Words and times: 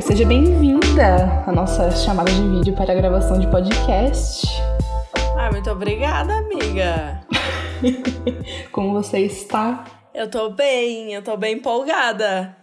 amiga, 0.00 0.06
seja 0.06 0.26
bem-vinda 0.26 1.44
à 1.46 1.52
nossa 1.52 1.90
chamada 1.90 2.30
de 2.30 2.42
vídeo 2.48 2.74
para 2.74 2.92
a 2.92 2.96
gravação 2.96 3.38
de 3.38 3.46
podcast. 3.50 4.46
Ah, 5.36 5.50
muito 5.52 5.70
obrigada, 5.70 6.32
amiga. 6.38 7.20
Como 8.72 8.92
você 8.92 9.20
está? 9.20 9.84
Eu 10.14 10.30
tô 10.30 10.50
bem, 10.50 11.12
eu 11.12 11.22
tô 11.22 11.36
bem 11.36 11.56
empolgada. 11.56 12.56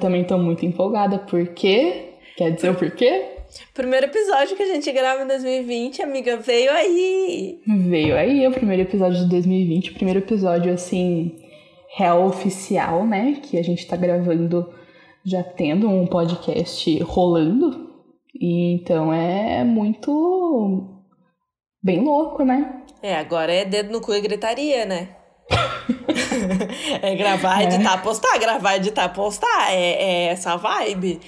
Também 0.00 0.24
tô 0.24 0.38
muito 0.38 0.64
empolgada, 0.64 1.18
porque. 1.18 2.14
Quer 2.36 2.52
dizer 2.52 2.70
o 2.70 2.74
porquê? 2.74 3.28
Primeiro 3.74 4.06
episódio 4.06 4.56
que 4.56 4.62
a 4.62 4.72
gente 4.72 4.90
grava 4.92 5.22
em 5.22 5.26
2020, 5.26 6.02
amiga, 6.02 6.36
veio 6.38 6.70
aí. 6.70 7.60
Veio 7.66 8.16
aí 8.16 8.46
o 8.46 8.52
primeiro 8.52 8.82
episódio 8.82 9.18
de 9.18 9.28
2020, 9.28 9.90
o 9.90 9.94
primeiro 9.94 10.20
episódio, 10.20 10.72
assim, 10.72 11.36
real 11.96 12.26
oficial, 12.26 13.06
né? 13.06 13.40
Que 13.42 13.58
a 13.58 13.62
gente 13.62 13.86
tá 13.86 13.96
gravando 13.96 14.72
já 15.24 15.42
tendo 15.42 15.88
um 15.88 16.06
podcast 16.06 16.98
rolando. 17.02 17.90
E 18.34 18.74
então 18.74 19.12
é 19.12 19.62
muito 19.64 21.02
bem 21.82 22.00
louco, 22.00 22.44
né? 22.44 22.82
É, 23.02 23.16
agora 23.16 23.52
é 23.52 23.64
dedo 23.64 23.92
no 23.92 24.00
cu 24.00 24.14
e 24.14 24.20
gritaria, 24.20 24.84
né? 24.86 25.16
é 27.02 27.14
gravar, 27.14 27.62
editar, 27.62 27.94
é. 27.94 28.02
postar, 28.02 28.38
gravar, 28.38 28.76
editar, 28.76 29.08
postar. 29.10 29.72
É, 29.72 29.92
é 29.92 30.24
essa 30.28 30.56
vibe. 30.56 31.20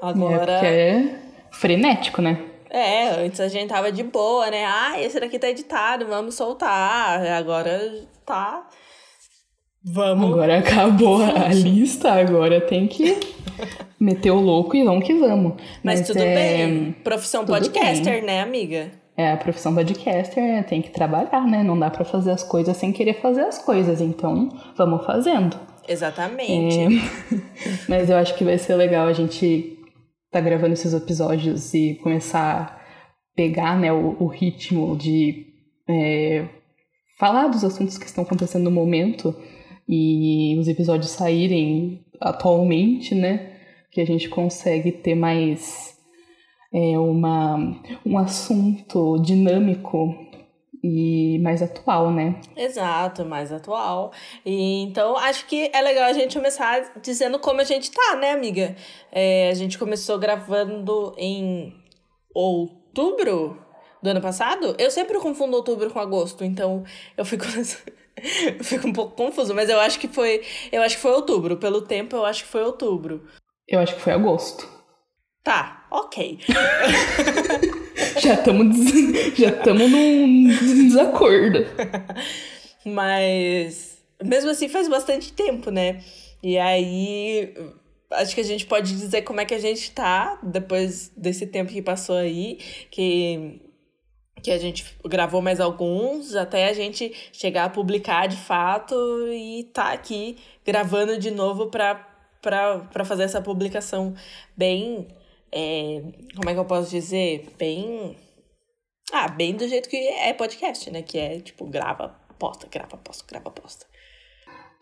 Agora. 0.00 0.66
É, 0.66 0.90
é 0.90 1.18
frenético, 1.50 2.20
né? 2.20 2.38
É, 2.70 3.24
antes 3.24 3.38
a 3.38 3.48
gente 3.48 3.68
tava 3.68 3.92
de 3.92 4.02
boa, 4.02 4.50
né? 4.50 4.64
Ah, 4.64 4.98
esse 4.98 5.20
daqui 5.20 5.38
tá 5.38 5.48
editado, 5.48 6.06
vamos 6.06 6.34
soltar. 6.34 7.20
Agora 7.26 8.06
tá 8.24 8.66
Vamos. 9.84 10.32
Agora 10.32 10.58
acabou 10.58 11.22
a 11.22 11.48
lista, 11.48 12.12
agora 12.12 12.60
tem 12.60 12.86
que 12.86 13.18
meter 13.98 14.30
o 14.30 14.40
louco 14.40 14.76
e 14.76 14.84
vamos 14.84 15.04
que 15.04 15.14
vamos. 15.14 15.54
Mas, 15.82 16.00
Mas 16.00 16.06
tudo 16.06 16.20
é... 16.20 16.34
bem. 16.34 16.92
Profissão 17.04 17.44
tudo 17.44 17.54
podcaster, 17.54 18.14
bem. 18.14 18.22
né, 18.22 18.40
amiga? 18.40 18.90
É, 19.16 19.32
a 19.32 19.36
profissão 19.36 19.74
podcaster 19.74 20.64
tem 20.64 20.80
que 20.80 20.90
trabalhar, 20.90 21.46
né? 21.46 21.62
Não 21.62 21.78
dá 21.78 21.90
para 21.90 22.04
fazer 22.04 22.30
as 22.30 22.42
coisas 22.42 22.76
sem 22.76 22.92
querer 22.92 23.20
fazer 23.20 23.42
as 23.42 23.58
coisas. 23.58 24.00
Então, 24.00 24.48
vamos 24.76 25.04
fazendo. 25.04 25.58
Exatamente. 25.86 26.78
É... 26.78 26.88
Mas 27.88 28.08
eu 28.08 28.16
acho 28.16 28.34
que 28.36 28.44
vai 28.44 28.58
ser 28.58 28.76
legal 28.76 29.06
a 29.06 29.12
gente 29.12 29.78
tá 30.30 30.40
gravando 30.40 30.72
esses 30.72 30.94
episódios 30.94 31.74
e 31.74 31.94
começar 32.02 32.40
a 32.40 32.82
pegar 33.36 33.78
né, 33.78 33.92
o, 33.92 34.16
o 34.18 34.26
ritmo 34.26 34.96
de 34.96 35.46
é, 35.88 36.46
falar 37.18 37.48
dos 37.48 37.64
assuntos 37.64 37.98
que 37.98 38.06
estão 38.06 38.24
acontecendo 38.24 38.64
no 38.64 38.70
momento 38.70 39.36
e 39.94 40.58
os 40.58 40.68
episódios 40.68 41.10
saírem 41.10 42.02
atualmente, 42.18 43.14
né? 43.14 43.58
Que 43.90 44.00
a 44.00 44.06
gente 44.06 44.26
consegue 44.26 44.90
ter 44.90 45.14
mais 45.14 45.98
é, 46.72 46.98
uma, 46.98 47.58
um 48.06 48.16
assunto 48.16 49.18
dinâmico 49.18 50.16
e 50.82 51.38
mais 51.40 51.62
atual, 51.62 52.10
né? 52.10 52.40
Exato, 52.56 53.26
mais 53.26 53.52
atual. 53.52 54.12
E, 54.46 54.80
então, 54.80 55.14
acho 55.18 55.46
que 55.46 55.70
é 55.74 55.82
legal 55.82 56.04
a 56.04 56.14
gente 56.14 56.38
começar 56.38 56.98
dizendo 57.02 57.38
como 57.38 57.60
a 57.60 57.64
gente 57.64 57.90
tá, 57.90 58.16
né, 58.16 58.30
amiga? 58.30 58.74
É, 59.12 59.50
a 59.50 59.54
gente 59.54 59.78
começou 59.78 60.18
gravando 60.18 61.14
em 61.18 61.70
outubro 62.34 63.62
do 64.02 64.08
ano 64.08 64.22
passado. 64.22 64.74
Eu 64.78 64.90
sempre 64.90 65.18
confundo 65.18 65.54
outubro 65.54 65.90
com 65.90 65.98
agosto, 65.98 66.42
então 66.44 66.82
eu 67.14 67.26
fico 67.26 67.44
fico 68.62 68.88
um 68.88 68.92
pouco 68.92 69.16
confuso, 69.16 69.54
mas 69.54 69.68
eu 69.68 69.80
acho 69.80 69.98
que 69.98 70.08
foi. 70.08 70.42
Eu 70.70 70.82
acho 70.82 70.96
que 70.96 71.02
foi 71.02 71.12
outubro. 71.12 71.56
Pelo 71.56 71.82
tempo, 71.82 72.16
eu 72.16 72.24
acho 72.24 72.44
que 72.44 72.50
foi 72.50 72.62
outubro. 72.62 73.26
Eu 73.66 73.80
acho 73.80 73.94
que 73.94 74.00
foi 74.00 74.12
agosto. 74.12 74.68
Tá, 75.42 75.86
ok. 75.90 76.38
já 78.22 78.34
estamos 78.34 78.76
já 79.36 79.48
estamos 79.48 79.90
num 79.90 80.48
desacordo. 80.48 81.66
Mas 82.86 83.98
mesmo 84.22 84.50
assim 84.50 84.68
faz 84.68 84.88
bastante 84.88 85.32
tempo, 85.32 85.70
né? 85.70 86.00
E 86.42 86.58
aí 86.58 87.54
acho 88.12 88.34
que 88.34 88.40
a 88.40 88.44
gente 88.44 88.66
pode 88.66 88.92
dizer 88.92 89.22
como 89.22 89.40
é 89.40 89.44
que 89.44 89.54
a 89.54 89.58
gente 89.58 89.90
tá 89.90 90.38
depois 90.42 91.10
desse 91.16 91.46
tempo 91.46 91.72
que 91.72 91.82
passou 91.82 92.16
aí, 92.16 92.58
que 92.90 93.60
que 94.42 94.50
a 94.50 94.58
gente 94.58 94.84
gravou 95.04 95.40
mais 95.40 95.60
alguns, 95.60 96.34
até 96.34 96.68
a 96.68 96.72
gente 96.72 97.14
chegar 97.32 97.64
a 97.64 97.70
publicar 97.70 98.26
de 98.26 98.36
fato 98.36 98.94
e 99.28 99.64
tá 99.72 99.92
aqui 99.92 100.36
gravando 100.64 101.18
de 101.18 101.30
novo 101.30 101.68
para 101.68 103.04
fazer 103.04 103.24
essa 103.24 103.40
publicação 103.40 104.14
bem. 104.56 105.08
É, 105.50 106.02
como 106.36 106.50
é 106.50 106.54
que 106.54 106.60
eu 106.60 106.64
posso 106.64 106.90
dizer? 106.90 107.48
Bem. 107.58 108.16
Ah, 109.12 109.28
bem 109.28 109.54
do 109.54 109.68
jeito 109.68 109.88
que 109.88 109.96
é 109.96 110.32
podcast, 110.32 110.90
né? 110.90 111.02
Que 111.02 111.18
é 111.18 111.40
tipo, 111.40 111.66
grava, 111.66 112.16
posta, 112.38 112.66
grava, 112.70 112.96
posta, 112.96 113.24
grava, 113.28 113.50
posta 113.50 113.91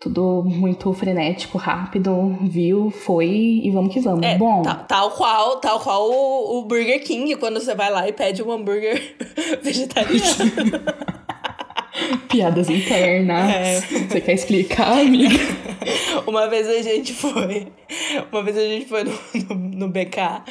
tudo 0.00 0.42
muito 0.46 0.90
frenético, 0.94 1.58
rápido, 1.58 2.38
viu, 2.40 2.90
foi 2.90 3.60
e 3.62 3.70
vamos 3.70 3.92
que 3.92 4.00
vamos. 4.00 4.24
É, 4.24 4.38
Bom. 4.38 4.62
Tal, 4.62 4.84
tal 4.86 5.10
qual, 5.10 5.56
tal 5.60 5.78
qual 5.78 6.10
o, 6.10 6.58
o, 6.58 6.64
Burger 6.64 7.04
King, 7.04 7.36
quando 7.36 7.60
você 7.60 7.74
vai 7.74 7.90
lá 7.90 8.08
e 8.08 8.12
pede 8.12 8.42
um 8.42 8.50
hambúrguer 8.50 9.14
vegetariano. 9.62 10.80
Piadas 12.30 12.70
internas. 12.70 13.50
É. 13.50 13.80
Você 13.80 14.20
quer 14.22 14.32
explicar, 14.32 15.00
amiga? 15.00 15.36
Uma 16.26 16.48
vez 16.48 16.66
a 16.66 16.80
gente 16.80 17.12
foi. 17.12 17.66
Uma 18.32 18.42
vez 18.42 18.56
a 18.56 18.62
gente 18.62 18.86
foi 18.86 19.04
no, 19.04 19.12
no, 19.48 19.54
no 19.54 19.88
BK 19.88 20.42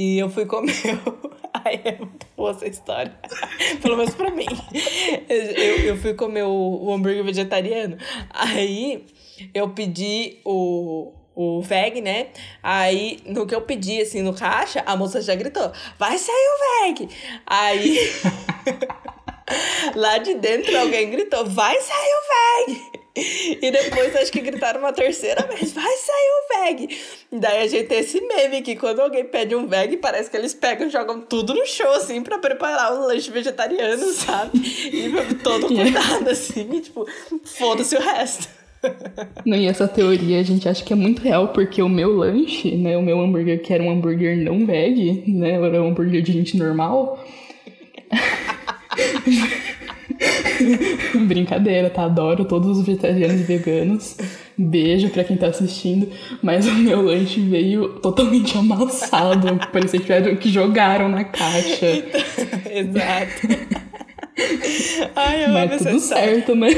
e 0.00 0.18
eu 0.18 0.30
fui 0.30 0.46
comer. 0.46 0.72
Ai, 1.52 1.78
é 1.84 1.98
muito 1.98 2.26
boa 2.34 2.52
essa 2.52 2.66
história. 2.66 3.12
Pelo 3.82 3.98
menos 3.98 4.14
pra 4.14 4.30
mim. 4.30 4.46
Eu, 5.28 5.84
eu 5.88 5.96
fui 5.98 6.14
comer 6.14 6.44
o, 6.44 6.50
o 6.50 6.90
hambúrguer 6.90 7.22
vegetariano. 7.22 7.98
Aí 8.30 9.04
eu 9.52 9.68
pedi 9.68 10.38
o, 10.42 11.12
o 11.34 11.60
veg, 11.60 12.00
né? 12.00 12.28
Aí, 12.62 13.18
no 13.26 13.46
que 13.46 13.54
eu 13.54 13.60
pedi, 13.60 14.00
assim, 14.00 14.22
no 14.22 14.32
caixa, 14.32 14.82
a 14.86 14.96
moça 14.96 15.20
já 15.20 15.34
gritou: 15.34 15.70
vai 15.98 16.16
sair 16.16 16.34
o 16.34 16.86
veg! 16.86 17.08
Aí, 17.46 17.98
lá 19.94 20.18
de 20.18 20.34
dentro, 20.34 20.76
alguém 20.78 21.10
gritou: 21.10 21.44
vai 21.46 21.80
sair 21.80 22.12
o 22.12 22.66
veg! 22.66 23.00
E 23.16 23.70
depois 23.72 24.14
acho 24.16 24.30
que 24.30 24.40
gritaram 24.40 24.80
uma 24.80 24.92
terceira 24.92 25.42
vez: 25.46 25.72
vai 25.72 25.96
sair 25.96 26.30
o 26.30 26.64
veg. 26.64 26.98
Daí 27.32 27.64
a 27.64 27.66
gente 27.66 27.86
tem 27.86 27.98
esse 27.98 28.20
meme 28.20 28.62
que 28.62 28.76
quando 28.76 29.00
alguém 29.00 29.24
pede 29.24 29.54
um 29.54 29.66
veg, 29.66 29.96
parece 29.96 30.30
que 30.30 30.36
eles 30.36 30.54
pegam 30.54 30.86
e 30.86 30.90
jogam 30.90 31.20
tudo 31.20 31.52
no 31.54 31.66
show, 31.66 31.90
assim, 31.92 32.22
pra 32.22 32.38
preparar 32.38 32.94
um 32.94 33.06
lanche 33.06 33.30
vegetariano, 33.30 34.12
sabe? 34.12 34.58
E 34.58 35.34
todo 35.42 35.66
cuidado, 35.74 36.28
assim, 36.30 36.68
e, 36.72 36.80
tipo, 36.80 37.06
foda-se 37.44 37.96
o 37.96 38.00
resto. 38.00 38.48
Não, 39.44 39.58
e 39.58 39.66
essa 39.66 39.86
teoria 39.86 40.40
a 40.40 40.42
gente 40.42 40.68
acha 40.68 40.82
que 40.82 40.92
é 40.92 40.96
muito 40.96 41.20
real, 41.20 41.48
porque 41.48 41.82
o 41.82 41.88
meu 41.88 42.16
lanche, 42.16 42.76
né, 42.76 42.96
o 42.96 43.02
meu 43.02 43.20
hambúrguer, 43.20 43.60
que 43.60 43.74
era 43.74 43.82
um 43.82 43.90
hambúrguer 43.90 44.36
não 44.38 44.64
veg, 44.64 45.24
né, 45.28 45.54
era 45.54 45.82
um 45.82 45.88
hambúrguer 45.88 46.22
de 46.22 46.32
gente 46.32 46.56
normal. 46.56 47.22
Brincadeira, 51.26 51.90
tá? 51.90 52.04
Adoro 52.04 52.44
todos 52.44 52.78
os 52.78 52.86
vegetarianos 52.86 53.40
e 53.40 53.44
veganos. 53.44 54.16
Beijo 54.56 55.08
pra 55.08 55.24
quem 55.24 55.36
tá 55.36 55.46
assistindo. 55.46 56.08
Mas 56.42 56.66
o 56.66 56.74
meu 56.74 57.02
lanche 57.02 57.40
veio 57.40 58.00
totalmente 58.00 58.56
amassado. 58.58 59.58
Parecia 59.72 59.98
que, 59.98 60.06
tiveram, 60.06 60.36
que 60.36 60.50
jogaram 60.50 61.08
na 61.08 61.24
caixa. 61.24 61.86
Exato. 62.70 63.70
Ai, 65.16 65.44
eu 65.44 65.50
Mas 65.50 65.82
tudo 65.82 66.00
certo, 66.00 66.54
né? 66.54 66.68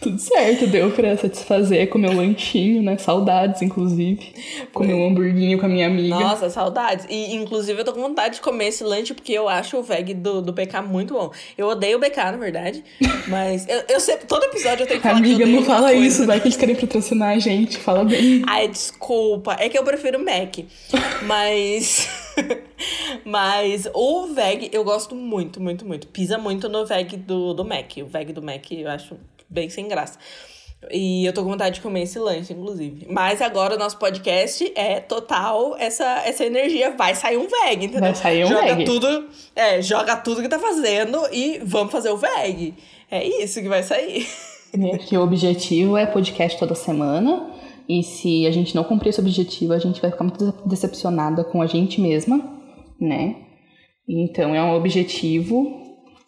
Tudo 0.00 0.18
certo, 0.18 0.66
deu 0.66 0.90
pra 0.90 1.16
satisfazer 1.16 1.88
com 1.88 1.98
meu 1.98 2.12
lanchinho, 2.12 2.82
né? 2.82 2.96
Saudades, 2.98 3.62
inclusive. 3.62 4.32
Comer 4.72 4.94
um 4.94 5.08
hamburguinho 5.08 5.58
com 5.58 5.66
a 5.66 5.68
minha 5.68 5.86
amiga. 5.86 6.14
Nossa, 6.14 6.48
saudades. 6.48 7.06
E, 7.08 7.34
inclusive, 7.34 7.80
eu 7.80 7.84
tô 7.84 7.92
com 7.92 8.00
vontade 8.00 8.36
de 8.36 8.40
comer 8.40 8.68
esse 8.68 8.84
lanche 8.84 9.12
porque 9.12 9.32
eu 9.32 9.48
acho 9.48 9.76
o 9.76 9.82
veg 9.82 10.14
do, 10.14 10.40
do 10.40 10.52
BK 10.52 10.82
muito 10.86 11.14
bom. 11.14 11.32
Eu 11.56 11.66
odeio 11.68 11.98
o 11.98 12.00
BK, 12.00 12.16
na 12.16 12.36
verdade. 12.36 12.84
Mas 13.26 13.66
eu, 13.68 13.82
eu 13.88 14.00
sempre, 14.00 14.26
todo 14.26 14.44
episódio 14.44 14.84
eu 14.84 14.86
tenho 14.86 15.00
que 15.00 15.06
falar 15.06 15.18
Amiga, 15.18 15.44
que 15.44 15.52
não 15.52 15.64
fala 15.64 15.88
coisa. 15.88 16.06
isso, 16.06 16.26
vai 16.26 16.40
que 16.40 16.46
eles 16.46 16.56
querem 16.56 16.76
patrocinar 16.76 17.30
a 17.30 17.38
gente. 17.38 17.78
Fala 17.78 18.04
bem. 18.04 18.42
Ai, 18.46 18.68
desculpa. 18.68 19.56
É 19.58 19.68
que 19.68 19.78
eu 19.78 19.84
prefiro 19.84 20.18
Mac. 20.18 20.58
Mas. 21.22 22.08
Mas 23.24 23.88
o 23.92 24.28
veg 24.28 24.70
eu 24.72 24.84
gosto 24.84 25.14
muito, 25.14 25.60
muito, 25.60 25.84
muito. 25.84 26.06
Pisa 26.06 26.38
muito 26.38 26.68
no 26.68 26.86
veg 26.86 27.16
do, 27.16 27.52
do 27.52 27.64
Mac. 27.64 27.96
O 27.98 28.06
veg 28.06 28.32
do 28.32 28.40
Mac 28.42 28.70
eu 28.70 28.88
acho 28.88 29.16
bem 29.48 29.68
sem 29.68 29.88
graça. 29.88 30.18
E 30.92 31.26
eu 31.26 31.32
tô 31.32 31.42
com 31.42 31.50
vontade 31.50 31.76
de 31.76 31.80
comer 31.80 32.02
esse 32.02 32.18
lanche, 32.18 32.52
inclusive. 32.52 33.06
Mas 33.10 33.42
agora 33.42 33.74
o 33.74 33.78
nosso 33.78 33.98
podcast 33.98 34.72
é 34.76 35.00
total 35.00 35.76
essa, 35.76 36.22
essa 36.24 36.44
energia. 36.44 36.94
Vai 36.96 37.16
sair 37.16 37.36
um 37.36 37.48
veg, 37.48 37.84
entendeu? 37.84 38.00
Vai 38.00 38.14
sair 38.14 38.44
um 38.44 38.48
joga 38.48 38.74
veg. 38.76 38.84
Tudo, 38.84 39.28
é, 39.56 39.82
joga 39.82 40.16
tudo 40.16 40.40
que 40.40 40.48
tá 40.48 40.58
fazendo 40.58 41.20
e 41.32 41.58
vamos 41.64 41.90
fazer 41.90 42.10
o 42.10 42.16
veg. 42.16 42.74
É 43.10 43.26
isso 43.26 43.60
que 43.60 43.68
vai 43.68 43.82
sair. 43.82 44.26
Que 45.08 45.16
o 45.16 45.22
objetivo 45.22 45.96
é 45.96 46.06
podcast 46.06 46.58
toda 46.58 46.74
semana. 46.74 47.50
E 47.88 48.02
se 48.02 48.46
a 48.46 48.50
gente 48.50 48.74
não 48.74 48.84
cumprir 48.84 49.08
esse 49.08 49.20
objetivo, 49.20 49.72
a 49.72 49.78
gente 49.78 50.00
vai 50.00 50.10
ficar 50.10 50.24
muito 50.24 50.52
decepcionada 50.66 51.42
com 51.42 51.62
a 51.62 51.66
gente 51.66 52.00
mesma, 52.00 52.36
né? 53.00 53.34
Então 54.06 54.54
é 54.54 54.62
um 54.62 54.74
objetivo 54.74 55.82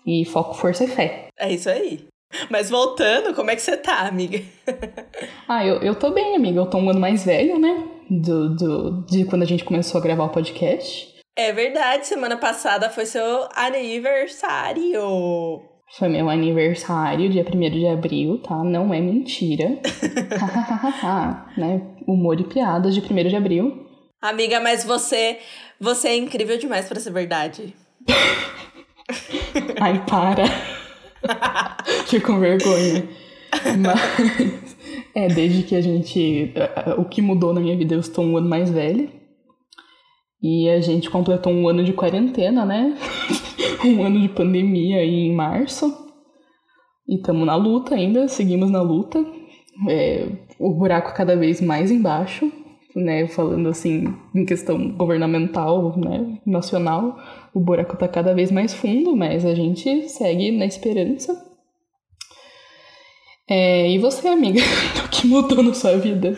e 0.06 0.24
foco, 0.24 0.54
força 0.54 0.84
e 0.84 0.88
fé. 0.88 1.28
É 1.38 1.52
isso 1.52 1.68
aí. 1.68 2.09
Mas 2.48 2.70
voltando, 2.70 3.34
como 3.34 3.50
é 3.50 3.56
que 3.56 3.62
você 3.62 3.76
tá, 3.76 4.06
amiga? 4.06 4.40
ah, 5.48 5.66
eu, 5.66 5.76
eu 5.82 5.94
tô 5.94 6.10
bem, 6.10 6.36
amiga. 6.36 6.60
Eu 6.60 6.66
tô 6.66 6.78
um 6.78 6.90
ano 6.90 7.00
mais 7.00 7.24
velho, 7.24 7.58
né? 7.58 7.84
Do, 8.08 8.54
do, 8.54 9.06
de 9.06 9.24
quando 9.24 9.42
a 9.42 9.46
gente 9.46 9.64
começou 9.64 9.98
a 9.98 10.02
gravar 10.02 10.24
o 10.24 10.30
podcast. 10.30 11.14
É 11.36 11.52
verdade, 11.52 12.06
semana 12.06 12.36
passada 12.36 12.90
foi 12.90 13.06
seu 13.06 13.48
aniversário. 13.54 15.00
Foi 15.98 16.08
meu 16.08 16.28
aniversário, 16.28 17.30
dia 17.30 17.44
1 17.44 17.70
de 17.70 17.86
abril, 17.86 18.38
tá? 18.38 18.62
Não 18.62 18.94
é 18.94 19.00
mentira. 19.00 19.66
né? 21.56 21.82
Humor 22.06 22.40
e 22.40 22.44
piadas 22.44 22.94
de 22.94 23.00
1 23.00 23.28
de 23.28 23.36
abril. 23.36 23.86
Amiga, 24.22 24.60
mas 24.60 24.84
você, 24.84 25.38
você 25.80 26.08
é 26.08 26.16
incrível 26.16 26.58
demais 26.58 26.86
para 26.86 27.00
ser 27.00 27.10
verdade. 27.10 27.74
Ai, 29.80 30.04
para. 30.06 30.44
Fico 32.06 32.28
com 32.28 32.40
vergonha. 32.40 33.08
Mas, 33.78 34.66
é, 35.14 35.28
desde 35.28 35.62
que 35.62 35.74
a 35.74 35.80
gente. 35.80 36.52
O 36.98 37.04
que 37.04 37.20
mudou 37.20 37.52
na 37.52 37.60
minha 37.60 37.76
vida, 37.76 37.94
eu 37.94 38.00
estou 38.00 38.24
um 38.24 38.36
ano 38.36 38.48
mais 38.48 38.70
velha. 38.70 39.08
E 40.42 40.68
a 40.70 40.80
gente 40.80 41.10
completou 41.10 41.52
um 41.52 41.68
ano 41.68 41.84
de 41.84 41.92
quarentena, 41.92 42.64
né? 42.64 42.96
um 43.84 44.04
ano 44.04 44.20
de 44.20 44.28
pandemia 44.28 44.98
aí 44.98 45.26
em 45.26 45.34
março. 45.34 46.08
E 47.06 47.16
estamos 47.16 47.46
na 47.46 47.56
luta 47.56 47.94
ainda, 47.94 48.26
seguimos 48.28 48.70
na 48.70 48.80
luta. 48.80 49.24
É, 49.88 50.26
o 50.58 50.72
buraco 50.72 51.14
cada 51.14 51.36
vez 51.36 51.60
mais 51.60 51.90
embaixo, 51.90 52.50
né? 52.96 53.26
Falando 53.26 53.68
assim, 53.68 54.14
em 54.34 54.46
questão 54.46 54.92
governamental, 54.92 55.98
né? 55.98 56.38
Nacional, 56.46 57.18
o 57.52 57.60
buraco 57.60 57.94
está 57.94 58.06
cada 58.06 58.34
vez 58.34 58.50
mais 58.50 58.72
fundo, 58.72 59.16
mas 59.16 59.44
a 59.44 59.54
gente 59.54 60.08
segue 60.08 60.50
na 60.50 60.66
esperança. 60.66 61.50
É, 63.48 63.90
e 63.90 63.98
você, 63.98 64.28
amiga, 64.28 64.60
o 65.04 65.08
que 65.08 65.26
mudou 65.26 65.62
na 65.62 65.74
sua 65.74 65.96
vida? 65.98 66.36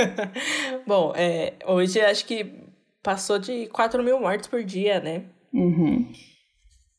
Bom, 0.86 1.12
é, 1.14 1.54
hoje 1.66 2.00
acho 2.00 2.26
que 2.26 2.52
passou 3.02 3.38
de 3.38 3.66
4 3.68 4.02
mil 4.02 4.18
mortes 4.20 4.48
por 4.48 4.64
dia, 4.64 4.98
né? 4.98 5.22
Uhum. 5.52 6.10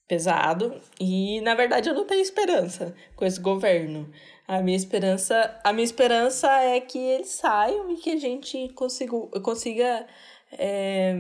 Pesado. 0.08 0.76
E, 1.00 1.42
na 1.42 1.56
verdade, 1.56 1.90
eu 1.90 1.96
não 1.96 2.06
tenho 2.06 2.22
esperança 2.22 2.96
com 3.16 3.26
esse 3.26 3.42
governo. 3.42 4.10
A 4.48 4.62
minha 4.62 4.78
esperança, 4.78 5.60
a 5.64 5.74
minha 5.74 5.84
esperança 5.84 6.48
é 6.62 6.80
que 6.80 7.00
eles 7.00 7.30
saiam 7.30 7.92
e 7.92 7.98
que 7.98 8.12
a 8.12 8.18
gente 8.18 8.70
consiga, 8.70 9.18
consiga 9.42 10.06
é, 10.54 11.16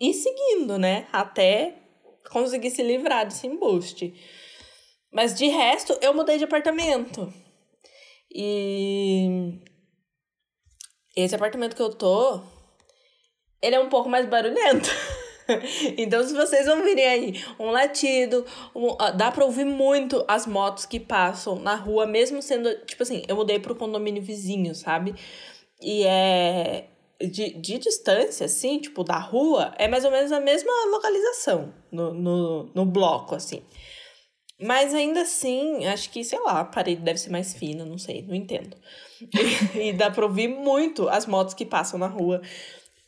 ir 0.00 0.14
seguindo, 0.14 0.78
né? 0.78 1.06
Até 1.12 1.74
conseguir 2.30 2.70
se 2.70 2.82
livrar 2.82 3.26
desse 3.26 3.46
embuste. 3.46 4.14
Mas 5.12 5.34
de 5.34 5.46
resto, 5.46 5.96
eu 6.00 6.14
mudei 6.14 6.38
de 6.38 6.44
apartamento. 6.44 7.32
E 8.30 9.58
esse 11.16 11.34
apartamento 11.34 11.74
que 11.74 11.82
eu 11.82 11.90
tô, 11.90 12.40
ele 13.62 13.74
é 13.74 13.80
um 13.80 13.88
pouco 13.88 14.08
mais 14.08 14.28
barulhento. 14.28 14.90
então, 15.96 16.22
se 16.26 16.34
vocês 16.34 16.68
ouvirem 16.68 17.06
aí 17.06 17.44
um 17.58 17.70
latido, 17.70 18.44
um, 18.74 18.94
dá 19.16 19.32
pra 19.32 19.44
ouvir 19.44 19.64
muito 19.64 20.24
as 20.28 20.46
motos 20.46 20.84
que 20.84 21.00
passam 21.00 21.58
na 21.58 21.74
rua, 21.74 22.06
mesmo 22.06 22.42
sendo, 22.42 22.72
tipo 22.84 23.02
assim, 23.02 23.22
eu 23.26 23.36
mudei 23.36 23.58
pro 23.58 23.74
condomínio 23.74 24.22
vizinho, 24.22 24.74
sabe? 24.74 25.14
E 25.80 26.04
é. 26.04 26.88
De, 27.20 27.54
de 27.54 27.78
distância, 27.78 28.46
assim, 28.46 28.78
tipo, 28.78 29.02
da 29.02 29.18
rua, 29.18 29.74
é 29.76 29.88
mais 29.88 30.04
ou 30.04 30.10
menos 30.10 30.30
a 30.30 30.40
mesma 30.40 30.70
localização 30.90 31.74
no, 31.90 32.14
no, 32.14 32.70
no 32.72 32.86
bloco, 32.86 33.34
assim. 33.34 33.62
Mas 34.60 34.92
ainda 34.92 35.22
assim, 35.22 35.86
acho 35.86 36.10
que, 36.10 36.24
sei 36.24 36.38
lá, 36.40 36.60
a 36.60 36.64
parede 36.64 37.00
deve 37.00 37.18
ser 37.18 37.30
mais 37.30 37.54
fina, 37.54 37.84
não 37.84 37.98
sei, 37.98 38.22
não 38.22 38.34
entendo. 38.34 38.76
E, 39.74 39.88
e 39.88 39.92
dá 39.92 40.10
pra 40.12 40.24
ouvir 40.24 40.46
muito 40.46 41.08
as 41.08 41.26
motos 41.26 41.52
que 41.52 41.66
passam 41.66 41.98
na 41.98 42.06
rua. 42.06 42.40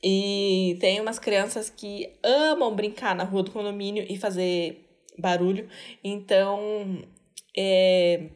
E 0.02 0.76
tem 0.80 1.00
umas 1.00 1.18
crianças 1.20 1.70
que 1.70 2.12
amam 2.22 2.74
brincar 2.74 3.14
na 3.14 3.22
rua 3.22 3.44
do 3.44 3.52
condomínio 3.52 4.04
e 4.08 4.16
fazer 4.16 4.88
barulho. 5.18 5.68
Então, 6.02 7.04
é, 7.56 8.28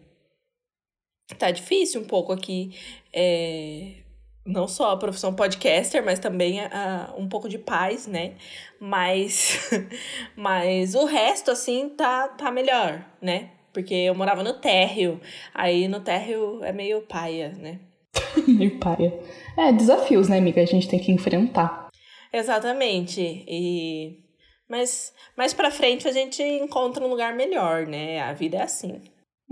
tá 1.38 1.50
difícil 1.50 2.02
um 2.02 2.04
pouco 2.04 2.32
aqui. 2.32 2.76
É, 3.12 4.03
não 4.44 4.68
só 4.68 4.90
a 4.90 4.96
profissão 4.96 5.34
podcaster, 5.34 6.04
mas 6.04 6.18
também 6.18 6.60
a, 6.60 7.14
um 7.16 7.28
pouco 7.28 7.48
de 7.48 7.58
paz, 7.58 8.06
né? 8.06 8.34
Mas, 8.78 9.70
mas 10.36 10.94
o 10.94 11.06
resto, 11.06 11.50
assim, 11.50 11.88
tá, 11.90 12.28
tá 12.28 12.50
melhor, 12.50 13.04
né? 13.22 13.50
Porque 13.72 13.94
eu 13.94 14.14
morava 14.14 14.42
no 14.42 14.54
térreo. 14.54 15.20
Aí 15.52 15.88
no 15.88 16.00
térreo 16.00 16.62
é 16.62 16.72
meio 16.72 17.02
paia, 17.02 17.48
né? 17.58 17.80
meio 18.46 18.78
paia. 18.78 19.18
É, 19.56 19.72
desafios, 19.72 20.28
né, 20.28 20.38
amiga? 20.38 20.62
A 20.62 20.66
gente 20.66 20.88
tem 20.88 20.98
que 20.98 21.10
enfrentar. 21.10 21.88
Exatamente. 22.32 23.44
E... 23.48 24.20
Mas 24.68 25.12
mais 25.36 25.52
pra 25.52 25.70
frente 25.70 26.06
a 26.06 26.12
gente 26.12 26.42
encontra 26.42 27.04
um 27.04 27.08
lugar 27.08 27.34
melhor, 27.34 27.86
né? 27.86 28.20
A 28.20 28.32
vida 28.32 28.58
é 28.58 28.62
assim. 28.62 29.00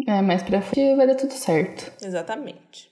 É, 0.06 0.22
mais 0.22 0.42
pra 0.42 0.62
frente 0.62 0.96
vai 0.96 1.06
dar 1.06 1.14
tudo 1.14 1.32
certo. 1.32 1.92
Exatamente. 2.04 2.91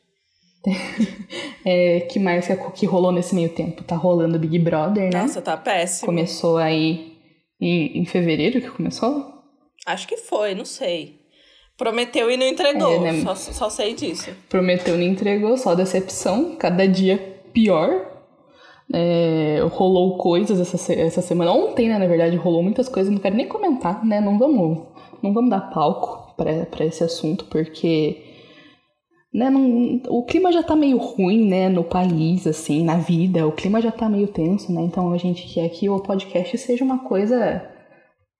é, 1.65 2.01
que 2.01 2.19
mais 2.19 2.47
que, 2.47 2.57
que 2.73 2.87
rolou 2.87 3.12
nesse 3.12 3.35
meio 3.35 3.49
tempo? 3.51 3.83
Tá 3.83 3.97
rolando 3.97 4.39
Big 4.39 4.59
Brother, 4.59 5.12
né? 5.12 5.23
Nossa, 5.23 5.41
tá 5.41 5.57
péssimo. 5.57 6.07
Começou 6.07 6.57
aí 6.59 7.17
em, 7.61 8.01
em 8.01 8.05
fevereiro 8.05 8.61
que 8.61 8.71
começou? 8.71 9.41
Acho 9.87 10.07
que 10.07 10.17
foi, 10.17 10.55
não 10.55 10.65
sei. 10.65 11.21
Prometeu 11.77 12.31
e 12.31 12.37
não 12.37 12.47
entregou, 12.47 13.07
é, 13.07 13.12
né? 13.12 13.23
só, 13.23 13.35
só 13.35 13.71
sei 13.71 13.95
disso. 13.95 14.31
Prometeu 14.51 14.97
e 14.97 14.99
não 14.99 15.07
entregou, 15.07 15.57
só 15.57 15.75
decepção, 15.75 16.57
cada 16.57 16.87
dia 16.87 17.41
pior. 17.55 18.09
É, 18.93 19.61
rolou 19.71 20.19
coisas 20.19 20.61
essa, 20.61 20.93
essa 20.93 21.23
semana. 21.23 21.53
Ontem, 21.53 21.89
né, 21.89 21.97
na 21.97 22.07
verdade, 22.07 22.37
rolou 22.37 22.62
muitas 22.62 22.89
coisas, 22.89 23.11
não 23.11 23.21
quero 23.21 23.37
nem 23.37 23.49
comentar, 23.49 24.05
né? 24.05 24.21
Não 24.21 24.38
vamos, 24.38 24.88
não 25.23 25.33
vamos 25.33 25.49
dar 25.49 25.71
palco 25.71 26.35
para 26.37 26.85
esse 26.85 27.02
assunto, 27.02 27.47
porque 27.47 28.30
né, 29.33 29.49
não, 29.49 30.01
o 30.09 30.25
clima 30.25 30.53
já 30.53 30.63
tá 30.63 30.75
meio 30.75 30.97
ruim, 30.97 31.49
né, 31.49 31.69
no 31.69 31.85
país, 31.85 32.47
assim, 32.47 32.85
na 32.85 32.97
vida, 32.97 33.47
o 33.47 33.53
clima 33.53 33.81
já 33.81 33.93
tá 33.93 34.09
meio 34.09 34.29
tenso, 34.29 34.73
né, 34.73 34.83
então 34.83 35.13
a 35.13 35.19
gente 35.19 35.53
quer 35.53 35.69
que 35.69 35.89
o 35.89 36.01
podcast 36.01 36.59
seja 36.59 36.85
uma 36.85 36.99
coisa 36.99 37.69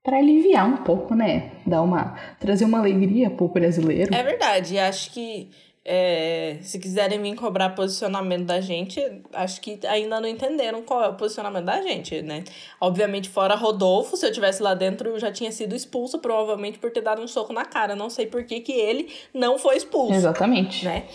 para 0.03 0.17
aliviar 0.17 0.67
um 0.67 0.79
pouco, 0.79 1.15
né? 1.15 1.53
Dar 1.67 1.83
uma. 1.83 2.17
trazer 2.39 2.65
uma 2.65 2.79
alegria 2.79 3.31
pro 3.31 3.49
brasileiro. 3.49 4.15
É 4.15 4.23
verdade, 4.23 4.79
acho 4.79 5.13
que 5.13 5.51
é, 5.93 6.59
se 6.63 6.79
quiserem 6.79 7.21
vir 7.21 7.35
cobrar 7.35 7.71
posicionamento 7.71 8.45
da 8.45 8.61
gente, 8.61 9.01
acho 9.33 9.61
que 9.61 9.81
ainda 9.89 10.21
não 10.21 10.29
entenderam 10.29 10.83
qual 10.83 11.03
é 11.03 11.09
o 11.09 11.17
posicionamento 11.17 11.65
da 11.65 11.83
gente, 11.83 12.23
né? 12.23 12.45
Obviamente, 12.81 13.29
fora 13.29 13.57
Rodolfo, 13.57 14.17
se 14.17 14.25
eu 14.25 14.31
tivesse 14.31 14.63
lá 14.63 14.73
dentro, 14.73 15.09
eu 15.09 15.19
já 15.19 15.33
tinha 15.33 15.51
sido 15.51 15.75
expulso, 15.75 16.21
provavelmente 16.21 16.79
por 16.79 16.93
ter 16.93 17.01
dado 17.01 17.21
um 17.21 17.27
soco 17.27 17.53
na 17.53 17.65
cara. 17.65 17.97
Não 17.97 18.09
sei 18.09 18.25
por 18.29 18.45
que, 18.45 18.61
que 18.61 18.71
ele 18.71 19.13
não 19.35 19.59
foi 19.59 19.79
expulso. 19.79 20.15
Exatamente. 20.15 20.85
Né? 20.85 21.09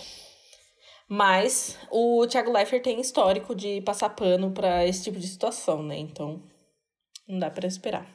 Mas 1.08 1.78
o 1.90 2.26
Thiago 2.26 2.52
Leifert 2.52 2.82
tem 2.82 3.00
histórico 3.00 3.54
de 3.54 3.80
passar 3.80 4.10
pano 4.10 4.50
para 4.50 4.84
esse 4.84 5.04
tipo 5.04 5.18
de 5.18 5.26
situação, 5.26 5.82
né? 5.82 5.96
Então, 5.96 6.42
não 7.26 7.38
dá 7.38 7.48
para 7.48 7.66
esperar. 7.66 8.06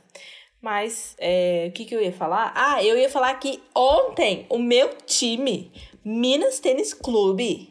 Mas, 0.62 1.16
é, 1.18 1.66
o 1.70 1.72
que, 1.72 1.86
que 1.86 1.96
eu 1.96 2.02
ia 2.04 2.14
falar? 2.14 2.54
Ah, 2.56 2.84
eu 2.84 2.96
ia 2.96 3.10
falar 3.10 3.34
que 3.40 3.60
ontem 3.76 4.46
o 4.48 4.60
meu 4.60 4.90
time, 5.08 5.72
Minas 6.04 6.60
Tênis 6.60 6.96
Clube, 6.96 7.70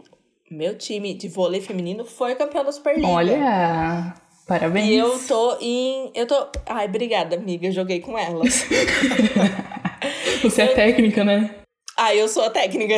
meu 0.49 0.79
time 0.79 1.15
de 1.15 1.27
vôlei 1.27 1.61
feminino, 1.61 2.05
foi 2.05 2.37
campeão 2.37 2.65
da 2.65 2.71
Superliga. 2.71 3.09
Olha, 3.09 4.15
parabéns. 4.47 4.89
E 4.89 4.95
eu 4.95 5.19
tô 5.27 5.57
em. 5.61 6.13
Eu 6.15 6.27
tô. 6.27 6.47
Ai, 6.67 6.87
obrigada, 6.87 7.35
amiga. 7.35 7.67
Eu 7.67 7.73
joguei 7.73 7.99
com 7.99 8.17
elas. 8.17 8.67
Você 10.43 10.63
é 10.63 10.67
técnica, 10.69 11.25
né? 11.25 11.57
Ah, 11.97 12.15
eu 12.15 12.29
sou 12.29 12.45
a 12.45 12.51
técnica. 12.51 12.95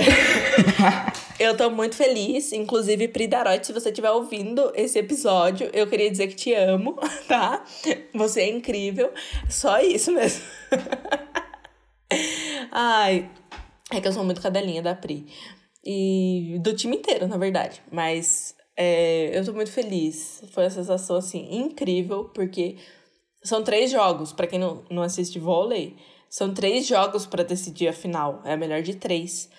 eu 1.41 1.57
tô 1.57 1.71
muito 1.71 1.97
feliz. 1.97 2.53
Inclusive, 2.53 3.09
Pri 3.09 3.27
Darote, 3.27 3.67
se 3.67 3.73
você 3.73 3.89
estiver 3.89 4.11
ouvindo 4.11 4.71
esse 4.77 4.99
episódio, 4.99 5.71
eu 5.73 5.87
queria 5.87 6.11
dizer 6.11 6.29
que 6.29 6.37
te 6.37 6.53
amo, 6.53 6.97
tá? 7.27 7.65
Você 8.15 8.43
é 8.43 8.51
incrível. 8.51 9.11
Só 9.49 9.81
isso 9.81 10.13
mesmo. 10.13 10.43
Ai, 12.71 13.29
é 13.97 14.01
que 14.01 14.09
eu 14.09 14.13
sou 14.13 14.25
muito 14.25 14.41
cadelinha 14.41 14.83
da 14.83 14.95
Pri. 14.95 15.27
E 15.85 16.59
do 16.61 16.75
time 16.75 16.97
inteiro, 16.97 17.27
na 17.27 17.37
verdade. 17.37 17.83
Mas 17.91 18.55
é, 18.77 19.37
eu 19.37 19.45
tô 19.45 19.53
muito 19.53 19.71
feliz. 19.71 20.43
Foi 20.53 20.65
uma 20.65 20.71
sensação, 20.71 21.17
assim, 21.17 21.49
incrível, 21.51 22.25
porque 22.35 22.77
são 23.43 23.63
três 23.63 23.91
jogos. 23.91 24.33
para 24.33 24.47
quem 24.47 24.59
não, 24.59 24.85
não 24.91 25.03
assiste 25.03 25.39
vôlei, 25.39 25.97
são 26.29 26.55
três 26.55 26.87
jogos 26.87 27.27
para 27.27 27.43
decidir 27.43 27.89
a 27.89 27.93
final. 27.93 28.41
É 28.45 28.53
a 28.53 28.57
melhor 28.57 28.83
de 28.83 28.97
três. 28.97 29.51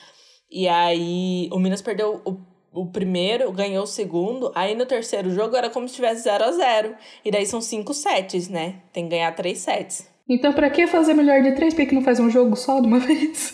E 0.50 0.68
aí, 0.68 1.50
o 1.52 1.60
Minas 1.60 1.82
perdeu 1.82 2.22
o 2.26 2.38
o 2.74 2.88
primeiro, 2.88 3.52
ganhou 3.52 3.84
o 3.84 3.88
segundo, 3.88 4.52
aí 4.56 4.74
no 4.76 4.86
terceiro 4.86 5.30
jogo 5.30 5.56
era 5.56 5.70
como 5.70 5.88
se 5.88 5.94
tivesse 5.96 6.24
0 6.24 6.44
a 6.44 6.52
0 6.52 6.96
E 7.24 7.30
daí 7.30 7.46
são 7.46 7.62
cinco 7.62 7.94
sets, 7.94 8.50
né? 8.50 8.82
Tem 8.92 9.04
que 9.04 9.12
ganhar 9.12 9.32
três 9.36 9.60
sets. 9.60 10.08
Então, 10.28 10.54
pra 10.54 10.70
que 10.70 10.88
fazer 10.88 11.14
melhor 11.14 11.42
de 11.44 11.52
três? 11.52 11.74
Por 11.74 11.86
que 11.86 11.94
não 11.94 12.02
faz 12.02 12.20
um 12.20 12.30
jogo 12.30 12.56
só 12.56 12.80
de 12.80 12.88
uma 12.88 12.98
vez? 13.00 13.54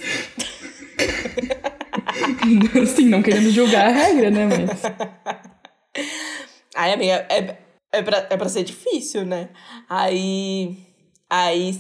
assim, 2.82 3.06
não 3.06 3.22
querendo 3.22 3.52
julgar 3.52 3.88
a 3.88 3.92
regra, 3.92 4.30
né? 4.32 4.46
Mas. 4.46 4.82
Aí, 6.76 6.94
amiga, 6.94 7.28
é, 7.30 7.58
é, 7.92 8.02
pra, 8.02 8.28
é 8.30 8.38
pra 8.38 8.50
ser 8.50 8.64
difícil, 8.64 9.26
né? 9.26 9.50
Aí. 9.90 10.78
Aí 11.30 11.78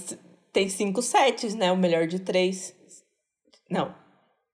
tem 0.53 0.70
cinco 0.70 1.01
sets, 1.01 1.56
né? 1.56 1.72
O 1.72 1.77
melhor 1.77 2.08
de 2.08 2.20
três. 2.20 2.75
Não. 3.70 3.96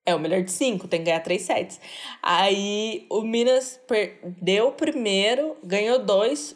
É 0.05 0.13
o 0.13 0.19
melhor 0.19 0.43
de 0.43 0.51
cinco, 0.51 0.87
tem 0.87 0.99
que 0.99 1.05
ganhar 1.05 1.21
três 1.21 1.41
sets. 1.41 1.81
Aí 2.21 3.07
o 3.09 3.21
Minas 3.21 3.79
perdeu 3.87 4.67
o 4.67 4.71
primeiro, 4.73 5.57
ganhou 5.63 5.97
dois 5.97 6.55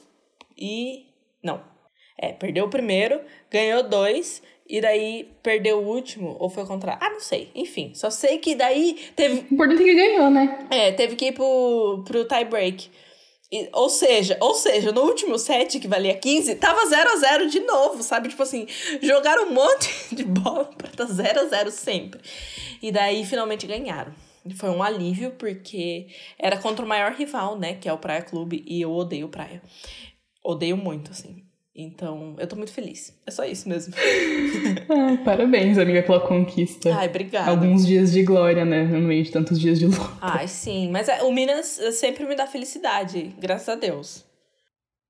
e. 0.56 1.08
Não. 1.44 1.64
É, 2.22 2.34
perdeu 2.34 2.66
o 2.66 2.70
primeiro, 2.70 3.22
ganhou 3.50 3.82
dois 3.82 4.44
e 4.70 4.80
daí 4.80 5.28
perdeu 5.42 5.80
o 5.80 5.88
último, 5.88 6.38
ou 6.40 6.48
foi 6.48 6.64
o 6.64 6.68
contrário? 6.68 7.02
Ah, 7.04 7.10
não 7.10 7.20
sei. 7.20 7.50
Enfim, 7.56 7.92
só 7.96 8.12
sei 8.12 8.38
que 8.38 8.54
daí 8.54 9.00
teve. 9.16 9.46
O 9.50 9.54
importante 9.54 9.82
é 9.82 9.86
que 9.86 9.96
ganhou, 9.96 10.30
né? 10.30 10.68
É, 10.70 10.92
teve 10.92 11.16
que 11.16 11.26
ir 11.26 11.32
pro, 11.32 12.04
pro 12.06 12.26
tie 12.26 12.46
break. 12.46 12.90
E, 13.52 13.68
ou 13.74 13.90
seja, 13.90 14.38
ou 14.40 14.54
seja, 14.54 14.92
no 14.92 15.02
último 15.02 15.40
set, 15.40 15.80
que 15.80 15.88
valia 15.88 16.14
15, 16.14 16.54
tava 16.58 16.86
0 16.86 17.10
a 17.10 17.16
0 17.16 17.50
de 17.50 17.62
novo, 17.62 18.04
sabe? 18.04 18.30
Tipo 18.30 18.44
assim, 18.44 18.68
jogaram 19.02 19.48
um 19.48 19.54
monte 19.54 19.90
de 20.14 20.24
bola 20.24 20.66
pra 20.78 20.88
tá 20.90 21.06
0 21.06 21.40
a 21.40 21.46
0 21.46 21.72
sempre. 21.72 22.22
E 22.80 22.92
daí 22.92 23.26
finalmente 23.26 23.66
ganharam. 23.66 24.14
Foi 24.56 24.70
um 24.70 24.84
alívio, 24.84 25.32
porque 25.32 26.08
era 26.38 26.58
contra 26.58 26.86
o 26.86 26.88
maior 26.88 27.14
rival, 27.14 27.58
né? 27.58 27.74
Que 27.74 27.90
é 27.90 27.94
o 27.94 27.98
Praia 27.98 28.22
Clube, 28.22 28.64
e 28.68 28.82
eu 28.82 28.92
odeio 28.92 29.30
Praia. 29.30 29.64
Odeio 30.44 30.78
muito, 30.78 31.10
assim. 31.10 31.49
Então, 31.76 32.36
eu 32.38 32.48
tô 32.48 32.56
muito 32.56 32.74
feliz. 32.74 33.18
É 33.26 33.32
só 33.32 33.46
isso 33.46 33.70
mesmo. 33.70 33.94
ah, 34.90 35.18
parabéns, 35.24 35.78
amiga, 35.78 36.04
pela 36.04 36.20
conquista. 36.20 36.94
Ai, 36.94 37.08
obrigada. 37.08 37.50
Alguns 37.50 37.86
dias 37.86 38.12
de 38.12 38.24
glória, 38.24 38.66
né? 38.66 38.84
No 38.84 39.00
meio 39.00 39.24
de 39.24 39.32
tantos 39.32 39.60
dias 39.60 39.80
de 39.80 39.86
luta. 39.86 40.18
Ai, 40.20 40.48
sim. 40.48 40.90
Mas 40.92 41.08
é, 41.08 41.24
o 41.24 41.32
Minas 41.32 41.80
sempre 41.94 42.26
me 42.26 42.36
dá 42.36 42.48
felicidade, 42.48 43.34
graças 43.40 43.70
a 43.70 43.76
Deus. 43.76 44.26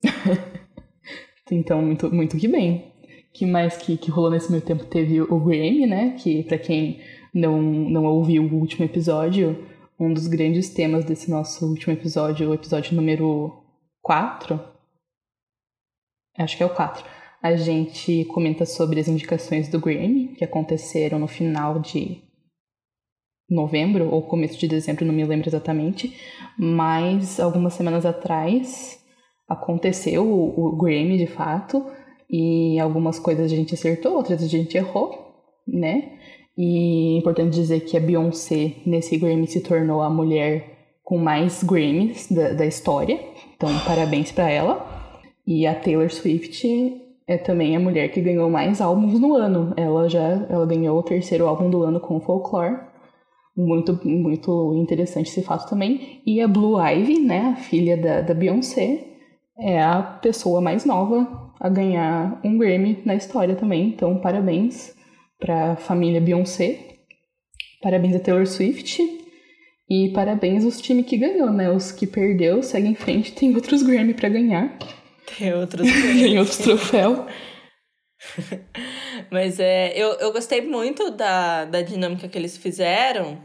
então, 1.52 1.82
muito, 1.82 2.14
muito 2.14 2.38
que 2.38 2.48
bem. 2.48 2.94
que 3.34 3.46
mais 3.46 3.78
que, 3.78 3.98
que 3.98 4.12
rolou 4.12 4.30
nesse 4.30 4.52
meio 4.52 4.64
tempo? 4.64 4.86
Teve 4.86 5.22
o 5.22 5.40
Grammy, 5.40 5.88
né? 5.88 6.16
Que, 6.20 6.44
para 6.44 6.58
quem 6.58 7.02
não, 7.34 7.62
não 7.62 8.06
ouviu 8.06 8.44
o 8.44 8.56
último 8.56 8.86
episódio, 8.86 9.66
um 10.00 10.14
dos 10.14 10.28
grandes 10.28 10.70
temas 10.70 11.04
desse 11.06 11.32
nosso 11.32 11.66
último 11.68 11.94
episódio, 11.94 12.50
o 12.50 12.54
episódio 12.54 12.96
número 12.96 13.64
4, 14.02 14.60
acho 16.44 16.58
que 16.58 16.64
é 16.64 16.66
o 16.66 16.74
4, 16.74 17.04
a 17.42 17.56
gente 17.56 18.26
comenta 18.26 18.66
sobre 18.66 19.00
as 19.00 19.08
indicações 19.08 19.70
do 19.70 19.80
Grammy, 19.80 20.36
que 20.38 20.44
aconteceram 20.44 21.20
no 21.20 21.28
final 21.28 21.80
de 21.80 22.22
novembro 23.50 24.10
ou 24.12 24.22
começo 24.22 24.58
de 24.60 24.68
dezembro, 24.68 25.06
não 25.06 25.14
me 25.14 25.26
lembro 25.26 25.50
exatamente, 25.50 26.16
mas 26.58 27.40
algumas 27.40 27.74
semanas 27.74 28.06
atrás 28.06 29.00
aconteceu 29.48 30.26
o, 30.26 30.68
o 30.68 30.78
Grammy 30.78 31.18
de 31.18 31.28
fato, 31.28 31.84
e 32.30 32.80
algumas 32.80 33.18
coisas 33.18 33.52
a 33.52 33.56
gente 33.56 33.74
acertou, 33.74 34.16
outras 34.16 34.44
a 34.44 34.48
gente 34.48 34.78
errou, 34.78 35.34
né? 35.68 36.20
E 36.56 37.16
é 37.16 37.18
importante 37.18 37.56
dizer 37.56 37.80
que 37.82 37.98
a 37.98 38.00
Beyoncé, 38.00 38.74
nesse 38.86 39.18
Grammy, 39.18 39.48
se 39.48 39.62
tornou 39.62 40.02
a 40.02 40.10
mulher 40.10 40.98
com 41.04 41.18
mais 41.18 41.64
Grammys 41.64 42.30
da, 42.30 42.54
da 42.54 42.66
história. 42.66 43.20
Então, 43.56 43.70
parabéns 43.80 44.32
para 44.32 44.50
ela. 44.50 44.99
E 45.50 45.66
a 45.66 45.74
Taylor 45.74 46.12
Swift 46.12 46.64
é 47.28 47.36
também 47.36 47.76
a 47.76 47.80
mulher 47.80 48.10
que 48.10 48.22
ganhou 48.22 48.52
mais 48.52 48.80
álbuns 48.80 49.20
no 49.20 49.34
ano. 49.36 49.74
Ela 49.76 50.08
já 50.08 50.46
ela 50.48 50.64
ganhou 50.64 51.00
o 51.00 51.02
terceiro 51.02 51.48
álbum 51.48 51.72
do 51.72 51.82
ano 51.82 52.00
com 52.00 52.22
Folklore. 52.22 52.78
Muito, 53.58 54.00
muito 54.06 54.76
interessante 54.76 55.32
esse 55.32 55.42
fato 55.42 55.68
também. 55.68 56.22
E 56.24 56.40
a 56.40 56.48
Blue 56.48 56.80
Ivy, 56.80 57.20
né, 57.22 57.40
a 57.40 57.56
filha 57.56 57.98
da, 57.98 58.22
da 58.22 58.34
Beyoncé, 58.36 59.08
é 59.58 59.82
a 59.82 60.04
pessoa 60.04 60.62
mais 60.62 60.86
nova 60.86 61.52
a 61.60 61.68
ganhar 61.68 62.40
um 62.46 62.56
Grammy 62.56 63.00
na 63.04 63.16
história 63.16 63.56
também. 63.56 63.88
Então, 63.88 64.20
parabéns 64.20 64.96
para 65.40 65.72
a 65.72 65.76
família 65.76 66.22
Beyoncé. 66.22 66.78
Parabéns 67.82 68.16
a 68.16 68.20
Taylor 68.20 68.46
Swift. 68.46 69.02
E 69.90 70.10
parabéns 70.10 70.64
aos 70.64 70.80
times 70.80 71.08
que 71.08 71.18
ganhou, 71.18 71.52
né? 71.52 71.72
Os 71.72 71.92
que 71.92 72.06
perdeu 72.06 72.62
seguem 72.62 72.92
em 72.92 72.96
frente, 72.96 73.34
tem 73.34 73.56
outros 73.56 73.82
Grammy 73.82 74.14
para 74.14 74.30
ganhar. 74.30 74.78
Tem 75.38 75.54
outros 75.54 75.88
Tem 75.88 76.40
outros 76.40 76.58
troféus. 76.58 77.26
Mas 79.32 79.60
é, 79.60 79.94
eu, 79.96 80.14
eu 80.14 80.32
gostei 80.32 80.62
muito 80.62 81.12
da, 81.12 81.66
da 81.66 81.82
dinâmica 81.82 82.28
que 82.28 82.38
eles 82.38 82.58
fizeram, 82.58 83.42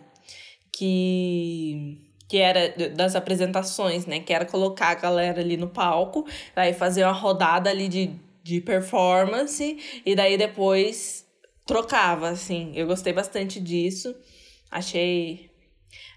que, 0.73 1.99
que 2.29 2.39
era 2.39 2.75
das 2.91 3.15
apresentações, 3.15 4.07
né? 4.07 4.21
Que 4.21 4.33
era 4.33 4.45
colocar 4.45 4.89
a 4.89 4.95
galera 4.95 5.41
ali 5.41 5.57
no 5.57 5.69
palco, 5.69 6.27
aí 6.57 6.73
fazer 6.73 7.05
uma 7.05 7.13
rodada 7.13 7.71
ali 7.71 7.89
de, 7.89 8.11
de 8.43 8.61
performance, 8.61 9.79
e 10.05 10.15
daí 10.15 10.37
depois 10.37 11.25
trocava, 11.67 12.29
assim. 12.29 12.73
Eu 12.75 12.87
gostei 12.87 13.13
bastante 13.13 13.61
disso. 13.61 14.15
Achei 14.71 15.54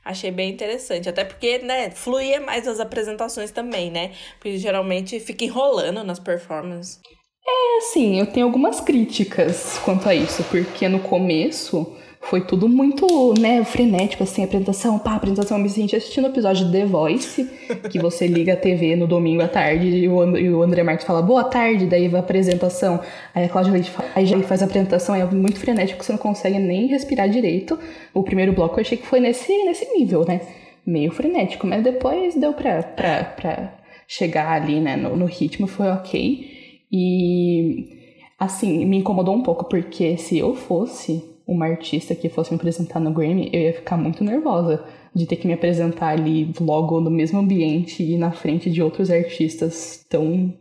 achei 0.03 0.31
bem 0.31 0.51
interessante. 0.51 1.09
Até 1.09 1.23
porque, 1.23 1.59
né, 1.59 1.91
fluía 1.91 2.39
mais 2.39 2.67
as 2.67 2.79
apresentações 2.79 3.51
também, 3.51 3.91
né? 3.91 4.11
Porque 4.39 4.57
geralmente 4.57 5.19
fica 5.19 5.45
enrolando 5.45 6.03
nas 6.03 6.19
performances. 6.19 6.99
É, 7.45 7.77
assim, 7.77 8.19
eu 8.19 8.27
tenho 8.27 8.45
algumas 8.45 8.81
críticas 8.81 9.77
quanto 9.85 10.09
a 10.09 10.13
isso, 10.13 10.43
porque 10.45 10.89
no 10.89 10.99
começo 10.99 11.95
foi 12.29 12.41
tudo 12.41 12.67
muito, 12.67 13.33
né, 13.39 13.63
frenético, 13.63 14.23
assim, 14.23 14.43
apresentação, 14.43 14.99
pá, 14.99 15.15
apresentação. 15.15 15.57
Eu 15.57 15.63
me 15.63 15.69
senti 15.69 15.95
assistindo 15.95 16.25
o 16.25 16.27
episódio 16.27 16.65
de 16.65 16.71
The 16.71 16.85
Voice, 16.85 17.49
que 17.89 17.99
você 17.99 18.27
liga 18.27 18.53
a 18.53 18.55
TV 18.57 18.95
no 18.95 19.07
domingo 19.07 19.41
à 19.41 19.47
tarde 19.47 19.87
e 19.87 20.09
o, 20.09 20.61
André 20.61 20.83
Marques 20.83 21.05
fala 21.05 21.21
boa 21.21 21.45
tarde, 21.45 21.85
daí 21.85 22.07
vai 22.07 22.19
a 22.19 22.23
apresentação. 22.23 22.99
Aí 23.33 23.45
a 23.45 23.49
Cláudia 23.49 23.71
Leite 23.71 23.89
fala, 23.89 24.09
aí 24.13 24.25
já 24.25 24.37
faz 24.43 24.61
a 24.61 24.65
apresentação, 24.65 25.15
é 25.15 25.25
muito 25.25 25.59
frenético, 25.59 26.03
você 26.03 26.11
não 26.11 26.19
consegue 26.19 26.59
nem 26.59 26.87
respirar 26.87 27.29
direito. 27.29 27.79
O 28.13 28.23
primeiro 28.23 28.51
bloco 28.51 28.75
eu 28.77 28.81
achei 28.81 28.97
que 28.97 29.05
foi 29.05 29.19
nesse, 29.19 29.51
nesse 29.63 29.85
nível, 29.97 30.25
né, 30.27 30.41
meio 30.85 31.11
frenético, 31.11 31.65
mas 31.65 31.81
depois 31.83 32.35
deu 32.35 32.53
pra, 32.53 32.83
pra, 32.83 33.23
pra 33.23 33.73
chegar 34.07 34.51
ali, 34.51 34.81
né, 34.81 34.97
no, 34.97 35.15
no 35.15 35.25
ritmo, 35.25 35.65
foi 35.65 35.87
ok. 35.87 36.57
E, 36.91 37.96
assim, 38.37 38.85
me 38.85 38.97
incomodou 38.97 39.35
um 39.35 39.41
pouco, 39.41 39.65
porque 39.65 40.17
se 40.17 40.37
eu 40.37 40.55
fosse 40.55 41.23
uma 41.47 41.65
artista 41.65 42.13
que 42.13 42.29
fosse 42.29 42.51
me 42.51 42.57
apresentar 42.57 42.99
no 42.99 43.11
Grammy, 43.11 43.49
eu 43.53 43.61
ia 43.61 43.73
ficar 43.73 43.97
muito 43.97 44.23
nervosa 44.23 44.83
de 45.15 45.25
ter 45.25 45.37
que 45.37 45.47
me 45.47 45.53
apresentar 45.53 46.09
ali 46.09 46.53
logo 46.59 46.99
no 46.99 47.09
mesmo 47.09 47.39
ambiente 47.39 48.03
e 48.03 48.17
na 48.17 48.31
frente 48.31 48.69
de 48.69 48.83
outros 48.83 49.09
artistas 49.09 50.05
tão 50.09 50.53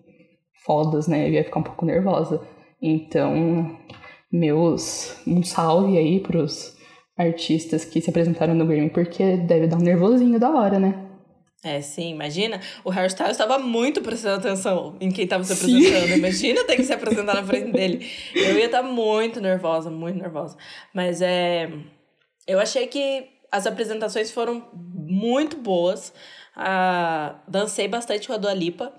fodas, 0.64 1.06
né? 1.06 1.28
Eu 1.28 1.32
ia 1.32 1.44
ficar 1.44 1.60
um 1.60 1.64
pouco 1.64 1.84
nervosa. 1.84 2.40
Então, 2.80 3.76
meus 4.32 5.16
um 5.26 5.42
salve 5.42 5.98
aí 5.98 6.20
pros 6.20 6.76
artistas 7.16 7.84
que 7.84 8.00
se 8.00 8.10
apresentaram 8.10 8.54
no 8.54 8.66
Grammy, 8.66 8.90
porque 8.90 9.36
deve 9.36 9.66
dar 9.66 9.78
um 9.78 9.82
nervosinho 9.82 10.38
da 10.38 10.50
hora, 10.50 10.78
né? 10.78 11.05
É, 11.64 11.80
sim, 11.80 12.10
imagina. 12.10 12.60
O 12.84 12.90
hairstyle 12.90 13.30
estava 13.30 13.58
muito 13.58 14.00
prestando 14.00 14.36
atenção 14.36 14.96
em 15.00 15.10
quem 15.10 15.24
estava 15.24 15.42
se 15.42 15.52
apresentando. 15.52 16.08
Sim. 16.08 16.18
Imagina 16.18 16.64
ter 16.64 16.76
que 16.76 16.84
se 16.84 16.92
apresentar 16.92 17.34
na 17.34 17.44
frente 17.44 17.72
dele. 17.72 18.08
Eu 18.34 18.56
ia 18.58 18.66
estar 18.66 18.82
tá 18.82 18.88
muito 18.88 19.40
nervosa, 19.40 19.90
muito 19.90 20.18
nervosa. 20.18 20.56
Mas 20.94 21.20
é. 21.20 21.70
Eu 22.46 22.60
achei 22.60 22.86
que 22.86 23.28
as 23.50 23.66
apresentações 23.66 24.30
foram 24.30 24.68
muito 24.72 25.56
boas. 25.56 26.12
Ah, 26.54 27.42
dancei 27.48 27.88
bastante 27.88 28.26
com 28.28 28.34
a 28.34 28.36
Dua 28.36 28.54
Lipa. 28.54 28.92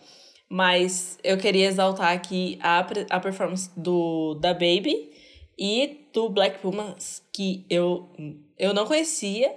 Mas 0.50 1.18
eu 1.24 1.38
queria 1.38 1.68
exaltar 1.68 2.12
aqui 2.14 2.58
a, 2.62 2.80
a 3.10 3.20
performance 3.20 3.70
do 3.78 4.36
da 4.36 4.54
Baby 4.54 5.12
e 5.58 6.08
do 6.14 6.30
Black 6.30 6.60
Pumas, 6.60 7.22
que 7.34 7.66
eu, 7.70 8.10
eu 8.58 8.74
não 8.74 8.86
conhecia, 8.86 9.54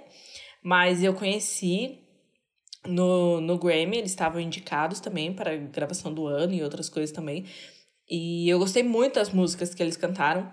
mas 0.63 1.03
eu 1.03 1.13
conheci 1.13 2.00
no, 2.85 3.39
no 3.41 3.57
Grammy, 3.57 3.97
eles 3.97 4.11
estavam 4.11 4.41
indicados 4.41 4.99
também 4.99 5.33
para 5.33 5.55
gravação 5.55 6.13
do 6.13 6.27
ano 6.27 6.53
e 6.53 6.63
outras 6.63 6.89
coisas 6.89 7.11
também. 7.11 7.45
E 8.09 8.49
eu 8.49 8.59
gostei 8.59 8.83
muito 8.83 9.15
das 9.15 9.29
músicas 9.29 9.73
que 9.73 9.81
eles 9.81 9.95
cantaram. 9.95 10.51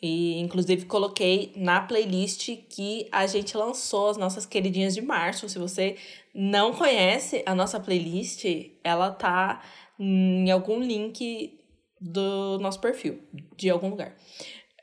E 0.00 0.38
inclusive 0.38 0.84
coloquei 0.86 1.52
na 1.56 1.80
playlist 1.80 2.50
que 2.68 3.08
a 3.10 3.26
gente 3.26 3.56
lançou 3.56 4.10
as 4.10 4.16
nossas 4.16 4.46
queridinhas 4.46 4.94
de 4.94 5.00
março. 5.00 5.48
Se 5.48 5.58
você 5.58 5.96
não 6.34 6.72
conhece 6.72 7.42
a 7.44 7.54
nossa 7.54 7.80
playlist, 7.80 8.44
ela 8.84 9.10
tá 9.10 9.60
em 9.98 10.50
algum 10.50 10.80
link 10.80 11.58
do 12.00 12.58
nosso 12.60 12.80
perfil, 12.80 13.20
de 13.56 13.68
algum 13.68 13.90
lugar. 13.90 14.14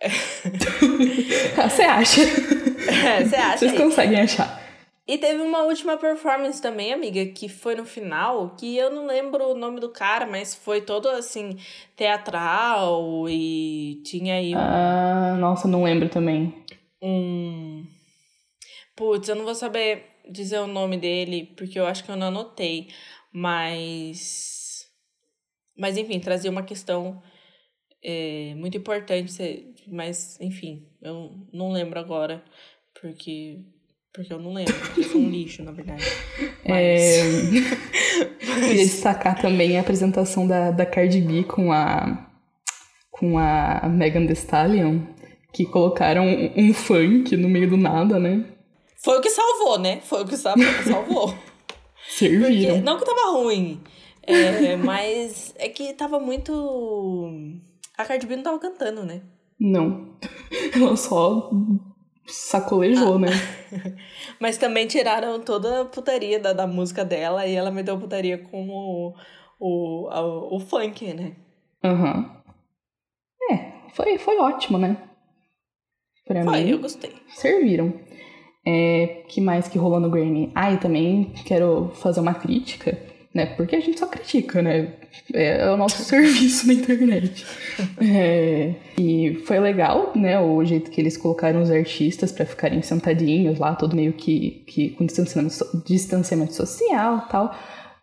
Você 1.70 1.84
acha? 1.84 2.22
É, 2.88 3.26
você 3.26 3.36
acha? 3.36 3.58
Vocês 3.58 3.78
conseguem 3.78 4.22
achar. 4.22 4.62
E 5.08 5.18
teve 5.20 5.42
uma 5.42 5.64
última 5.64 5.98
performance 5.98 6.60
também, 6.60 6.92
amiga, 6.92 7.24
que 7.28 7.48
foi 7.48 7.76
no 7.76 7.86
final, 7.86 8.56
que 8.56 8.76
eu 8.76 8.90
não 8.90 9.06
lembro 9.06 9.52
o 9.52 9.56
nome 9.56 9.80
do 9.80 9.90
cara, 9.90 10.26
mas 10.26 10.56
foi 10.56 10.82
todo 10.82 11.08
assim, 11.08 11.58
teatral 11.96 13.28
e 13.30 14.02
tinha 14.04 14.36
aí. 14.36 14.56
Um, 14.56 14.58
Ah, 14.58 15.38
nossa, 15.40 15.68
não 15.68 15.84
lembro 15.84 16.10
também. 16.10 16.66
um... 17.02 17.86
Putz, 18.96 19.28
eu 19.28 19.36
não 19.36 19.44
vou 19.44 19.54
saber 19.54 20.06
dizer 20.30 20.60
o 20.60 20.68
nome 20.68 20.98
dele, 20.98 21.54
porque 21.58 21.78
eu 21.80 21.86
acho 21.86 22.04
que 22.04 22.10
eu 22.10 22.16
não 22.16 22.28
anotei. 22.28 22.90
Mas. 23.32 24.86
Mas 25.78 25.98
enfim, 25.98 26.20
trazia 26.20 26.50
uma 26.50 26.64
questão 26.64 27.22
é, 28.02 28.54
muito 28.56 28.78
importante, 28.78 29.74
mas 29.88 30.40
enfim, 30.40 30.88
eu 31.02 31.32
não 31.52 31.72
lembro 31.72 32.00
agora, 32.00 32.44
porque. 33.00 33.60
Porque 34.16 34.32
eu 34.32 34.40
não 34.40 34.54
lembro, 34.54 34.74
porque 34.74 35.02
eu 35.02 35.04
sou 35.04 35.20
um 35.22 35.30
lixo, 35.30 35.62
na 35.64 35.72
verdade. 35.72 36.04
É, 36.68 37.22
Mas. 37.24 38.66
queria 38.66 38.86
destacar 38.86 39.40
também 39.40 39.78
a 39.78 39.82
apresentação 39.82 40.48
da, 40.48 40.72
da 40.72 40.84
Cardi 40.86 41.22
B 41.22 41.44
com 41.44 41.72
a, 41.72 42.28
com 43.12 43.38
a 43.38 43.88
Megan 43.88 44.26
Thee 44.26 44.34
Stallion, 44.34 45.02
que 45.54 45.64
colocaram 45.66 46.26
um, 46.26 46.52
um 46.58 46.74
funk 46.74 47.38
no 47.38 47.48
meio 47.48 47.70
do 47.70 47.78
nada, 47.78 48.18
né? 48.20 48.44
Foi 49.04 49.20
o 49.20 49.22
que 49.22 49.30
salvou, 49.30 49.78
né? 49.78 50.02
Foi 50.02 50.24
o 50.24 50.26
que 50.26 50.36
sa- 50.36 50.56
salvou. 50.88 51.28
Porque, 52.08 52.30
Serviram. 52.30 52.82
não 52.82 52.98
que 52.98 53.06
tava 53.06 53.32
ruim, 53.32 53.80
é, 54.24 54.76
mas 54.78 55.54
é 55.58 55.70
que 55.70 55.94
tava 55.94 56.20
muito. 56.20 57.32
A 57.98 58.06
Cardi 58.06 58.26
B 58.26 58.36
não 58.38 58.44
tava 58.44 58.60
cantando, 58.60 59.04
né? 59.04 59.22
Não. 59.60 60.16
Ela 60.76 60.96
só 60.98 61.50
sacolejou, 62.28 63.20
né? 63.20 63.30
Mas 64.40 64.58
também 64.58 64.88
tiraram 64.88 65.40
toda 65.40 65.82
a 65.82 65.86
putaria 65.86 66.40
da, 66.40 66.54
da 66.54 66.68
música 66.68 67.04
dela 67.06 67.46
e 67.46 67.54
ela 67.56 67.72
meteu 67.72 67.98
putaria 68.00 68.38
com 68.38 68.68
o, 68.70 69.14
o, 69.60 70.56
o 70.56 70.60
funk, 70.60 71.14
né? 71.14 71.36
Aham. 71.84 72.42
É, 73.52 73.90
foi, 73.94 74.18
foi 74.18 74.38
ótimo, 74.40 74.78
né? 74.78 74.98
Pra 76.26 76.44
Foi, 76.44 76.64
mim, 76.64 76.70
eu 76.72 76.80
gostei. 76.80 77.14
serviram. 77.28 77.94
É, 78.68 79.24
que 79.28 79.40
mais 79.40 79.68
que 79.68 79.78
rolou 79.78 80.00
no 80.00 80.10
Grammy? 80.10 80.52
Ah, 80.56 80.72
e 80.72 80.78
também 80.80 81.32
quero 81.46 81.90
fazer 81.94 82.20
uma 82.20 82.34
crítica, 82.34 82.98
né? 83.36 83.46
Porque 83.46 83.76
a 83.76 83.82
gente 83.82 84.00
só 84.00 84.08
critica, 84.08 84.62
né? 84.62 84.94
É, 85.34 85.58
é 85.58 85.70
o 85.70 85.76
nosso 85.76 86.02
serviço 86.06 86.66
na 86.68 86.74
internet. 86.74 87.46
É, 88.00 88.74
e 88.98 89.44
foi 89.46 89.60
legal, 89.60 90.14
né? 90.16 90.40
O 90.40 90.64
jeito 90.64 90.90
que 90.90 91.02
eles 91.02 91.18
colocaram 91.18 91.62
os 91.62 91.70
artistas 91.70 92.32
pra 92.32 92.46
ficarem 92.46 92.82
sentadinhos 92.82 93.60
lá, 93.60 93.76
todo 93.76 93.96
meio 93.96 94.14
que, 94.14 94.64
que 94.66 94.92
com 94.92 95.06
distanciamento, 95.06 95.84
distanciamento 95.86 96.54
social 96.54 97.28
tal. 97.30 97.54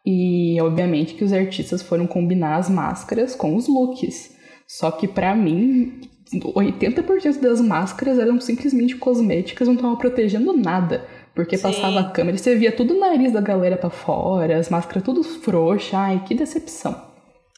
E 0.04 0.60
obviamente 0.60 1.14
que 1.14 1.24
os 1.24 1.32
artistas 1.32 1.80
foram 1.80 2.06
combinar 2.06 2.56
as 2.56 2.68
máscaras 2.68 3.34
com 3.34 3.56
os 3.56 3.66
looks. 3.66 4.36
Só 4.66 4.90
que 4.90 5.08
pra 5.08 5.34
mim, 5.34 6.00
80% 6.34 7.40
das 7.40 7.60
máscaras 7.60 8.18
eram 8.18 8.38
simplesmente 8.38 8.96
cosméticas, 8.96 9.66
não 9.66 9.74
estavam 9.74 9.96
protegendo 9.96 10.52
nada. 10.52 11.06
Porque 11.34 11.56
Sim. 11.56 11.62
passava 11.62 12.00
a 12.00 12.10
câmera 12.10 12.36
e 12.36 12.38
você 12.38 12.54
via 12.54 12.70
tudo 12.72 12.94
o 12.94 13.00
nariz 13.00 13.32
da 13.32 13.40
galera 13.40 13.76
pra 13.76 13.90
fora, 13.90 14.58
as 14.58 14.68
máscaras 14.68 15.02
tudo 15.02 15.22
frouxas. 15.22 15.94
Ai, 15.94 16.22
que 16.26 16.34
decepção. 16.34 17.10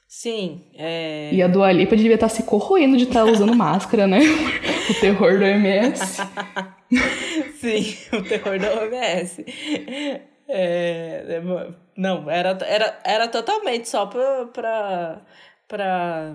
Sim, 0.06 0.62
é. 0.76 1.30
E 1.32 1.42
a 1.42 1.48
Dua 1.48 1.72
Lipa 1.72 1.96
devia 1.96 2.14
estar 2.14 2.28
se 2.28 2.44
corroendo 2.44 2.96
de 2.96 3.02
estar 3.02 3.24
usando 3.24 3.54
máscara, 3.54 4.06
né? 4.06 4.20
o 4.88 5.00
terror 5.00 5.38
do 5.38 5.44
MS. 5.44 6.22
Sim, 7.58 8.16
o 8.16 8.22
terror 8.22 8.58
da 8.60 8.80
OMS. 8.80 9.44
É, 10.48 11.24
é, 11.28 11.42
não, 11.96 12.30
era, 12.30 12.56
era, 12.64 12.98
era 13.04 13.28
totalmente 13.28 13.88
só 13.88 14.06
pra, 14.06 14.46
pra, 14.46 15.22
pra, 15.66 16.34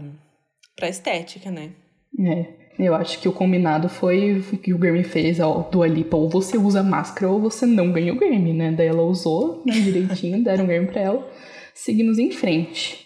pra 0.75 0.89
estética, 0.89 1.49
né? 1.49 1.71
É, 2.19 2.47
eu 2.79 2.95
acho 2.95 3.19
que 3.19 3.27
o 3.27 3.33
combinado 3.33 3.89
foi 3.89 4.39
o 4.53 4.57
que 4.57 4.73
o 4.73 4.77
Grammy 4.77 5.03
fez 5.03 5.39
ao 5.41 5.69
Dua 5.69 5.85
Lipa, 5.85 6.15
ou 6.15 6.29
você 6.29 6.57
usa 6.57 6.81
máscara 6.81 7.29
ou 7.29 7.39
você 7.39 7.65
não 7.65 7.91
ganha 7.91 8.13
o 8.13 8.15
Grammy, 8.15 8.53
né? 8.53 8.71
Daí 8.71 8.87
ela 8.87 9.03
usou 9.03 9.61
né, 9.65 9.73
direitinho, 9.73 10.41
deram 10.43 10.63
um 10.63 10.67
Grammy 10.67 10.87
pra 10.87 11.01
ela, 11.01 11.31
seguimos 11.73 12.17
em 12.17 12.31
frente. 12.31 13.05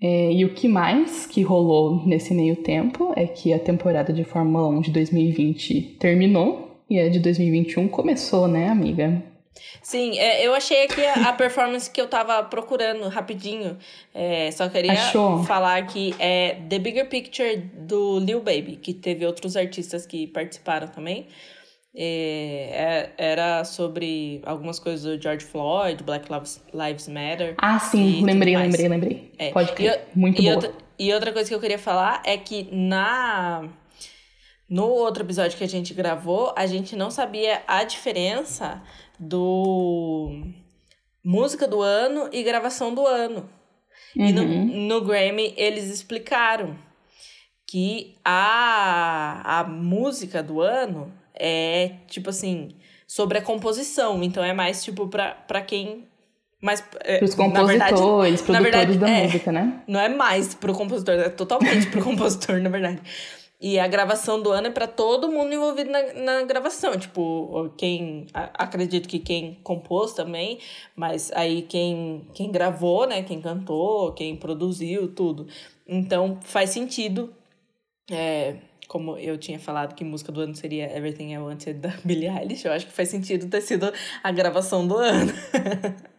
É, 0.00 0.32
e 0.32 0.44
o 0.44 0.54
que 0.54 0.66
mais 0.66 1.26
que 1.26 1.42
rolou 1.42 2.04
nesse 2.06 2.34
meio 2.34 2.56
tempo 2.56 3.12
é 3.14 3.26
que 3.26 3.52
a 3.52 3.58
temporada 3.58 4.12
de 4.12 4.24
Fórmula 4.24 4.68
1 4.68 4.80
de 4.80 4.90
2020 4.90 5.96
terminou 6.00 6.82
e 6.90 6.98
a 6.98 7.08
de 7.08 7.20
2021 7.20 7.86
começou, 7.88 8.48
né, 8.48 8.68
amiga? 8.68 9.22
Sim, 9.82 10.18
é, 10.18 10.46
eu 10.46 10.54
achei 10.54 10.84
aqui 10.84 11.04
a, 11.04 11.28
a 11.28 11.32
performance 11.32 11.90
que 11.90 12.00
eu 12.00 12.06
tava 12.08 12.42
procurando 12.44 13.06
rapidinho. 13.08 13.76
É, 14.14 14.50
só 14.50 14.68
queria 14.68 14.92
Achou? 14.92 15.44
falar 15.44 15.86
que 15.86 16.14
é 16.18 16.56
The 16.68 16.78
Bigger 16.78 17.08
Picture 17.08 17.56
do 17.56 18.18
Lil 18.18 18.40
Baby, 18.40 18.76
que 18.76 18.94
teve 18.94 19.26
outros 19.26 19.56
artistas 19.56 20.06
que 20.06 20.26
participaram 20.26 20.88
também. 20.88 21.26
É, 21.94 23.10
é- 23.18 23.32
era 23.32 23.64
sobre 23.64 24.40
algumas 24.46 24.78
coisas 24.78 25.02
do 25.16 25.22
George 25.22 25.44
Floyd, 25.44 26.02
Black 26.02 26.32
Lives, 26.32 26.62
Lives 26.72 27.06
Matter. 27.08 27.54
Ah, 27.58 27.76
E 27.76 27.80
sim, 27.80 28.24
lembrei, 28.24 28.56
lembrei, 28.56 28.88
lembrei. 28.88 29.32
É. 29.38 29.50
Pode 29.50 29.72
E 29.72 29.74
crer, 29.74 29.92
eu- 29.92 30.00
muito 30.14 30.40
e 30.40 30.44
boa. 30.44 30.54
outra, 30.54 30.72
e 30.98 31.12
outra 31.12 31.32
coisa 31.32 31.48
que 31.48 31.54
eu 31.54 31.60
queria 31.60 31.78
falar 31.78 32.22
é 32.24 32.38
que 32.38 32.66
na 32.72 33.68
no 34.72 34.86
outro 34.88 35.22
episódio 35.22 35.58
que 35.58 35.64
a 35.64 35.68
gente 35.68 35.92
gravou, 35.92 36.54
a 36.56 36.64
gente 36.64 36.96
não 36.96 37.10
sabia 37.10 37.62
a 37.66 37.84
diferença 37.84 38.82
do 39.18 40.46
música 41.22 41.68
do 41.68 41.82
ano 41.82 42.30
e 42.32 42.42
gravação 42.42 42.94
do 42.94 43.06
ano. 43.06 43.50
E 44.16 44.32
no, 44.32 44.40
Uhum. 44.40 44.86
no 44.88 45.02
Grammy 45.02 45.52
eles 45.58 45.90
explicaram 45.90 46.74
que 47.66 48.14
a, 48.24 49.60
a 49.60 49.64
música 49.64 50.42
do 50.42 50.62
ano 50.62 51.12
é 51.34 51.96
tipo 52.08 52.30
assim, 52.30 52.74
sobre 53.06 53.36
a 53.36 53.42
composição. 53.42 54.22
Então 54.22 54.42
é 54.42 54.54
mais 54.54 54.82
tipo 54.82 55.06
pra, 55.06 55.32
pra 55.32 55.60
quem. 55.60 56.08
Mais, 56.62 56.82
é, 57.00 57.18
Pros 57.18 57.36
na 57.36 57.64
verdade, 57.64 57.92
compositores, 57.92 58.40
na 58.40 58.46
produtores 58.46 58.86
verdade, 58.86 58.98
da 58.98 59.10
é. 59.10 59.22
música, 59.24 59.52
né? 59.52 59.82
não 59.86 60.00
é 60.00 60.08
mais 60.08 60.54
pro 60.54 60.72
compositor, 60.72 61.14
é 61.16 61.28
totalmente 61.28 61.88
pro 61.88 62.00
compositor, 62.04 62.58
na 62.62 62.70
verdade. 62.70 63.02
E 63.62 63.78
a 63.78 63.86
gravação 63.86 64.42
do 64.42 64.50
ano 64.50 64.66
é 64.66 64.70
pra 64.70 64.88
todo 64.88 65.30
mundo 65.30 65.54
envolvido 65.54 65.88
na, 65.88 66.12
na 66.14 66.42
gravação. 66.42 66.98
Tipo, 66.98 67.72
quem. 67.76 68.26
Acredito 68.34 69.08
que 69.08 69.20
quem 69.20 69.60
compôs 69.62 70.12
também, 70.12 70.58
mas 70.96 71.30
aí 71.32 71.62
quem, 71.62 72.26
quem 72.34 72.50
gravou, 72.50 73.06
né? 73.06 73.22
Quem 73.22 73.40
cantou, 73.40 74.12
quem 74.14 74.34
produziu, 74.34 75.14
tudo. 75.14 75.46
Então 75.86 76.40
faz 76.42 76.70
sentido. 76.70 77.32
É, 78.10 78.56
como 78.88 79.16
eu 79.16 79.38
tinha 79.38 79.60
falado 79.60 79.94
que 79.94 80.02
música 80.02 80.32
do 80.32 80.40
ano 80.40 80.56
seria 80.56 80.94
Everything 80.96 81.32
I 81.32 81.38
Wanted 81.38 81.74
da 81.74 81.94
Billie 82.04 82.28
Eilish, 82.28 82.64
eu 82.64 82.72
acho 82.72 82.86
que 82.86 82.92
faz 82.92 83.10
sentido 83.10 83.48
ter 83.48 83.60
sido 83.60 83.92
a 84.24 84.32
gravação 84.32 84.88
do 84.88 84.96
ano. 84.98 85.32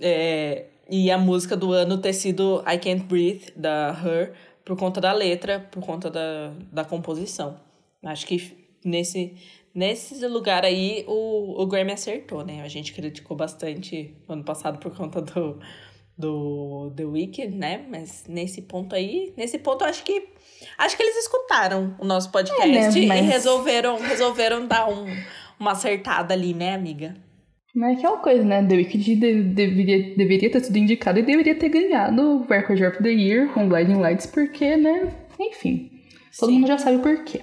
É, 0.00 0.66
e 0.88 1.10
a 1.10 1.18
música 1.18 1.56
do 1.56 1.72
ano 1.72 1.98
ter 1.98 2.12
sido 2.12 2.62
I 2.64 2.78
Can't 2.78 3.02
Breathe, 3.02 3.50
da 3.56 3.90
Her, 3.90 4.32
por 4.68 4.76
conta 4.76 5.00
da 5.00 5.12
letra, 5.14 5.66
por 5.70 5.82
conta 5.82 6.10
da, 6.10 6.52
da 6.70 6.84
composição. 6.84 7.56
Acho 8.04 8.26
que 8.26 8.68
nesse, 8.84 9.34
nesse 9.74 10.26
lugar 10.26 10.62
aí 10.62 11.06
o, 11.08 11.62
o 11.62 11.66
Grammy 11.66 11.92
acertou, 11.92 12.44
né? 12.44 12.60
A 12.60 12.68
gente 12.68 12.92
criticou 12.92 13.34
bastante 13.34 14.14
ano 14.28 14.44
passado 14.44 14.78
por 14.78 14.94
conta 14.94 15.22
do, 15.22 15.58
do 16.16 16.92
The 16.94 17.04
Weeknd, 17.06 17.56
né? 17.56 17.86
Mas 17.88 18.24
nesse 18.28 18.60
ponto 18.60 18.94
aí, 18.94 19.32
nesse 19.38 19.58
ponto 19.58 19.84
acho 19.84 20.04
que 20.04 20.28
acho 20.76 20.96
que 20.98 21.02
eles 21.02 21.16
escutaram 21.16 21.96
o 21.98 22.04
nosso 22.04 22.30
podcast 22.30 22.68
É, 22.68 22.90
né? 22.90 23.00
e 23.00 23.06
Mas- 23.06 23.26
resolveram, 23.26 23.98
resolveram 23.98 24.66
dar 24.66 24.86
um, 24.86 25.06
uma 25.58 25.72
acertada 25.72 26.34
ali, 26.34 26.52
né, 26.52 26.74
amiga? 26.74 27.16
Mas 27.74 27.96
é 27.96 27.98
aquela 27.98 28.16
coisa, 28.18 28.42
né? 28.44 28.64
The 28.66 28.74
Weeknd 28.74 29.14
de- 29.16 29.42
deveria, 29.42 30.16
deveria 30.16 30.50
ter 30.50 30.60
sido 30.64 30.76
indicado 30.78 31.18
e 31.18 31.22
deveria 31.22 31.54
ter 31.54 31.68
ganhado 31.68 32.20
o 32.22 32.46
Record 32.46 32.80
of 32.82 33.02
the 33.02 33.10
Year 33.10 33.48
com 33.52 33.68
Blinding 33.68 33.98
Lights, 34.00 34.26
porque, 34.26 34.76
né? 34.76 35.12
Enfim, 35.38 35.90
todo 36.38 36.48
Sim. 36.50 36.54
mundo 36.58 36.66
já 36.68 36.78
sabe 36.78 36.98
por 36.98 37.22
quê. 37.24 37.42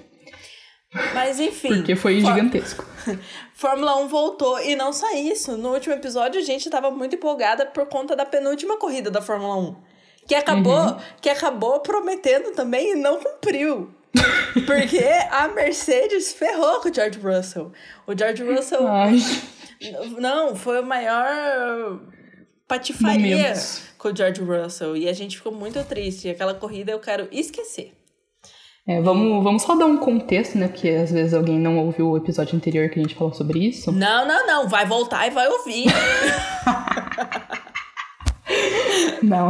Mas 1.14 1.40
enfim. 1.40 1.68
Porque 1.70 1.96
foi 1.96 2.20
gigantesco. 2.22 2.86
Fórmula 3.54 3.98
1 4.04 4.08
voltou. 4.08 4.60
E 4.62 4.76
não 4.76 4.94
só 4.94 5.14
isso. 5.16 5.58
No 5.58 5.74
último 5.74 5.94
episódio, 5.94 6.40
a 6.40 6.44
gente 6.44 6.70
tava 6.70 6.90
muito 6.90 7.16
empolgada 7.16 7.66
por 7.66 7.86
conta 7.88 8.16
da 8.16 8.26
penúltima 8.26 8.78
corrida 8.78 9.12
da 9.12 9.22
Fórmula 9.22 9.58
1. 9.58 9.76
Que 10.28 10.36
acabou, 10.36 10.80
Uhum. 10.80 10.98
que 11.22 11.30
acabou 11.30 11.80
prometendo 11.82 12.52
também 12.52 12.94
e 12.94 12.96
não 12.96 13.20
cumpriu. 13.20 13.90
Porque 14.66 15.04
a 15.30 15.50
Mercedes 15.50 16.32
ferrou 16.34 16.80
com 16.80 16.90
o 16.90 16.94
George 16.94 17.20
Russell. 17.20 17.72
O 18.08 18.18
George 18.18 18.44
Russell. 18.44 18.88
Ai, 18.88 19.18
Não, 20.20 20.56
foi 20.56 20.82
o 20.82 20.86
maior 20.86 22.00
patifaria 22.68 23.38
Momentos. 23.38 23.84
com 23.98 24.10
o 24.10 24.16
George 24.16 24.42
Russell. 24.42 24.98
E 24.98 25.08
a 25.08 25.14
gente 25.14 25.38
ficou 25.38 25.52
muito 25.52 25.84
triste. 25.84 26.30
Aquela 26.30 26.54
corrida 26.54 26.92
eu 26.92 27.00
quero 27.00 27.28
esquecer. 27.32 27.94
É, 28.88 29.02
vamos, 29.02 29.44
vamos 29.44 29.64
só 29.64 29.76
dar 29.76 29.88
um 29.88 29.98
contexto, 29.98 30.60
né? 30.60 30.68
Porque 30.68 30.90
às 30.90 31.12
vezes 31.12 31.34
alguém 31.34 31.60
não 31.60 31.80
ouviu 31.80 32.12
o 32.12 32.18
episódio 32.18 32.56
anterior 32.56 32.88
que 32.90 33.00
a 33.00 33.02
gente 33.02 33.16
falou 33.16 33.34
sobre 33.34 33.60
isso. 33.60 33.92
Não, 33.92 34.28
não, 34.28 34.46
não. 34.46 34.68
Vai 34.68 34.86
voltar 34.86 35.26
e 35.26 35.32
vai 35.32 35.48
ouvir. 35.48 35.86
não. 39.24 39.50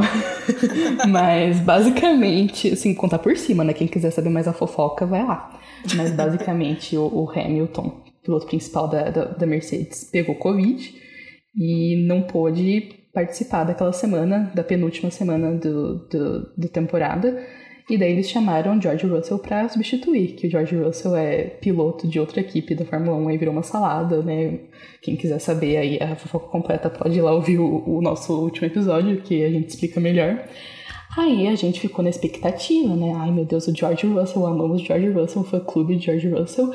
Mas 1.10 1.60
basicamente, 1.60 2.72
assim, 2.72 2.94
contar 2.94 3.20
por 3.20 3.36
cima, 3.36 3.66
né? 3.66 3.74
Quem 3.74 3.88
quiser 3.88 4.12
saber 4.12 4.30
mais 4.30 4.48
a 4.48 4.54
fofoca, 4.54 5.06
vai 5.06 5.26
lá. 5.26 5.60
Mas 5.96 6.12
basicamente 6.12 6.98
o, 6.98 7.04
o 7.04 7.30
Hamilton, 7.30 8.05
piloto 8.26 8.48
principal 8.48 8.88
da, 8.88 9.10
da, 9.10 9.26
da 9.26 9.46
Mercedes, 9.46 10.10
pegou 10.12 10.36
Covid 10.36 10.94
e 11.56 12.06
não 12.08 12.24
pôde 12.24 13.06
participar 13.14 13.64
daquela 13.64 13.94
semana, 13.94 14.52
da 14.54 14.64
penúltima 14.64 15.10
semana 15.10 15.54
do, 15.54 16.08
do, 16.10 16.54
do 16.58 16.68
temporada 16.68 17.42
e 17.88 17.98
daí 18.00 18.14
eles 18.14 18.28
chamaram 18.28 18.82
George 18.82 19.06
Russell 19.06 19.38
para 19.38 19.70
substituir, 19.70 20.30
que 20.30 20.48
o 20.48 20.50
George 20.50 20.76
Russell 20.76 21.16
é 21.16 21.44
piloto 21.44 22.08
de 22.08 22.20
outra 22.20 22.40
equipe 22.40 22.74
da 22.74 22.84
Fórmula 22.84 23.16
1 23.18 23.32
e 23.32 23.38
virou 23.38 23.54
uma 23.54 23.62
salada, 23.62 24.24
né? 24.24 24.60
Quem 25.04 25.16
quiser 25.16 25.38
saber 25.38 25.78
aí 25.78 26.00
a 26.02 26.16
fofoca 26.16 26.48
completa 26.48 26.90
pode 26.90 27.16
ir 27.16 27.22
lá 27.22 27.32
ouvir 27.32 27.60
o, 27.60 27.84
o 27.88 28.02
nosso 28.02 28.34
último 28.42 28.66
episódio, 28.66 29.22
que 29.22 29.44
a 29.46 29.52
gente 29.52 29.70
explica 29.70 30.00
melhor. 30.00 30.48
Aí 31.16 31.48
a 31.48 31.54
gente 31.54 31.80
ficou 31.80 32.02
na 32.02 32.10
expectativa, 32.10 32.96
né? 32.96 33.14
Ai 33.18 33.32
meu 33.32 33.46
Deus, 33.46 33.68
o 33.68 33.76
George 33.76 34.08
Russell, 34.08 34.48
amamos 34.48 34.82
George 34.82 35.10
Russell, 35.10 35.44
fã 35.44 35.60
clube 35.60 35.96
de 35.96 36.06
George 36.06 36.28
Russell. 36.28 36.74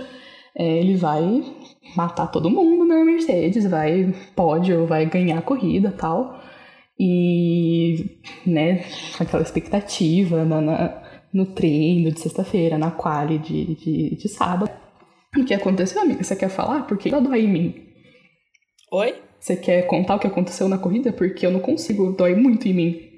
É, 0.57 0.79
ele 0.79 0.97
vai 0.97 1.45
matar 1.97 2.27
todo 2.27 2.51
mundo 2.51 2.85
na 2.85 3.05
Mercedes, 3.05 3.69
vai 3.69 4.13
pódio, 4.35 4.87
vai 4.87 5.07
ganhar 5.07 5.39
a 5.39 5.43
corrida 5.43 5.93
tal. 5.93 6.41
E, 6.99 8.21
né, 8.47 8.85
aquela 9.19 9.43
expectativa 9.43 10.45
na, 10.45 10.61
na 10.61 11.11
no 11.33 11.47
treino 11.47 12.11
de 12.11 12.21
sexta-feira, 12.21 12.77
na 12.77 12.91
quali 12.91 13.39
de, 13.39 13.75
de, 13.77 14.17
de 14.17 14.29
sábado. 14.29 14.71
O 15.37 15.45
que 15.45 15.55
aconteceu, 15.55 16.03
amiga? 16.03 16.23
Você 16.23 16.35
quer 16.35 16.49
falar? 16.49 16.87
Porque 16.87 17.09
ela 17.09 17.21
dói 17.21 17.43
em 17.43 17.49
mim. 17.49 17.75
Oi? 18.93 19.15
Você 19.39 19.57
quer 19.57 19.87
contar 19.87 20.17
o 20.17 20.19
que 20.19 20.27
aconteceu 20.27 20.69
na 20.69 20.77
corrida? 20.77 21.13
Porque 21.13 21.47
eu 21.47 21.51
não 21.51 21.61
consigo, 21.61 22.13
dói 22.13 22.35
muito 22.35 22.67
em 22.67 22.75
mim. 22.75 23.10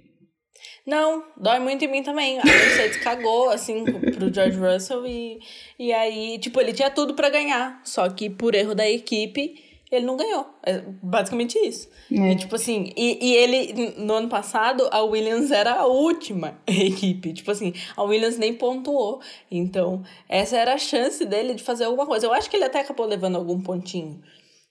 Não, 0.87 1.25
dói 1.37 1.61
muito 1.61 1.85
em 1.85 1.89
mim 1.89 2.03
também. 2.03 2.39
A 2.41 2.45
Mercedes 2.45 2.97
cagou, 2.99 3.51
assim, 3.51 3.85
pro 3.85 4.33
George 4.33 4.59
Russell 4.59 5.07
e, 5.07 5.41
e 5.79 5.93
aí, 5.93 6.39
tipo, 6.39 6.61
ele 6.61 6.73
tinha 6.73 6.91
tudo 6.91 7.15
para 7.15 7.31
ganhar. 7.31 7.81
Só 7.85 8.09
que 8.09 8.29
por 8.29 8.55
erro 8.55 8.75
da 8.75 8.89
equipe, 8.89 9.63
ele 9.91 10.05
não 10.05 10.17
ganhou. 10.17 10.47
É 10.65 10.83
basicamente 11.03 11.57
isso. 11.59 11.89
É. 12.11 12.33
E, 12.33 12.37
tipo 12.37 12.57
assim, 12.57 12.93
e, 12.97 13.19
e 13.25 13.35
ele, 13.37 13.95
no 13.99 14.15
ano 14.15 14.29
passado, 14.29 14.89
a 14.91 15.03
Williams 15.03 15.51
era 15.53 15.75
a 15.75 15.87
última 15.87 16.59
equipe. 16.67 17.33
Tipo 17.33 17.53
assim, 17.53 17.73
a 17.97 18.03
Williams 18.03 18.37
nem 18.37 18.55
pontuou. 18.55 19.21
Então, 19.51 20.03
essa 20.29 20.57
era 20.57 20.75
a 20.75 20.79
chance 20.79 21.25
dele 21.25 21.55
de 21.55 21.63
fazer 21.63 21.85
alguma 21.85 22.07
coisa. 22.07 22.27
Eu 22.27 22.33
acho 22.33 22.51
que 22.51 22.57
ele 22.57 22.65
até 22.65 22.81
acabou 22.81 23.07
levando 23.07 23.37
algum 23.37 23.61
pontinho 23.61 24.21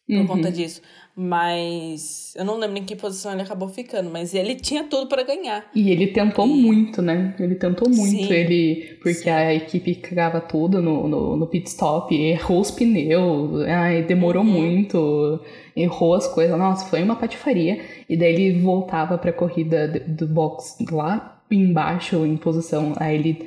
por 0.07 0.17
uhum. 0.17 0.27
conta 0.27 0.51
disso. 0.51 0.81
Mas 1.23 2.33
eu 2.35 2.43
não 2.43 2.57
lembro 2.57 2.79
em 2.79 2.83
que 2.83 2.95
posição 2.95 3.31
ele 3.31 3.43
acabou 3.43 3.69
ficando, 3.69 4.09
mas 4.09 4.33
ele 4.33 4.55
tinha 4.55 4.85
tudo 4.85 5.05
para 5.05 5.21
ganhar. 5.21 5.69
E 5.75 5.91
ele 5.91 6.07
tentou 6.07 6.47
muito, 6.47 6.99
né? 6.99 7.35
Ele 7.39 7.53
tentou 7.53 7.87
muito, 7.87 8.25
Sim. 8.25 8.33
ele 8.33 8.97
porque 9.03 9.25
Sim. 9.25 9.29
a 9.29 9.53
equipe 9.53 9.93
cagava 9.93 10.41
tudo 10.41 10.81
no, 10.81 11.07
no, 11.07 11.37
no, 11.37 11.45
pit 11.45 11.69
stop, 11.69 12.15
errou 12.15 12.59
os 12.59 12.71
pneus, 12.71 13.61
ai, 13.67 14.01
demorou 14.01 14.43
uhum. 14.43 14.49
muito, 14.49 15.39
errou 15.75 16.15
as 16.15 16.27
coisas. 16.27 16.57
Nossa, 16.57 16.87
foi 16.87 17.03
uma 17.03 17.15
patifaria. 17.15 17.79
E 18.09 18.17
daí 18.17 18.33
ele 18.33 18.59
voltava 18.59 19.15
para 19.15 19.29
a 19.29 19.33
corrida 19.33 19.87
do 19.87 20.27
box 20.27 20.77
lá 20.89 21.39
embaixo 21.51 22.25
em 22.25 22.35
posição, 22.35 22.93
aí 22.97 23.15
ele 23.15 23.45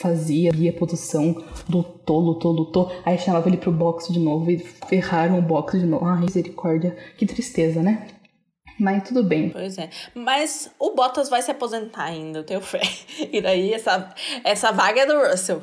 fazia, 0.00 0.52
via 0.52 0.72
posição, 0.72 1.34
lutou, 1.68 2.20
lutou, 2.20 2.52
lutou. 2.52 2.92
Aí 3.04 3.18
chamava 3.18 3.48
ele 3.48 3.56
pro 3.56 3.72
boxe 3.72 4.12
de 4.12 4.18
novo 4.18 4.50
e 4.50 4.58
ferraram 4.58 5.38
o 5.38 5.42
boxe 5.42 5.78
de 5.78 5.86
novo. 5.86 6.04
Ai, 6.04 6.20
misericórdia. 6.20 6.96
Que 7.16 7.26
tristeza, 7.26 7.82
né? 7.82 8.06
Mas 8.78 9.08
tudo 9.08 9.24
bem. 9.24 9.50
Pois 9.50 9.76
é. 9.76 9.90
Mas 10.14 10.70
o 10.78 10.94
Bottas 10.94 11.28
vai 11.28 11.42
se 11.42 11.50
aposentar 11.50 12.04
ainda, 12.04 12.38
eu 12.38 12.44
tenho 12.44 12.60
fé. 12.60 12.80
E 13.32 13.40
daí 13.40 13.74
essa, 13.74 14.14
essa 14.44 14.70
vaga 14.70 15.00
é 15.00 15.06
do 15.06 15.18
Russell. 15.18 15.62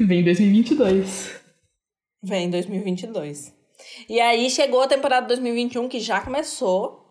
Vem 0.00 0.20
em 0.20 0.24
2022. 0.24 1.40
Vem 2.22 2.46
em 2.46 2.50
2022. 2.50 3.54
E 4.08 4.20
aí 4.20 4.50
chegou 4.50 4.82
a 4.82 4.88
temporada 4.88 5.28
2021 5.28 5.88
que 5.88 6.00
já 6.00 6.20
começou. 6.20 7.04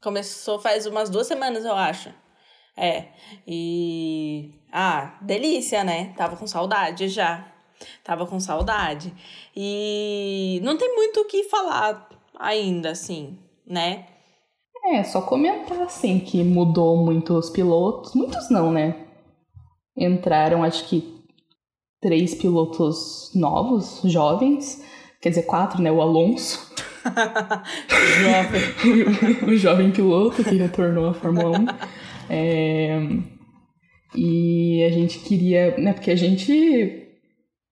Começou 0.00 0.60
faz 0.60 0.86
umas 0.86 1.10
duas 1.10 1.26
semanas, 1.26 1.64
eu 1.64 1.74
acho. 1.74 2.10
É. 2.76 3.06
E. 3.46 4.52
Ah, 4.72 5.16
delícia, 5.20 5.84
né? 5.84 6.12
Tava 6.16 6.36
com 6.36 6.46
saudade 6.46 7.08
já. 7.08 7.46
Tava 8.02 8.26
com 8.26 8.40
saudade. 8.40 9.12
E 9.54 10.60
não 10.62 10.76
tem 10.76 10.94
muito 10.94 11.20
o 11.20 11.26
que 11.26 11.44
falar 11.44 12.08
ainda, 12.38 12.90
assim, 12.90 13.38
né? 13.66 14.06
É, 14.86 15.02
só 15.02 15.22
comentar, 15.22 15.80
assim, 15.80 16.18
que 16.18 16.42
mudou 16.42 16.96
muito 16.96 17.34
os 17.34 17.48
pilotos. 17.48 18.14
Muitos 18.14 18.50
não, 18.50 18.70
né? 18.70 19.06
Entraram, 19.96 20.62
acho 20.62 20.86
que, 20.88 21.24
três 22.02 22.34
pilotos 22.34 23.30
novos, 23.34 24.00
jovens. 24.04 24.84
Quer 25.22 25.30
dizer, 25.30 25.44
quatro, 25.44 25.80
né? 25.80 25.90
O 25.90 26.02
Alonso. 26.02 26.70
jovem. 28.20 29.40
o 29.48 29.56
jovem 29.56 29.90
piloto 29.90 30.42
que 30.44 30.56
retornou 30.56 31.08
à 31.08 31.14
Fórmula 31.14 31.58
1. 31.58 31.66
É, 32.28 33.00
e 34.14 34.84
a 34.84 34.90
gente 34.90 35.18
queria, 35.20 35.76
né, 35.76 35.92
porque 35.92 36.10
a 36.10 36.16
gente 36.16 37.08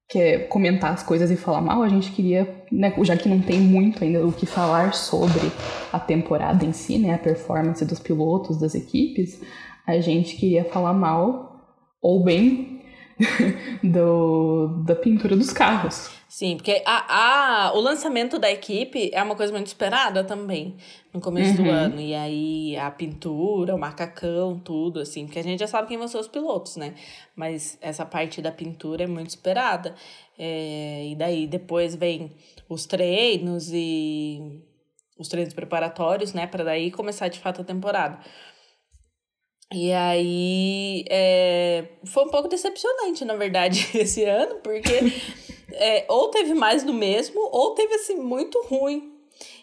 quer 0.09 0.49
comentar 0.49 0.93
as 0.93 1.03
coisas 1.03 1.31
e 1.31 1.37
falar 1.37 1.61
mal, 1.61 1.83
a 1.83 1.89
gente 1.89 2.13
queria, 2.13 2.65
né, 2.71 2.93
já 3.03 3.17
que 3.17 3.29
não 3.29 3.41
tem 3.41 3.61
muito 3.61 4.05
ainda 4.05 4.27
o 4.27 4.33
que 4.33 4.45
falar 4.45 4.93
sobre 4.93 5.51
a 5.93 5.99
temporada 5.99 6.65
em 6.65 6.73
si, 6.73 6.99
né, 6.99 7.15
a 7.15 7.19
performance 7.19 7.85
dos 7.85 7.99
pilotos, 7.99 8.59
das 8.59 8.75
equipes, 8.75 9.41
a 9.87 9.99
gente 10.01 10.37
queria 10.37 10.65
falar 10.65 10.93
mal 10.93 11.53
ou 12.01 12.23
bem 12.23 12.82
do, 13.83 14.69
da 14.85 14.95
pintura 14.95 15.37
dos 15.37 15.53
carros. 15.53 16.11
Sim, 16.33 16.57
porque 16.57 16.83
a, 16.87 17.67
a, 17.67 17.75
o 17.75 17.81
lançamento 17.81 18.39
da 18.39 18.51
equipe 18.51 19.11
é 19.13 19.23
uma 19.23 19.37
coisa 19.37 19.53
muito 19.53 19.67
esperada 19.67 20.25
também 20.25 20.77
no 21.13 21.21
começo 21.21 21.59
uhum. 21.59 21.65
do 21.65 21.71
ano. 21.71 22.01
E 22.01 22.15
aí 22.15 22.77
a 22.79 22.91
pintura, 22.91 23.75
o 23.75 23.79
macacão, 23.79 24.59
tudo, 24.59 25.01
assim, 25.01 25.27
porque 25.27 25.39
a 25.39 25.43
gente 25.43 25.61
já 25.61 25.67
sabe 25.67 25.89
quem 25.89 25.99
vão 25.99 26.09
ser 26.09 26.17
os 26.17 26.29
pilotos, 26.29 26.77
né? 26.77 26.95
Mas 27.37 27.77
essa 27.83 28.07
parte 28.07 28.41
da 28.41 28.51
pintura 28.51 29.05
é 29.05 29.07
muito 29.07 29.29
esperada. 29.29 29.95
É, 30.39 31.07
e 31.07 31.15
daí 31.15 31.47
depois 31.47 31.95
vem 31.95 32.33
os 32.67 32.87
treinos 32.87 33.69
e 33.71 34.63
os 35.19 35.29
treinos 35.29 35.53
preparatórios, 35.53 36.33
né? 36.33 36.47
Para 36.47 36.65
daí 36.65 36.91
começar 36.91 37.29
de 37.29 37.41
fato 37.41 37.61
a 37.61 37.65
temporada. 37.65 38.19
E 39.73 39.91
aí 39.93 41.05
é, 41.09 41.85
foi 42.05 42.25
um 42.25 42.29
pouco 42.29 42.49
decepcionante, 42.49 43.25
na 43.25 43.35
verdade, 43.35 43.89
esse 43.97 44.25
ano, 44.25 44.57
porque 44.57 44.93
é, 45.73 46.05
ou 46.09 46.29
teve 46.29 46.55
mais 46.55 46.85
do 46.85 46.93
mesmo, 46.93 47.41
ou 47.51 47.75
teve 47.75 47.95
assim, 47.95 48.17
muito 48.17 48.63
ruim. 48.67 49.13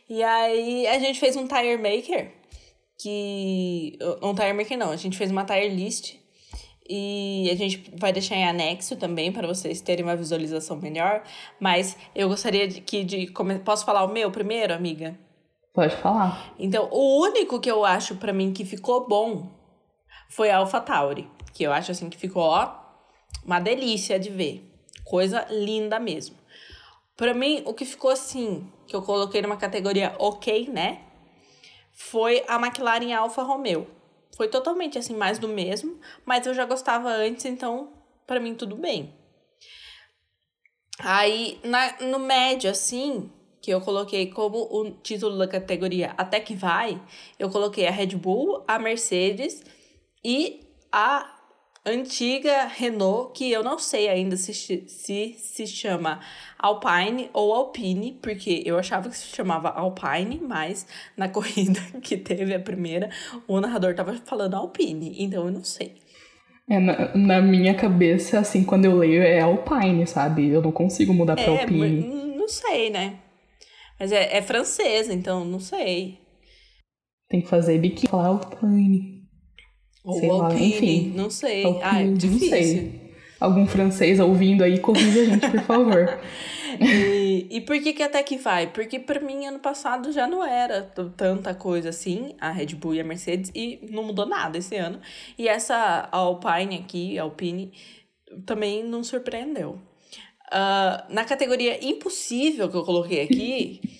E 0.09 0.23
aí 0.23 0.87
a 0.87 0.97
gente 0.97 1.19
fez 1.19 1.35
um 1.35 1.47
tire 1.47 1.77
maker, 1.77 2.31
que. 2.97 3.97
Um 4.21 4.33
tire 4.33 4.53
maker 4.53 4.77
não, 4.77 4.91
a 4.91 4.95
gente 4.95 5.17
fez 5.17 5.31
uma 5.31 5.45
tire 5.45 5.69
list. 5.69 6.17
E 6.91 7.47
a 7.51 7.55
gente 7.55 7.91
vai 7.95 8.11
deixar 8.11 8.35
em 8.35 8.47
anexo 8.47 8.95
também 8.95 9.31
para 9.31 9.47
vocês 9.47 9.79
terem 9.79 10.03
uma 10.03 10.15
visualização 10.15 10.75
melhor. 10.75 11.21
Mas 11.59 11.95
eu 12.15 12.27
gostaria 12.27 12.67
de 12.67 12.81
que 12.81 13.03
de. 13.03 13.31
Posso 13.63 13.85
falar 13.85 14.03
o 14.03 14.11
meu 14.11 14.31
primeiro, 14.31 14.73
amiga? 14.73 15.15
Pode 15.71 15.95
falar. 15.97 16.51
Então, 16.57 16.89
o 16.91 17.21
único 17.21 17.59
que 17.59 17.69
eu 17.69 17.85
acho 17.85 18.15
para 18.15 18.33
mim 18.33 18.51
que 18.51 18.65
ficou 18.65 19.07
bom 19.07 19.58
foi 20.29 20.49
a 20.49 20.57
AlphaTauri. 20.57 21.29
Que 21.53 21.63
eu 21.63 21.73
acho 21.73 21.91
assim 21.91 22.09
que 22.09 22.17
ficou, 22.17 22.43
ó, 22.43 22.73
uma 23.43 23.59
delícia 23.59 24.17
de 24.17 24.29
ver. 24.29 24.63
Coisa 25.03 25.45
linda 25.49 25.99
mesmo. 25.99 26.37
Para 27.17 27.33
mim, 27.33 27.63
o 27.65 27.73
que 27.73 27.83
ficou 27.83 28.11
assim, 28.11 28.71
que 28.87 28.95
eu 28.95 29.01
coloquei 29.01 29.41
numa 29.41 29.57
categoria 29.57 30.15
ok, 30.19 30.69
né? 30.69 31.01
Foi 31.91 32.45
a 32.47 32.55
McLaren 32.55 33.13
Alfa 33.13 33.43
Romeo. 33.43 33.87
Foi 34.37 34.47
totalmente 34.47 34.97
assim, 34.97 35.15
mais 35.15 35.37
do 35.37 35.49
mesmo, 35.49 35.99
mas 36.25 36.45
eu 36.45 36.53
já 36.53 36.63
gostava 36.63 37.09
antes, 37.09 37.43
então 37.43 37.91
para 38.25 38.39
mim 38.39 38.55
tudo 38.55 38.75
bem. 38.77 39.13
Aí, 40.99 41.59
na, 41.63 41.99
no 42.01 42.19
médio, 42.19 42.69
assim, 42.69 43.29
que 43.61 43.71
eu 43.71 43.81
coloquei 43.81 44.27
como 44.27 44.57
o 44.57 44.91
título 44.91 45.37
da 45.37 45.47
categoria 45.47 46.13
Até 46.17 46.39
que 46.39 46.55
Vai, 46.55 47.01
eu 47.37 47.49
coloquei 47.49 47.87
a 47.87 47.91
Red 47.91 48.15
Bull, 48.15 48.63
a 48.67 48.77
Mercedes 48.77 49.63
e 50.23 50.61
a 50.91 51.39
antiga 51.85 52.65
Renault, 52.65 53.31
que 53.33 53.51
eu 53.51 53.63
não 53.63 53.79
sei 53.79 54.09
ainda 54.09 54.35
se 54.35 54.53
se, 54.53 55.35
se 55.37 55.67
chama 55.67 56.19
Alpine 56.57 57.29
ou 57.33 57.53
Alpine, 57.53 58.17
porque 58.21 58.61
eu 58.65 58.77
achava 58.77 59.09
que 59.09 59.17
se 59.17 59.35
chamava 59.35 59.69
Alpine, 59.69 60.39
mas 60.41 60.85
na 61.15 61.27
corrida 61.29 61.79
que 62.01 62.17
teve 62.17 62.53
a 62.53 62.59
primeira, 62.59 63.09
o 63.47 63.59
narrador 63.59 63.95
tava 63.95 64.13
falando 64.25 64.55
Alpine, 64.55 65.15
então 65.19 65.45
eu 65.45 65.51
não 65.51 65.63
sei. 65.63 65.95
É, 66.69 66.79
na, 66.79 67.15
na, 67.15 67.41
minha 67.41 67.73
cabeça, 67.73 68.39
assim, 68.39 68.63
quando 68.63 68.85
eu 68.85 68.95
leio 68.95 69.23
é 69.23 69.39
Alpine, 69.39 70.05
sabe? 70.05 70.49
Eu 70.49 70.61
não 70.61 70.71
consigo 70.71 71.11
mudar 71.11 71.35
pra 71.35 71.45
é, 71.45 71.61
Alpine. 71.61 72.35
Não 72.35 72.47
sei, 72.47 72.91
né? 72.91 73.17
Mas 73.99 74.11
é, 74.11 74.37
é 74.37 74.41
francesa, 74.41 75.11
então 75.11 75.43
não 75.43 75.59
sei. 75.59 76.19
Tem 77.27 77.41
que 77.41 77.47
fazer 77.47 77.79
biquíni, 77.79 78.07
falar 78.07 78.27
Alpine. 78.27 79.18
Ou 80.03 80.19
sei 80.19 80.29
Alpine, 80.29 80.39
lá, 80.39 80.55
enfim. 80.55 81.13
não 81.15 81.29
sei. 81.29 81.65
Alpine, 81.65 81.83
ah, 81.83 82.01
é 82.01 82.07
difícil. 82.07 82.49
Não 82.49 82.57
sei. 82.57 83.09
Algum 83.39 83.65
francês 83.65 84.19
ouvindo 84.19 84.63
aí, 84.63 84.79
corrija 84.79 85.21
a 85.21 85.25
gente, 85.25 85.49
por 85.49 85.61
favor. 85.61 86.19
e, 86.79 87.47
e 87.49 87.61
por 87.61 87.79
que 87.81 87.93
que 87.93 88.03
até 88.03 88.21
que 88.21 88.37
vai? 88.37 88.67
Porque 88.67 88.99
para 88.99 89.21
mim, 89.21 89.45
ano 89.45 89.59
passado 89.59 90.11
já 90.11 90.27
não 90.27 90.45
era 90.45 90.83
tanta 91.15 91.53
coisa 91.53 91.89
assim, 91.89 92.35
a 92.39 92.51
Red 92.51 92.75
Bull 92.75 92.95
e 92.95 92.99
a 92.99 93.03
Mercedes, 93.03 93.49
e 93.55 93.79
não 93.89 94.03
mudou 94.03 94.25
nada 94.25 94.57
esse 94.57 94.75
ano. 94.75 94.99
E 95.37 95.47
essa 95.47 96.09
Alpine 96.11 96.77
aqui, 96.77 97.17
Alpine, 97.17 97.71
também 98.45 98.83
não 98.83 99.03
surpreendeu. 99.03 99.79
Uh, 100.51 101.13
na 101.13 101.23
categoria 101.23 101.85
impossível 101.87 102.67
que 102.69 102.75
eu 102.75 102.83
coloquei 102.83 103.21
aqui, 103.21 103.81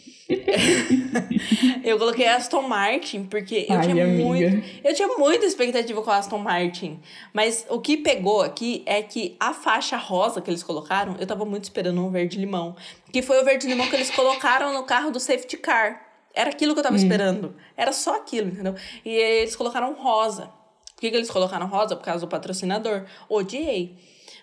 eu 1.84 1.98
coloquei 1.98 2.28
Aston 2.28 2.62
Martin, 2.62 3.24
porque 3.24 3.66
eu 3.68 3.76
Ai, 3.76 3.88
tinha 3.88 4.04
amiga. 4.04 4.24
muito. 4.24 4.64
Eu 4.84 4.94
tinha 4.94 5.08
muita 5.18 5.46
expectativa 5.46 6.02
com 6.02 6.12
a 6.12 6.18
Aston 6.18 6.38
Martin. 6.38 7.00
Mas 7.34 7.66
o 7.70 7.80
que 7.80 7.98
pegou 7.98 8.42
aqui 8.42 8.84
é 8.86 9.02
que 9.02 9.36
a 9.40 9.54
faixa 9.54 9.98
rosa 9.98 10.40
que 10.40 10.50
eles 10.50 10.62
colocaram, 10.62 11.16
eu 11.20 11.26
tava 11.26 11.46
muito 11.46 11.64
esperando 11.64 12.00
um 12.06 12.12
verde-limão. 12.12 12.76
Que 13.12 13.22
foi 13.22 13.42
o 13.42 13.46
verde-limão 13.46 13.88
que 13.88 13.96
eles 13.96 14.12
colocaram 14.12 14.72
no 14.74 14.84
carro 14.84 15.10
do 15.10 15.20
safety 15.20 15.58
car. 15.58 16.06
Era 16.34 16.52
aquilo 16.52 16.74
que 16.74 16.80
eu 16.80 16.84
tava 16.84 16.96
hum. 16.96 17.00
esperando. 17.00 17.56
Era 17.76 17.92
só 17.92 18.18
aquilo, 18.18 18.50
entendeu? 18.50 18.76
E 19.04 19.10
eles 19.10 19.56
colocaram 19.56 19.94
rosa. 19.94 20.52
Por 20.96 21.02
que, 21.02 21.10
que 21.10 21.16
eles 21.16 21.32
colocaram 21.32 21.66
rosa? 21.66 21.96
Por 21.96 22.04
causa 22.04 22.26
do 22.26 22.30
patrocinador. 22.30 23.06
Odiei. 23.28 23.98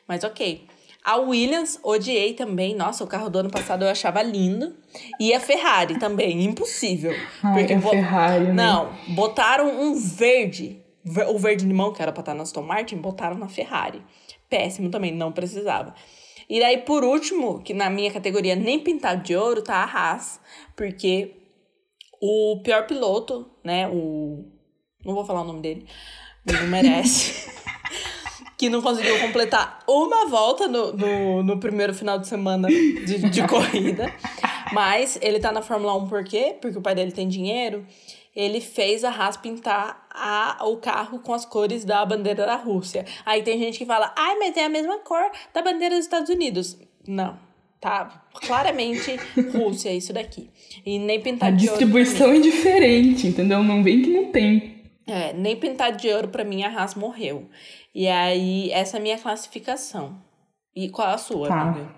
Mas 0.09 0.25
ok. 0.25 0.66
A 1.07 1.19
Williams, 1.19 1.79
odiei 1.85 2.35
também. 2.35 2.75
Nossa, 2.75 3.05
o 3.05 3.07
carro 3.07 3.31
do 3.31 3.38
ano 3.38 3.49
passado 3.49 3.85
eu 3.85 3.88
achava 3.88 4.21
lindo. 4.25 4.75
E 5.21 5.33
a 5.33 5.38
Ferrari 5.38 6.01
também, 6.01 6.42
impossível. 6.42 7.14
Ai, 7.45 7.61
porque 7.61 7.75
a 7.75 7.81
Ferrari, 7.81 8.47
né? 8.47 8.53
Não, 8.55 8.92
botaram 9.14 9.71
um 9.83 9.95
verde, 9.95 10.83
o 11.29 11.38
verde 11.38 11.64
limão, 11.64 11.92
que 11.92 12.03
era 12.03 12.11
pra 12.11 12.23
estar 12.23 12.35
na 12.35 12.42
Aston 12.42 12.62
Martin, 12.62 12.97
botaram 12.97 13.38
na 13.38 13.49
Ferrari. 13.49 14.03
Péssimo 14.51 14.90
também, 14.90 15.14
não 15.14 15.31
precisava. 15.31 15.95
E 16.51 16.59
daí, 16.59 16.79
por 16.79 17.05
último, 17.05 17.62
que 17.62 17.73
na 17.73 17.88
minha 17.88 18.11
categoria 18.11 18.57
nem 18.57 18.81
pintado 18.81 19.23
de 19.23 19.37
ouro, 19.37 19.62
tá 19.62 19.77
a 19.77 19.85
Haas. 19.85 20.40
Porque 20.75 21.37
o 22.21 22.61
pior 22.64 22.85
piloto, 22.85 23.49
né, 23.62 23.87
o... 23.87 24.45
Não 25.05 25.14
vou 25.14 25.25
falar 25.25 25.42
o 25.42 25.45
nome 25.45 25.61
dele, 25.61 25.87
ele 26.45 26.59
não 26.59 26.66
merece. 26.66 27.49
que 28.57 28.71
não 28.71 28.81
conseguiu 28.81 29.19
completar 29.21 29.81
uma 29.87 30.27
volta 30.27 30.66
no, 30.66 30.92
no, 30.92 31.42
no 31.42 31.59
primeiro 31.59 31.92
final 31.92 32.19
de 32.19 32.27
semana 32.27 32.69
de, 32.69 33.29
de 33.29 33.42
corrida. 33.47 34.12
Mas 34.73 35.19
ele 35.21 35.38
tá 35.38 35.53
na 35.53 35.62
Fórmula 35.62 35.95
1 35.97 36.09
por 36.09 36.25
quê? 36.25 36.57
Porque 36.61 36.79
o 36.79 36.81
pai 36.81 36.95
dele 36.95 37.12
tem 37.12 37.29
dinheiro. 37.29 37.87
Ele 38.35 38.61
fez 38.61 39.05
a 39.05 39.11
Haas 39.11 39.37
pintar 39.37 40.07
a, 40.11 40.59
o 40.66 40.77
carro 40.77 41.21
com 41.21 41.33
as 41.33 41.47
cores 41.47 41.85
da 41.85 42.05
bandeira 42.05 42.45
da 42.45 42.57
Rússia. 42.57 43.05
Aí 43.25 43.42
tem 43.42 43.59
gente 43.59 43.79
que 43.79 43.87
fala, 43.87 44.12
ai, 44.16 44.37
mas 44.38 44.57
é 44.57 44.64
a 44.64 44.69
mesma 44.69 44.99
cor 44.99 45.31
da 45.55 45.62
bandeira 45.62 45.95
dos 45.95 46.05
Estados 46.05 46.29
Unidos. 46.29 46.79
Não, 47.07 47.38
tá 47.81 48.25
claramente 48.35 49.16
Rússia 49.57 49.90
isso 49.90 50.12
daqui. 50.12 50.51
E 50.85 50.99
nem 50.99 51.21
pintar 51.21 51.49
a 51.49 51.53
de 51.53 51.66
distribuição 51.66 52.31
é 52.31 52.38
diferente, 52.38 53.27
entendeu? 53.27 53.62
Não 53.62 53.83
vem 53.83 54.03
que 54.03 54.11
não 54.11 54.27
tem. 54.31 54.77
É, 55.07 55.33
nem 55.33 55.55
pintar 55.57 55.92
de 55.92 56.09
ouro 56.09 56.29
para 56.29 56.45
mim 56.45 56.64
a 56.64 56.69
Haas 56.69 56.95
morreu. 56.95 57.49
E 57.97 58.09
aí, 58.09 58.71
essa 58.73 58.99
é 58.99 59.01
a 59.01 59.03
minha 59.03 59.17
classificação. 59.17 60.19
E 60.77 60.91
qual 60.91 61.09
a 61.09 61.17
sua, 61.17 61.49
tá. 61.49 61.63
amiga? 61.63 61.89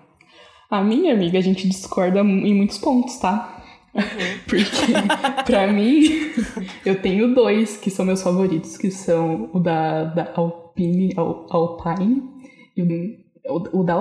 A 0.71 0.81
minha 0.81 1.13
amiga, 1.13 1.37
a 1.37 1.41
gente 1.41 1.67
discorda 1.67 2.21
em 2.21 2.55
muitos 2.55 2.77
pontos, 2.77 3.17
tá? 3.17 3.61
Uhum. 3.93 4.03
Porque, 4.47 5.43
pra 5.45 5.67
mim, 5.67 6.03
eu 6.85 7.01
tenho 7.01 7.35
dois 7.35 7.75
que 7.75 7.89
são 7.89 8.05
meus 8.05 8.21
favoritos, 8.21 8.77
que 8.77 8.89
são 8.89 9.49
o 9.51 9.59
da, 9.59 10.05
da 10.05 10.31
Alpine, 10.37 11.13
Alpine 11.17 12.23
e 12.77 12.81
o, 13.49 13.81
o 13.81 13.83
da, 13.83 13.97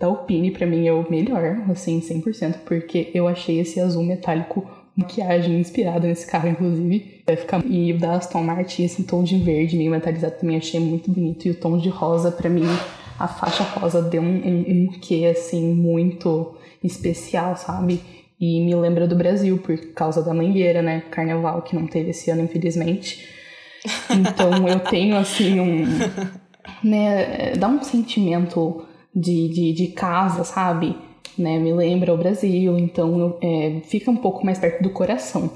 da 0.00 0.06
Alpine, 0.06 0.52
pra 0.52 0.66
mim, 0.66 0.86
é 0.86 0.92
o 0.94 1.10
melhor, 1.10 1.66
assim, 1.70 2.00
100%, 2.00 2.60
porque 2.64 3.10
eu 3.12 3.28
achei 3.28 3.60
esse 3.60 3.78
azul 3.78 4.02
metálico 4.02 4.66
maquiagem 4.96 5.60
inspirada 5.60 6.08
nesse 6.08 6.26
carro, 6.26 6.48
inclusive. 6.48 7.11
Vai 7.26 7.36
ficar... 7.36 7.64
E 7.64 7.92
o 7.92 7.98
da 7.98 8.16
Aston 8.16 8.42
Martin, 8.42 8.84
esse 8.84 9.04
tom 9.04 9.22
de 9.22 9.38
verde 9.38 9.76
meio 9.76 9.90
metalizado 9.90 10.36
também 10.38 10.56
achei 10.56 10.80
muito 10.80 11.10
bonito. 11.10 11.46
E 11.46 11.50
o 11.50 11.54
tom 11.54 11.78
de 11.78 11.88
rosa, 11.88 12.30
para 12.30 12.48
mim, 12.48 12.66
a 13.18 13.28
faixa 13.28 13.62
rosa 13.62 14.02
deu 14.02 14.22
um, 14.22 14.26
um, 14.26 14.64
um 14.68 14.86
quê, 15.00 15.30
assim, 15.30 15.74
muito 15.74 16.56
especial, 16.82 17.56
sabe? 17.56 18.00
E 18.40 18.60
me 18.60 18.74
lembra 18.74 19.06
do 19.06 19.14
Brasil, 19.14 19.58
por 19.58 19.76
causa 19.92 20.22
da 20.22 20.34
mangueira, 20.34 20.82
né? 20.82 21.02
Carnaval, 21.10 21.62
que 21.62 21.76
não 21.76 21.86
teve 21.86 22.10
esse 22.10 22.30
ano, 22.30 22.42
infelizmente. 22.42 23.28
Então 24.10 24.68
eu 24.68 24.80
tenho, 24.80 25.16
assim, 25.16 25.60
um. 25.60 25.84
Né, 26.82 27.52
dá 27.56 27.68
um 27.68 27.82
sentimento 27.82 28.84
de, 29.14 29.48
de, 29.48 29.72
de 29.72 29.86
casa, 29.88 30.44
sabe? 30.44 30.96
né? 31.36 31.58
Me 31.58 31.72
lembra 31.72 32.12
o 32.12 32.16
Brasil, 32.16 32.78
então 32.78 33.38
é, 33.42 33.80
fica 33.84 34.10
um 34.10 34.16
pouco 34.16 34.44
mais 34.44 34.58
perto 34.58 34.82
do 34.82 34.90
coração. 34.90 35.50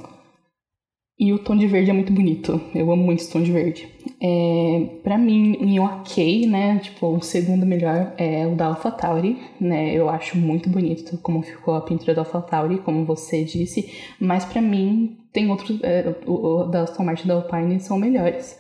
E 1.19 1.33
o 1.33 1.39
tom 1.39 1.57
de 1.57 1.67
verde 1.67 1.91
é 1.91 1.95
muito 1.95 2.13
bonito. 2.13 2.61
Eu 2.75 2.93
amo 2.93 3.03
muito 3.03 3.21
esse 3.21 3.33
tom 3.33 3.43
de 3.43 3.51
verde. 3.51 3.89
É, 4.21 5.01
para 5.03 5.17
mim, 5.17 5.57
em 5.61 5.81
ok, 5.81 6.47
né? 6.47 6.79
Tipo, 6.79 7.07
o 7.17 7.23
segundo 7.23 7.65
melhor 7.65 8.13
é 8.19 8.47
o 8.47 8.55
da 8.55 8.67
AlphaTauri, 8.67 9.39
né? 9.59 9.95
Eu 9.95 10.11
acho 10.11 10.37
muito 10.37 10.69
bonito 10.69 11.17
como 11.23 11.43
ficou 11.43 11.75
a 11.75 11.81
pintura 11.81 12.15
da 12.15 12.21
AlphaTauri, 12.21 12.79
como 12.79 13.07
você 13.07 13.45
disse. 13.45 13.91
Mas 14.21 14.45
para 14.45 14.61
mim, 14.61 15.17
tem 15.33 15.51
outros... 15.51 15.83
É, 15.83 16.15
o, 16.27 16.33
o 16.33 16.65
da 16.65 16.83
Aston 16.83 17.05
Martin 17.05 17.25
e 17.25 17.29
da 17.29 17.35
Alpine 17.35 17.81
são 17.81 17.99
melhores. 17.99 18.59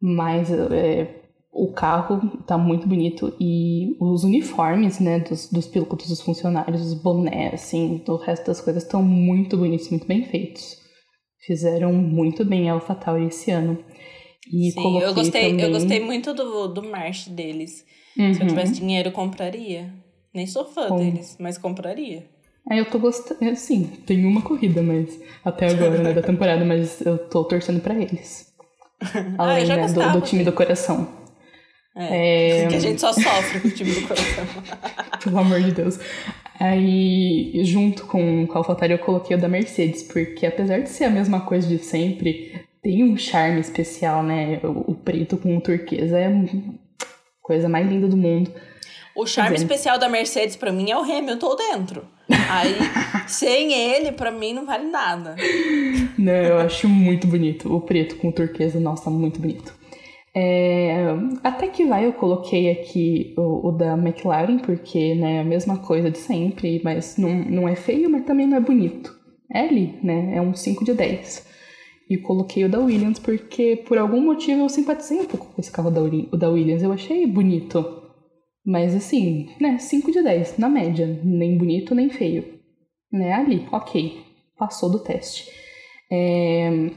Mas 0.00 0.52
é, 0.52 1.24
o 1.52 1.72
carro 1.72 2.38
tá 2.46 2.56
muito 2.56 2.86
bonito 2.86 3.34
e 3.40 3.96
os 4.00 4.22
uniformes, 4.22 5.00
né, 5.00 5.20
dos, 5.20 5.50
dos 5.50 5.66
pilotos, 5.66 6.08
dos 6.08 6.20
funcionários, 6.20 6.82
os 6.82 6.94
bonés, 6.94 7.54
assim, 7.54 8.02
do 8.06 8.16
resto 8.16 8.46
das 8.46 8.60
coisas 8.60 8.84
estão 8.84 9.02
muito 9.02 9.56
bonitos, 9.56 9.88
muito 9.90 10.06
bem 10.06 10.24
feitos. 10.24 10.83
Fizeram 11.46 11.92
muito 11.92 12.44
bem 12.44 12.70
a 12.70 12.74
AlphaTauri 12.74 13.26
esse 13.26 13.50
ano. 13.50 13.78
E 14.52 14.70
Sim, 14.70 15.00
eu 15.00 15.14
gostei, 15.14 15.50
também... 15.50 15.64
eu 15.64 15.70
gostei 15.70 16.00
muito 16.00 16.32
do, 16.32 16.68
do 16.68 16.82
March 16.82 17.28
deles. 17.28 17.84
Uhum. 18.16 18.32
Se 18.32 18.40
eu 18.40 18.44
uhum. 18.44 18.48
tivesse 18.48 18.74
dinheiro, 18.74 19.10
compraria. 19.12 19.92
Nem 20.32 20.46
sou 20.46 20.64
fã 20.64 20.88
Com... 20.88 20.96
deles, 20.96 21.36
mas 21.38 21.58
compraria. 21.58 22.24
É, 22.70 22.80
eu 22.80 22.90
tô 22.90 22.98
gostando. 22.98 23.44
É, 23.44 23.54
sim, 23.54 23.84
tem 24.06 24.24
uma 24.24 24.40
corrida, 24.42 24.82
mas 24.82 25.20
até 25.44 25.66
agora, 25.66 25.98
né, 26.02 26.12
da 26.12 26.22
temporada, 26.22 26.64
mas 26.64 27.00
eu 27.02 27.18
tô 27.18 27.44
torcendo 27.44 27.80
para 27.80 27.94
eles. 27.94 28.52
Além 29.36 29.70
ah, 29.70 29.76
né, 29.76 29.86
do, 29.88 30.12
do 30.12 30.20
time 30.22 30.44
do 30.44 30.52
coração. 30.52 31.08
É, 31.94 32.62
é... 32.62 32.66
Que 32.68 32.76
a 32.76 32.80
gente 32.80 33.00
só 33.00 33.12
sofre 33.12 33.60
com 33.60 33.68
o 33.68 33.70
time 33.70 33.92
do 33.92 34.08
coração. 34.08 34.44
Pelo 35.22 35.38
amor 35.38 35.60
de 35.60 35.72
Deus. 35.72 35.98
Aí, 36.58 37.64
junto 37.64 38.06
com, 38.06 38.46
a 38.50 38.58
AlphaTauri, 38.58 38.92
eu 38.92 38.98
coloquei 38.98 39.36
o 39.36 39.40
da 39.40 39.48
Mercedes, 39.48 40.02
porque 40.02 40.46
apesar 40.46 40.80
de 40.80 40.88
ser 40.88 41.04
a 41.04 41.10
mesma 41.10 41.40
coisa 41.40 41.66
de 41.66 41.78
sempre, 41.78 42.52
tem 42.82 43.02
um 43.02 43.16
charme 43.16 43.60
especial, 43.60 44.22
né? 44.22 44.60
O, 44.62 44.92
o 44.92 44.94
preto 44.94 45.36
com 45.36 45.56
o 45.56 45.60
turquesa 45.60 46.18
é 46.18 46.26
a 46.26 46.44
coisa 47.42 47.68
mais 47.68 47.88
linda 47.88 48.06
do 48.06 48.16
mundo. 48.16 48.52
O 49.16 49.26
charme 49.26 49.56
especial 49.56 49.98
da 49.98 50.08
Mercedes 50.08 50.56
para 50.56 50.72
mim 50.72 50.90
é 50.90 50.96
o 50.96 51.02
Hamilton 51.02 51.56
dentro. 51.56 52.04
Aí, 52.50 52.76
sem 53.28 53.72
ele, 53.72 54.10
para 54.10 54.30
mim 54.30 54.52
não 54.52 54.66
vale 54.66 54.88
nada. 54.88 55.36
Não, 56.18 56.32
eu 56.32 56.58
acho 56.58 56.88
muito 56.88 57.26
bonito. 57.26 57.72
O 57.72 57.80
preto 57.80 58.16
com 58.16 58.28
o 58.28 58.32
turquesa, 58.32 58.80
nossa, 58.80 59.10
muito 59.10 59.40
bonito. 59.40 59.72
É, 60.36 60.96
até 61.44 61.68
que 61.68 61.84
vai, 61.84 62.06
eu 62.06 62.12
coloquei 62.12 62.68
aqui 62.68 63.34
o, 63.38 63.68
o, 63.68 63.72
da 63.72 63.96
McLaren, 63.96 64.58
porque 64.58 65.14
né, 65.14 65.36
é 65.36 65.40
a 65.40 65.44
mesma 65.44 65.78
coisa 65.78 66.10
de 66.10 66.18
sempre, 66.18 66.80
mas 66.82 67.16
não, 67.16 67.32
não 67.32 67.68
é 67.68 67.76
feio, 67.76 68.10
mas 68.10 68.24
também 68.24 68.46
não 68.46 68.56
é 68.56 68.60
bonito. 68.60 69.14
É 69.52 69.60
ali, 69.60 69.96
né? 70.02 70.34
É 70.34 70.42
um 70.42 70.52
5 70.52 70.84
de 70.84 70.92
10. 70.92 71.46
E 72.10 72.18
coloquei 72.18 72.64
o 72.64 72.68
da 72.68 72.80
Williams 72.80 73.20
porque, 73.20 73.76
por 73.86 73.96
algum 73.96 74.20
motivo, 74.20 74.62
eu 74.62 74.68
simpatizei 74.68 75.20
um 75.20 75.26
pouco 75.26 75.46
com 75.46 75.60
esse 75.60 75.70
carro 75.70 75.90
da, 75.90 76.02
o 76.02 76.36
da 76.36 76.50
Williams. 76.50 76.82
Eu 76.82 76.92
achei 76.92 77.24
bonito. 77.26 78.02
Mas 78.66 78.94
assim, 78.94 79.48
né? 79.60 79.78
5 79.78 80.10
de 80.10 80.22
10, 80.22 80.58
na 80.58 80.68
média. 80.68 81.06
Nem 81.22 81.56
bonito, 81.56 81.94
nem 81.94 82.10
feio. 82.10 82.58
Né? 83.12 83.32
Ali, 83.32 83.66
ok. 83.70 84.18
Passou 84.58 84.90
do 84.90 84.98
teste. 84.98 85.48
É, 86.10 86.90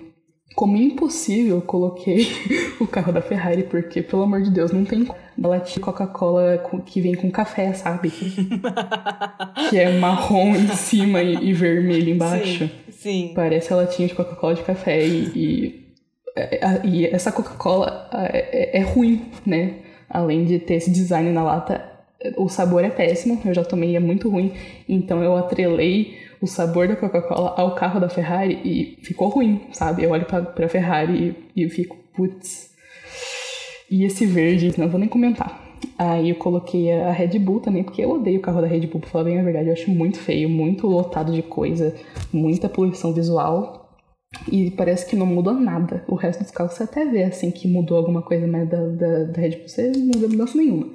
como 0.58 0.76
impossível, 0.76 1.58
eu 1.58 1.62
coloquei 1.62 2.26
o 2.82 2.88
carro 2.88 3.14
da 3.14 3.22
Ferrari, 3.22 3.62
porque, 3.62 4.02
pelo 4.02 4.24
amor 4.24 4.42
de 4.42 4.50
Deus, 4.50 4.72
não 4.72 4.84
tem 4.84 5.08
latinha 5.38 5.86
Coca-Cola 5.86 6.60
que 6.84 7.00
vem 7.00 7.14
com 7.14 7.30
café, 7.30 7.72
sabe? 7.74 8.10
que 9.70 9.78
é 9.78 10.00
marrom 10.00 10.56
em 10.56 10.68
cima 10.70 11.22
e, 11.22 11.50
e 11.50 11.54
vermelho 11.54 12.10
embaixo. 12.10 12.68
Sim, 12.90 13.28
sim. 13.28 13.32
Parece 13.36 13.72
a 13.72 13.76
latinha 13.76 14.08
de 14.08 14.16
Coca-Cola 14.16 14.56
de 14.56 14.64
café 14.64 15.06
e, 15.06 15.32
e 15.36 15.88
é, 16.36 16.82
e 16.84 17.06
essa 17.06 17.32
Coca-Cola 17.32 18.10
é, 18.12 18.80
é, 18.80 18.82
ruim, 18.82 19.26
né? 19.46 19.76
Além 20.10 20.44
de 20.44 20.58
ter 20.58 20.76
esse 20.76 20.90
design 20.90 21.32
na 21.32 21.44
lata, 21.44 21.88
o 22.36 22.50
sabor 22.50 22.84
é 22.84 22.90
péssimo. 22.90 23.40
Eu 23.46 23.54
já 23.54 23.64
tomei, 23.64 23.96
é 23.96 24.00
muito 24.00 24.28
ruim. 24.28 24.54
Então 24.90 25.24
eu 25.24 25.38
atrelei 25.38 26.18
o 26.42 26.48
sabor 26.48 26.88
da 26.88 26.96
Coca-Cola 26.96 27.54
ao 27.58 27.76
carro 27.76 28.00
da 28.00 28.10
Ferrari 28.10 28.60
e 28.64 28.98
ficou 29.04 29.30
ruim, 29.30 29.68
sabe? 29.72 30.04
Eu 30.04 30.12
olho 30.12 30.26
pra, 30.26 30.42
pra 30.42 30.70
Ferrari 30.70 31.36
e, 31.56 31.64
e 31.64 31.70
fico, 31.70 31.98
putz. 32.16 32.72
E 33.90 34.04
esse 34.04 34.26
verde, 34.26 34.74
não 34.78 34.90
vou 34.90 35.00
nem 35.00 35.10
comentar. 35.10 35.66
Aí 35.98 36.30
eu 36.30 36.36
coloquei 36.36 36.92
a 36.92 37.12
Red 37.12 37.40
Bull 37.40 37.60
também, 37.60 37.84
porque 37.84 38.04
eu 38.04 38.12
odeio 38.12 38.40
o 38.40 38.42
carro 38.42 38.62
da 38.62 38.68
Red 38.68 38.88
Bull, 38.88 39.00
pra 39.00 39.10
falar 39.10 39.24
bem 39.26 39.40
a 39.40 39.44
verdade. 39.44 39.68
Eu 39.68 39.74
acho 39.74 39.90
muito 39.90 40.20
feio, 40.20 40.50
muito 40.50 40.88
lotado 40.88 41.32
de 41.32 41.42
coisa, 41.42 41.96
muita 42.32 42.70
poluição 42.70 43.14
visual. 43.14 43.88
E 44.52 44.72
parece 44.72 45.06
que 45.06 45.16
não 45.16 45.26
mudou 45.26 45.54
nada. 45.54 46.04
O 46.08 46.16
resto 46.16 46.44
dos 46.44 46.52
carros 46.52 46.74
você 46.74 46.84
até 46.84 47.06
vê, 47.06 47.24
assim, 47.24 47.50
que 47.50 47.68
mudou 47.68 47.98
alguma 47.98 48.22
coisa, 48.22 48.46
mas 48.46 48.70
da, 48.70 48.78
da, 48.90 49.24
da 49.26 49.42
Red 49.42 49.52
Bull 49.58 49.68
você 49.68 49.92
não 49.92 50.20
vê 50.20 50.28
mudança 50.28 50.58
nenhuma. 50.58 50.94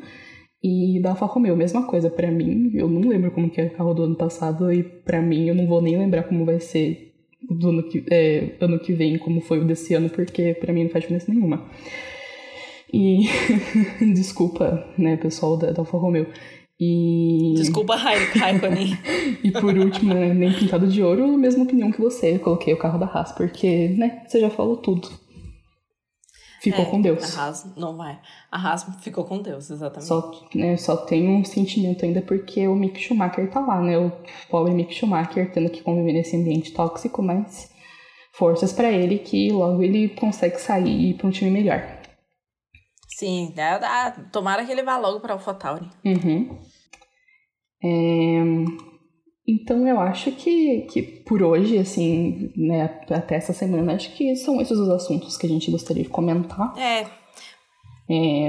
E 0.63 1.01
da 1.01 1.11
Alfa 1.11 1.27
Romeo, 1.27 1.57
mesma 1.57 1.87
coisa. 1.87 2.09
para 2.09 2.31
mim, 2.31 2.71
eu 2.75 2.89
não 2.89 3.09
lembro 3.09 3.33
como 3.33 3.51
que 3.51 3.61
é 3.61 3.65
o 3.67 3.71
carro 3.71 3.95
do 3.95 4.05
ano 4.05 4.15
passado 4.15 4.73
e 4.73 4.83
para 4.83 5.21
mim 5.21 5.49
eu 5.49 5.55
não 5.55 5.67
vou 5.67 5.83
nem 5.83 5.99
lembrar 5.99 6.23
como 6.23 6.45
vai 6.45 6.61
ser 6.61 7.13
do 7.51 7.71
ano 7.71 7.83
que, 7.83 8.05
é, 8.11 8.57
ano 8.61 8.79
que 8.79 8.93
vem, 8.93 9.19
como 9.19 9.41
foi 9.41 9.59
o 9.59 9.65
desse 9.65 9.95
ano, 9.95 10.09
porque 10.09 10.55
para 10.55 10.73
mim 10.73 10.85
não 10.85 10.91
faz 10.91 11.03
diferença 11.03 11.33
nenhuma. 11.33 11.69
E 12.93 13.25
desculpa, 14.15 14.87
né, 14.97 15.17
pessoal 15.17 15.57
da, 15.57 15.73
da 15.73 15.81
Alfa 15.81 15.97
Romeo. 15.97 16.27
E... 16.79 17.55
Desculpa, 17.57 17.97
Raikkonen. 17.97 18.99
e 19.43 19.51
por 19.51 19.77
último, 19.77 20.13
né, 20.15 20.35
nem 20.35 20.53
pintado 20.53 20.87
de 20.87 21.03
ouro, 21.03 21.37
mesma 21.39 21.65
opinião 21.65 21.91
que 21.91 22.01
você. 22.01 22.35
Eu 22.35 22.41
coloquei 22.41 22.75
o 22.75 22.79
carro 22.79 22.99
da 22.99 23.07
Haas, 23.07 23.33
porque, 23.33 23.89
né, 23.97 24.23
você 24.27 24.41
já 24.41 24.51
falou 24.51 24.77
tudo. 24.77 25.09
Ficou 26.63 26.85
é, 26.85 26.91
com 26.91 27.01
Deus. 27.01 27.37
A 27.37 27.43
Haas 27.43 27.77
não 27.77 27.97
vai. 27.97 28.21
A 28.49 28.57
Haas 28.57 28.87
ficou 29.01 29.25
com 29.25 29.43
Deus, 29.43 29.69
exatamente. 29.69 30.07
Só, 30.07 30.31
né, 30.55 30.77
só 30.77 30.97
tem 30.97 31.29
um 31.29 31.45
sentimento 31.45 32.05
ainda 32.05 32.23
porque 32.23 32.69
o 32.69 32.77
Mick 32.77 33.01
Schumacher 33.01 33.51
tá 33.51 33.59
lá, 33.59 33.81
né? 33.81 33.99
O 33.99 34.13
pobre 34.49 34.73
Mick 34.73 34.95
Schumacher 34.95 35.51
tendo 35.53 35.69
que 35.69 35.83
conviver 35.83 36.13
nesse 36.13 36.37
ambiente 36.37 36.73
tóxico, 36.73 37.21
mas 37.21 37.69
forças 38.33 38.73
para 38.73 38.93
ele 38.93 39.19
que 39.19 39.51
logo 39.51 39.83
ele 39.83 40.11
consegue 40.11 40.57
sair 40.61 40.87
e 40.87 41.11
ir 41.11 41.15
pra 41.15 41.27
um 41.27 41.33
time 41.33 41.51
melhor. 41.51 41.83
Sim, 43.09 43.53
dá, 43.57 43.79
dá. 43.79 44.13
tomara 44.31 44.65
que 44.65 44.71
ele 44.71 44.85
vá 44.85 44.97
logo 44.99 45.19
pra 45.19 45.33
AlphaTauri. 45.33 45.91
Uhum. 46.05 46.61
É... 47.83 48.92
Então 49.47 49.87
eu 49.89 50.01
acho 50.01 50.31
que, 50.33 50.83
que 50.83 51.03
por 51.03 51.43
hoje, 51.43 51.77
assim, 51.79 52.53
né, 52.57 52.85
até 53.11 53.35
essa 53.35 53.53
semana, 53.53 53.95
acho 53.95 54.15
que 54.15 54.37
são 54.37 54.61
esses 54.61 54.79
os 54.79 54.89
assuntos 54.89 55.37
que 55.37 55.47
a 55.47 55.49
gente 55.49 55.71
gostaria 55.71 56.05
de 56.05 56.09
comentar. 56.09 56.73
É. 56.79 57.07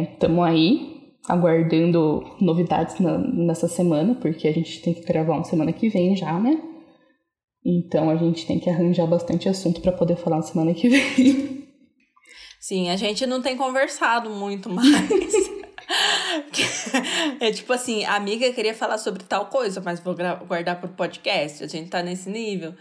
Estamos 0.03 0.45
é, 0.45 0.49
aí 0.49 0.93
aguardando 1.27 2.23
novidades 2.39 2.99
na, 2.99 3.17
nessa 3.17 3.67
semana, 3.67 4.15
porque 4.15 4.47
a 4.47 4.53
gente 4.53 4.82
tem 4.82 4.93
que 4.93 5.01
gravar 5.01 5.34
uma 5.34 5.43
semana 5.43 5.73
que 5.73 5.89
vem 5.89 6.15
já, 6.15 6.39
né? 6.39 6.62
Então 7.65 8.10
a 8.10 8.15
gente 8.15 8.45
tem 8.45 8.60
que 8.60 8.69
arranjar 8.69 9.08
bastante 9.08 9.47
assunto 9.49 9.82
para 9.82 9.91
poder 9.91 10.17
falar 10.17 10.38
na 10.38 10.41
semana 10.43 10.73
que 10.73 10.89
vem. 10.89 11.63
Sim, 12.60 12.89
a 12.89 12.95
gente 12.95 13.25
não 13.25 13.41
tem 13.41 13.58
conversado 13.58 14.29
muito 14.29 14.69
mais. 14.69 15.10
é 17.39 17.51
tipo 17.51 17.71
assim, 17.73 18.03
a 18.06 18.15
amiga 18.15 18.51
queria 18.53 18.73
falar 18.73 18.97
sobre 18.97 19.23
tal 19.23 19.47
coisa, 19.47 19.82
mas 19.82 19.99
vou 19.99 20.15
guardar 20.47 20.79
pro 20.79 20.89
podcast. 20.89 21.63
A 21.63 21.67
gente 21.67 21.89
tá 21.89 22.01
nesse 22.01 22.29
nível. 22.29 22.73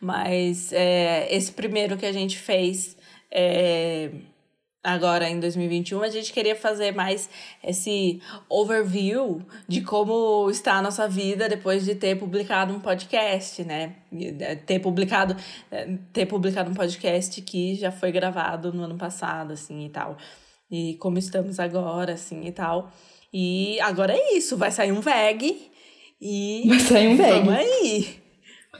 Mas 0.00 0.72
é, 0.72 1.28
esse 1.34 1.52
primeiro 1.52 1.96
que 1.96 2.06
a 2.06 2.12
gente 2.12 2.38
fez 2.38 2.96
é, 3.30 4.10
agora 4.82 5.28
em 5.28 5.38
2021, 5.40 6.02
a 6.02 6.08
gente 6.08 6.32
queria 6.32 6.56
fazer 6.56 6.92
mais 6.92 7.28
esse 7.62 8.20
overview 8.48 9.42
de 9.66 9.82
como 9.82 10.48
está 10.50 10.74
a 10.74 10.82
nossa 10.82 11.08
vida 11.08 11.48
depois 11.48 11.84
de 11.84 11.94
ter 11.94 12.16
publicado 12.18 12.72
um 12.72 12.80
podcast, 12.80 13.64
né? 13.64 13.96
É, 14.40 14.54
ter 14.54 14.78
publicado, 14.78 15.36
é, 15.70 15.96
ter 16.12 16.26
publicado 16.26 16.70
um 16.70 16.74
podcast 16.74 17.40
que 17.42 17.74
já 17.74 17.90
foi 17.90 18.12
gravado 18.12 18.72
no 18.72 18.84
ano 18.84 18.96
passado, 18.96 19.52
assim, 19.52 19.86
e 19.86 19.88
tal 19.90 20.16
e 20.70 20.94
como 20.94 21.18
estamos 21.18 21.58
agora, 21.58 22.14
assim 22.14 22.46
e 22.46 22.52
tal. 22.52 22.90
E 23.32 23.78
agora 23.80 24.14
é 24.14 24.36
isso, 24.36 24.56
vai 24.56 24.70
sair 24.70 24.92
um 24.92 25.00
VEG 25.00 25.70
e. 26.20 26.64
Vai 26.66 26.80
sair 26.80 27.08
um 27.08 27.16
VEG. 27.16 27.32
Vamos 27.32 27.54
aí! 27.54 28.08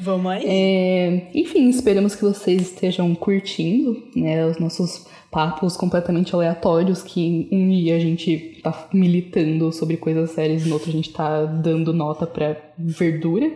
Vamos 0.00 0.32
aí! 0.32 0.44
É, 0.46 1.30
enfim, 1.34 1.68
esperamos 1.68 2.14
que 2.14 2.22
vocês 2.22 2.62
estejam 2.62 3.14
curtindo 3.14 4.02
né, 4.14 4.46
os 4.46 4.58
nossos 4.58 5.06
papos 5.30 5.76
completamente 5.76 6.34
aleatórios, 6.34 7.02
que 7.02 7.48
um 7.52 7.68
dia 7.68 7.96
a 7.96 7.98
gente 7.98 8.60
tá 8.62 8.88
militando 8.92 9.70
sobre 9.72 9.96
coisas 9.96 10.30
sérias 10.30 10.64
e 10.64 10.68
no 10.68 10.74
outro 10.74 10.88
a 10.88 10.92
gente 10.92 11.12
tá 11.12 11.44
dando 11.44 11.92
nota 11.92 12.26
pra 12.26 12.56
verdura. 12.78 13.50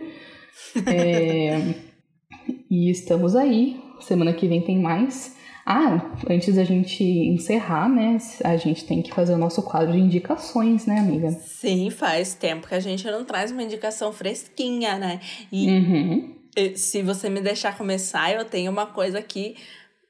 É, 0.85 1.75
e 2.69 2.89
estamos 2.89 3.35
aí. 3.35 3.79
Semana 3.99 4.33
que 4.33 4.47
vem 4.47 4.61
tem 4.61 4.79
mais. 4.79 5.32
Ah, 5.65 6.11
antes 6.29 6.55
da 6.55 6.63
gente 6.65 7.03
encerrar, 7.03 7.87
né, 7.87 8.17
a 8.43 8.57
gente 8.57 8.85
tem 8.85 9.01
que 9.01 9.13
fazer 9.13 9.33
o 9.33 9.37
nosso 9.37 9.63
quadro 9.63 9.93
de 9.93 9.99
indicações, 9.99 10.85
né, 10.85 10.99
amiga? 10.99 11.31
Sim, 11.31 11.89
faz 11.89 12.33
tempo 12.33 12.67
que 12.67 12.75
a 12.75 12.81
gente 12.81 13.09
não 13.09 13.23
traz 13.23 13.49
uma 13.49 13.63
indicação 13.63 14.11
fresquinha, 14.11 14.97
né? 14.97 15.21
E 15.49 15.69
uhum. 15.69 16.35
se 16.75 17.01
você 17.01 17.29
me 17.29 17.39
deixar 17.39 17.77
começar, 17.77 18.33
eu 18.33 18.43
tenho 18.43 18.69
uma 18.69 18.85
coisa 18.85 19.19
aqui 19.19 19.55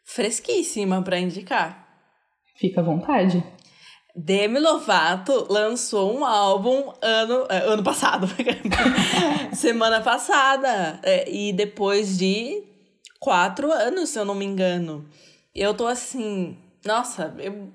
fresquíssima 0.03 1.03
para 1.03 1.19
indicar. 1.19 1.87
Fica 2.55 2.81
à 2.81 2.83
vontade. 2.83 3.43
Demi 4.15 4.59
Lovato 4.59 5.47
lançou 5.51 6.15
um 6.17 6.25
álbum 6.25 6.93
ano, 7.01 7.45
é, 7.49 7.57
ano 7.65 7.83
passado, 7.83 8.27
semana 9.53 10.01
passada, 10.01 10.99
é, 11.03 11.31
e 11.31 11.51
depois 11.51 12.17
de 12.17 12.63
quatro 13.19 13.71
anos, 13.71 14.09
se 14.09 14.19
eu 14.19 14.25
não 14.25 14.35
me 14.35 14.45
engano. 14.45 15.05
Eu 15.55 15.73
tô 15.75 15.85
assim, 15.85 16.57
nossa, 16.85 17.35
eu, 17.37 17.71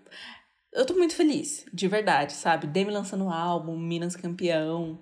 eu 0.72 0.84
tô 0.84 0.94
muito 0.94 1.14
feliz, 1.14 1.64
de 1.72 1.86
verdade, 1.86 2.32
sabe? 2.32 2.66
Demi 2.66 2.90
lançando 2.90 3.24
um 3.24 3.30
álbum, 3.30 3.78
Minas 3.78 4.16
campeão. 4.16 4.98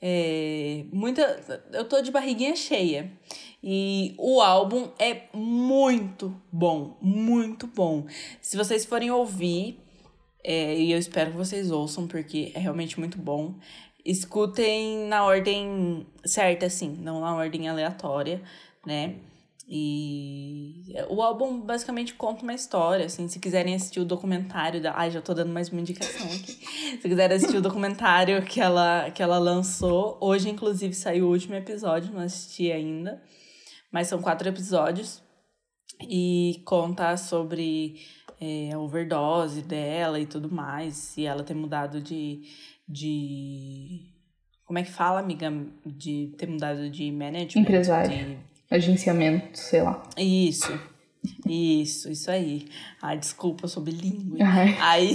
É, 0.00 0.84
muita, 0.92 1.22
eu 1.72 1.88
tô 1.88 2.02
de 2.02 2.10
barriguinha 2.10 2.54
cheia. 2.54 3.10
E 3.62 4.14
o 4.18 4.42
álbum 4.42 4.90
é 4.98 5.22
muito 5.32 6.38
bom, 6.52 6.98
muito 7.00 7.66
bom. 7.66 8.06
Se 8.40 8.56
vocês 8.56 8.84
forem 8.84 9.10
ouvir, 9.10 9.80
é, 10.44 10.78
e 10.78 10.92
eu 10.92 10.98
espero 10.98 11.30
que 11.30 11.36
vocês 11.38 11.70
ouçam, 11.70 12.06
porque 12.06 12.52
é 12.54 12.58
realmente 12.58 12.98
muito 13.00 13.16
bom, 13.16 13.54
escutem 14.04 15.06
na 15.06 15.24
ordem 15.24 16.06
certa, 16.26 16.66
assim, 16.66 16.90
não 17.00 17.20
na 17.20 17.34
ordem 17.34 17.66
aleatória, 17.66 18.42
né? 18.86 19.16
E 19.66 20.94
o 21.08 21.22
álbum 21.22 21.60
basicamente 21.60 22.14
conta 22.14 22.42
uma 22.42 22.52
história, 22.52 23.06
assim, 23.06 23.26
se 23.28 23.38
quiserem 23.38 23.74
assistir 23.74 23.98
o 23.98 24.04
documentário 24.04 24.80
da... 24.80 24.94
Ai, 24.94 25.10
já 25.10 25.22
tô 25.22 25.32
dando 25.32 25.52
mais 25.52 25.70
uma 25.70 25.80
indicação 25.80 26.26
aqui. 26.26 26.52
se 27.00 27.08
quiserem 27.08 27.36
assistir 27.36 27.56
o 27.56 27.62
documentário 27.62 28.42
que 28.44 28.60
ela, 28.60 29.10
que 29.10 29.22
ela 29.22 29.38
lançou, 29.38 30.18
hoje 30.20 30.50
inclusive 30.50 30.92
saiu 30.92 31.26
o 31.26 31.30
último 31.30 31.54
episódio, 31.54 32.12
não 32.12 32.20
assisti 32.20 32.70
ainda, 32.70 33.22
mas 33.90 34.06
são 34.06 34.20
quatro 34.20 34.46
episódios 34.46 35.22
e 36.02 36.62
conta 36.66 37.16
sobre 37.16 37.96
é, 38.38 38.70
a 38.72 38.78
overdose 38.78 39.62
dela 39.62 40.20
e 40.20 40.26
tudo 40.26 40.52
mais, 40.52 41.16
e 41.16 41.24
ela 41.24 41.42
ter 41.42 41.54
mudado 41.54 42.02
de... 42.02 42.42
de... 42.86 44.12
Como 44.66 44.78
é 44.78 44.82
que 44.82 44.90
fala, 44.90 45.20
amiga? 45.20 45.50
De 45.86 46.34
ter 46.36 46.48
mudado 46.48 46.90
de 46.90 47.10
management? 47.10 47.62
Empresário. 47.62 48.10
De 48.10 48.53
agenciamento, 48.74 49.58
sei 49.58 49.82
lá. 49.82 50.02
Isso. 50.16 50.78
Isso, 51.48 52.10
isso 52.10 52.30
aí. 52.30 52.68
Ai, 53.00 53.18
desculpa, 53.18 53.66
bilíngue. 53.80 54.42
Ai. 54.42 54.76
Aí. 54.80 55.14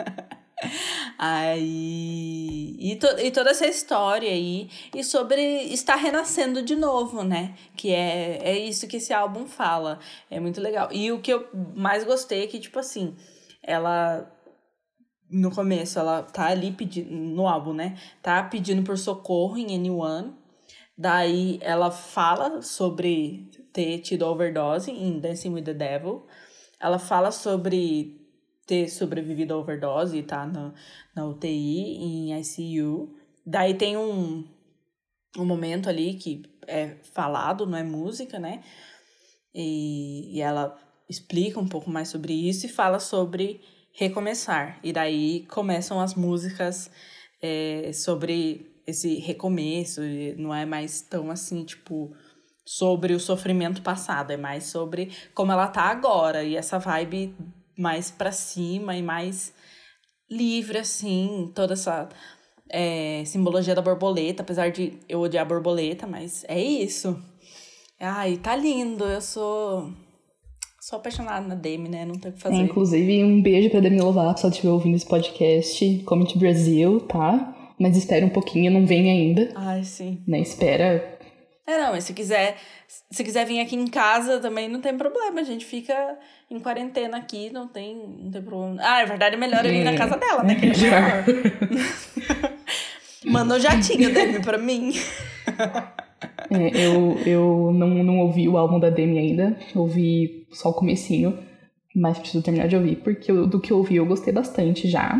aí. 1.18 2.76
E, 2.78 2.96
to, 2.96 3.06
e 3.18 3.30
toda 3.30 3.50
essa 3.50 3.66
história 3.66 4.30
aí. 4.30 4.70
E 4.94 5.04
sobre 5.04 5.40
estar 5.64 5.96
renascendo 5.96 6.62
de 6.62 6.74
novo, 6.74 7.22
né? 7.22 7.54
Que 7.76 7.90
é, 7.90 8.38
é 8.42 8.58
isso 8.58 8.86
que 8.86 8.96
esse 8.96 9.12
álbum 9.12 9.46
fala. 9.46 9.98
É 10.30 10.40
muito 10.40 10.60
legal. 10.60 10.88
E 10.92 11.12
o 11.12 11.20
que 11.20 11.32
eu 11.32 11.46
mais 11.74 12.04
gostei 12.04 12.44
é 12.44 12.46
que, 12.46 12.58
tipo 12.58 12.78
assim, 12.78 13.14
ela. 13.62 14.30
No 15.30 15.50
começo, 15.50 15.98
ela 15.98 16.22
tá 16.22 16.46
ali 16.46 16.70
pedindo. 16.72 17.10
No 17.10 17.46
álbum, 17.48 17.72
né? 17.74 17.98
Tá 18.22 18.42
pedindo 18.42 18.82
por 18.82 18.96
socorro 18.96 19.58
em 19.58 19.74
Anyone 19.74 20.43
Daí 20.96 21.58
ela 21.60 21.90
fala 21.90 22.62
sobre 22.62 23.50
ter 23.72 23.98
tido 23.98 24.22
overdose 24.22 24.90
em 24.90 25.18
Dancing 25.18 25.50
with 25.50 25.64
the 25.64 25.74
Devil. 25.74 26.26
Ela 26.80 26.98
fala 26.98 27.32
sobre 27.32 28.20
ter 28.66 28.88
sobrevivido 28.88 29.54
à 29.54 29.58
overdose 29.58 30.16
e 30.16 30.22
tá 30.22 30.46
na, 30.46 30.72
na 31.14 31.26
UTI, 31.26 31.96
em 31.96 32.40
ICU. 32.40 33.14
Daí 33.44 33.74
tem 33.74 33.96
um, 33.96 34.44
um 35.36 35.44
momento 35.44 35.88
ali 35.88 36.14
que 36.14 36.42
é 36.66 36.96
falado, 37.12 37.66
não 37.66 37.76
é 37.76 37.82
música, 37.82 38.38
né? 38.38 38.62
E, 39.54 40.36
e 40.36 40.40
ela 40.40 40.76
explica 41.08 41.60
um 41.60 41.68
pouco 41.68 41.90
mais 41.90 42.08
sobre 42.08 42.32
isso 42.32 42.66
e 42.66 42.68
fala 42.68 42.98
sobre 42.98 43.60
recomeçar. 43.92 44.78
E 44.82 44.92
daí 44.92 45.44
começam 45.46 46.00
as 46.00 46.14
músicas 46.14 46.90
é, 47.42 47.92
sobre 47.92 48.73
esse 48.86 49.16
recomeço, 49.16 50.00
não 50.36 50.54
é 50.54 50.64
mais 50.66 51.00
tão 51.00 51.30
assim, 51.30 51.64
tipo, 51.64 52.12
sobre 52.64 53.12
o 53.14 53.20
sofrimento 53.20 53.82
passado, 53.82 54.30
é 54.30 54.36
mais 54.36 54.64
sobre 54.64 55.10
como 55.34 55.52
ela 55.52 55.68
tá 55.68 55.82
agora 55.82 56.42
e 56.42 56.56
essa 56.56 56.78
vibe 56.78 57.34
mais 57.76 58.10
para 58.10 58.32
cima 58.32 58.96
e 58.96 59.02
mais 59.02 59.52
livre, 60.30 60.78
assim, 60.78 61.50
toda 61.54 61.74
essa 61.74 62.08
é, 62.70 63.22
simbologia 63.26 63.74
da 63.74 63.82
borboleta, 63.82 64.42
apesar 64.42 64.70
de 64.70 64.94
eu 65.08 65.20
odiar 65.20 65.44
a 65.44 65.48
borboleta, 65.48 66.06
mas 66.06 66.44
é 66.48 66.60
isso. 66.62 67.16
Ai, 68.00 68.36
tá 68.36 68.56
lindo, 68.56 69.04
eu 69.04 69.20
sou. 69.20 69.90
Sou 70.80 70.98
apaixonada 70.98 71.46
na 71.46 71.54
Demi, 71.54 71.88
né? 71.88 72.04
Não 72.04 72.16
tem 72.16 72.30
o 72.30 72.34
que 72.34 72.40
fazer. 72.40 72.56
É, 72.56 72.58
inclusive, 72.58 73.24
um 73.24 73.40
beijo 73.40 73.70
pra 73.70 73.80
Demi 73.80 73.98
Lovato, 74.00 74.40
se 74.40 74.44
ela 74.44 74.52
estiver 74.52 74.70
ouvindo 74.70 74.96
esse 74.96 75.06
podcast. 75.06 76.02
Come 76.04 76.26
to 76.26 76.38
Brasil, 76.38 77.00
tá? 77.00 77.53
Mas 77.78 77.96
espera 77.96 78.24
um 78.24 78.30
pouquinho, 78.30 78.70
não 78.70 78.86
vem 78.86 79.10
ainda. 79.10 79.50
Ai, 79.54 79.82
sim. 79.84 80.22
Né? 80.26 80.40
Espera 80.40 81.14
é, 81.66 81.78
não, 81.78 81.92
mas 81.92 82.04
se 82.04 82.12
quiser, 82.12 82.56
se 83.10 83.24
quiser 83.24 83.46
vir 83.46 83.58
aqui 83.58 83.74
em 83.74 83.86
casa 83.86 84.38
também 84.38 84.68
não 84.68 84.82
tem 84.82 84.96
problema. 84.96 85.40
A 85.40 85.44
gente 85.44 85.64
fica 85.64 85.94
em 86.50 86.60
quarentena 86.60 87.16
aqui, 87.16 87.50
não 87.50 87.66
tem, 87.66 87.96
não 88.22 88.30
tem 88.30 88.42
problema. 88.42 88.76
Ah, 88.80 89.00
é 89.00 89.06
verdade, 89.06 89.34
é 89.34 89.38
melhor 89.38 89.64
ir 89.64 89.82
na 89.82 89.92
é. 89.92 89.96
casa 89.96 90.16
dela, 90.18 90.42
né? 90.42 90.56
Que 90.56 90.66
é 90.66 90.68
melhor. 90.68 91.24
Mandou 93.24 93.58
jatinho 93.58 94.12
Demi 94.12 94.42
pra 94.42 94.58
mim. 94.58 94.92
É, 96.50 96.86
eu 96.86 97.18
eu 97.24 97.72
não, 97.72 97.88
não 97.88 98.18
ouvi 98.18 98.46
o 98.46 98.58
álbum 98.58 98.78
da 98.78 98.90
Demi 98.90 99.18
ainda. 99.18 99.58
Ouvi 99.74 100.46
só 100.52 100.68
o 100.68 100.74
comecinho. 100.74 101.38
Mas 101.96 102.18
preciso 102.18 102.42
terminar 102.42 102.66
de 102.66 102.76
ouvir, 102.76 102.96
porque 102.96 103.30
eu, 103.30 103.46
do 103.46 103.60
que 103.60 103.72
eu 103.72 103.78
ouvi 103.78 103.96
eu 103.96 104.04
gostei 104.04 104.32
bastante 104.32 104.88
já. 104.90 105.16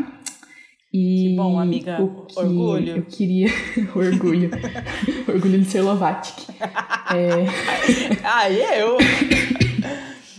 E 0.95 1.31
que 1.31 1.35
bom, 1.35 1.59
amiga. 1.59 1.97
Que 2.29 2.39
orgulho. 2.39 2.99
Eu 2.99 3.03
queria. 3.03 3.49
orgulho. 3.97 4.49
orgulho 5.27 5.59
de 5.59 5.65
ser 5.65 5.81
Lovatic. 5.81 6.49
É... 6.61 8.15
Ah, 8.23 8.49
eu! 8.49 8.97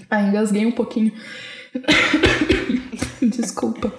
ah, 0.09 0.21
engasguei 0.21 0.65
um 0.65 0.71
pouquinho. 0.71 1.11
Desculpa. 3.21 3.93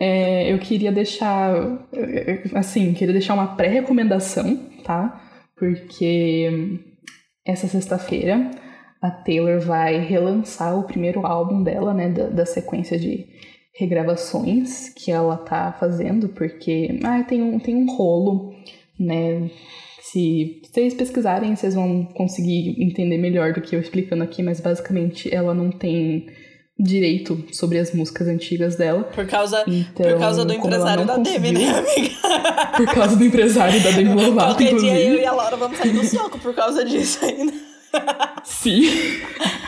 É, 0.00 0.52
eu 0.52 0.58
queria 0.58 0.90
deixar. 0.90 1.54
Assim, 2.56 2.92
queria 2.92 3.12
deixar 3.12 3.34
uma 3.34 3.54
pré-recomendação, 3.54 4.56
tá? 4.82 5.30
Porque 5.56 6.80
essa 7.46 7.68
sexta-feira 7.68 8.50
a 9.00 9.12
Taylor 9.12 9.60
vai 9.60 9.98
relançar 10.00 10.76
o 10.76 10.88
primeiro 10.88 11.24
álbum 11.24 11.62
dela, 11.62 11.94
né? 11.94 12.08
Da, 12.08 12.26
da 12.30 12.46
sequência 12.46 12.98
de 12.98 13.28
regravações 13.78 14.88
que 14.88 15.12
ela 15.12 15.36
tá 15.36 15.72
fazendo, 15.78 16.28
porque 16.30 16.98
ah, 17.04 17.22
tem, 17.22 17.40
um, 17.40 17.60
tem 17.60 17.76
um 17.76 17.86
rolo, 17.86 18.52
né? 18.98 19.48
Se 20.02 20.60
vocês 20.64 20.94
pesquisarem, 20.94 21.54
vocês 21.54 21.74
vão 21.74 22.04
conseguir 22.04 22.74
entender 22.82 23.18
melhor 23.18 23.52
do 23.52 23.60
que 23.60 23.76
eu 23.76 23.80
explicando 23.80 24.24
aqui, 24.24 24.42
mas 24.42 24.58
basicamente 24.58 25.32
ela 25.32 25.54
não 25.54 25.70
tem 25.70 26.26
direito 26.76 27.44
sobre 27.52 27.78
as 27.78 27.92
músicas 27.92 28.26
antigas 28.26 28.74
dela. 28.74 29.04
Por 29.04 29.26
causa, 29.26 29.62
então, 29.68 30.10
por 30.10 30.18
causa 30.18 30.44
do 30.44 30.52
empresário 30.52 31.04
da 31.06 31.16
Demi, 31.16 31.52
né, 31.52 31.70
amiga? 31.70 32.08
Por 32.78 32.86
causa 32.94 33.16
do 33.16 33.24
empresário 33.24 33.82
da 33.82 33.90
Demi 33.90 34.14
Lovato, 34.14 34.50
Qualquer 34.50 34.68
inclusive. 34.68 34.92
dia 34.92 35.08
eu 35.08 35.20
e 35.20 35.26
a 35.26 35.32
Laura 35.32 35.56
vamos 35.56 35.78
sair 35.78 35.92
no 35.92 36.04
soco 36.04 36.38
por 36.38 36.54
causa 36.54 36.84
disso 36.84 37.24
ainda. 37.24 37.52
Sim. 38.44 38.82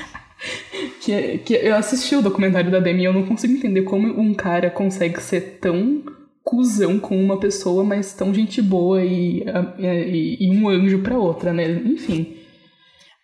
que, 1.00 1.38
que 1.38 1.54
eu 1.54 1.74
assisti 1.74 2.14
o 2.14 2.22
documentário 2.22 2.70
da 2.70 2.78
Demi 2.78 3.02
e 3.02 3.04
eu 3.06 3.12
não 3.12 3.26
consigo 3.26 3.54
entender 3.54 3.82
como 3.82 4.06
um 4.06 4.34
cara 4.34 4.70
consegue 4.70 5.20
ser 5.20 5.58
tão 5.60 6.02
cuzão 6.44 6.98
com 6.98 7.16
uma 7.16 7.38
pessoa, 7.38 7.82
mas 7.84 8.12
tão 8.12 8.34
gente 8.34 8.60
boa 8.60 9.02
e, 9.02 9.44
e, 9.78 10.46
e 10.46 10.50
um 10.50 10.68
anjo 10.68 10.98
pra 11.00 11.18
outra, 11.18 11.52
né? 11.52 11.64
Enfim. 11.70 12.36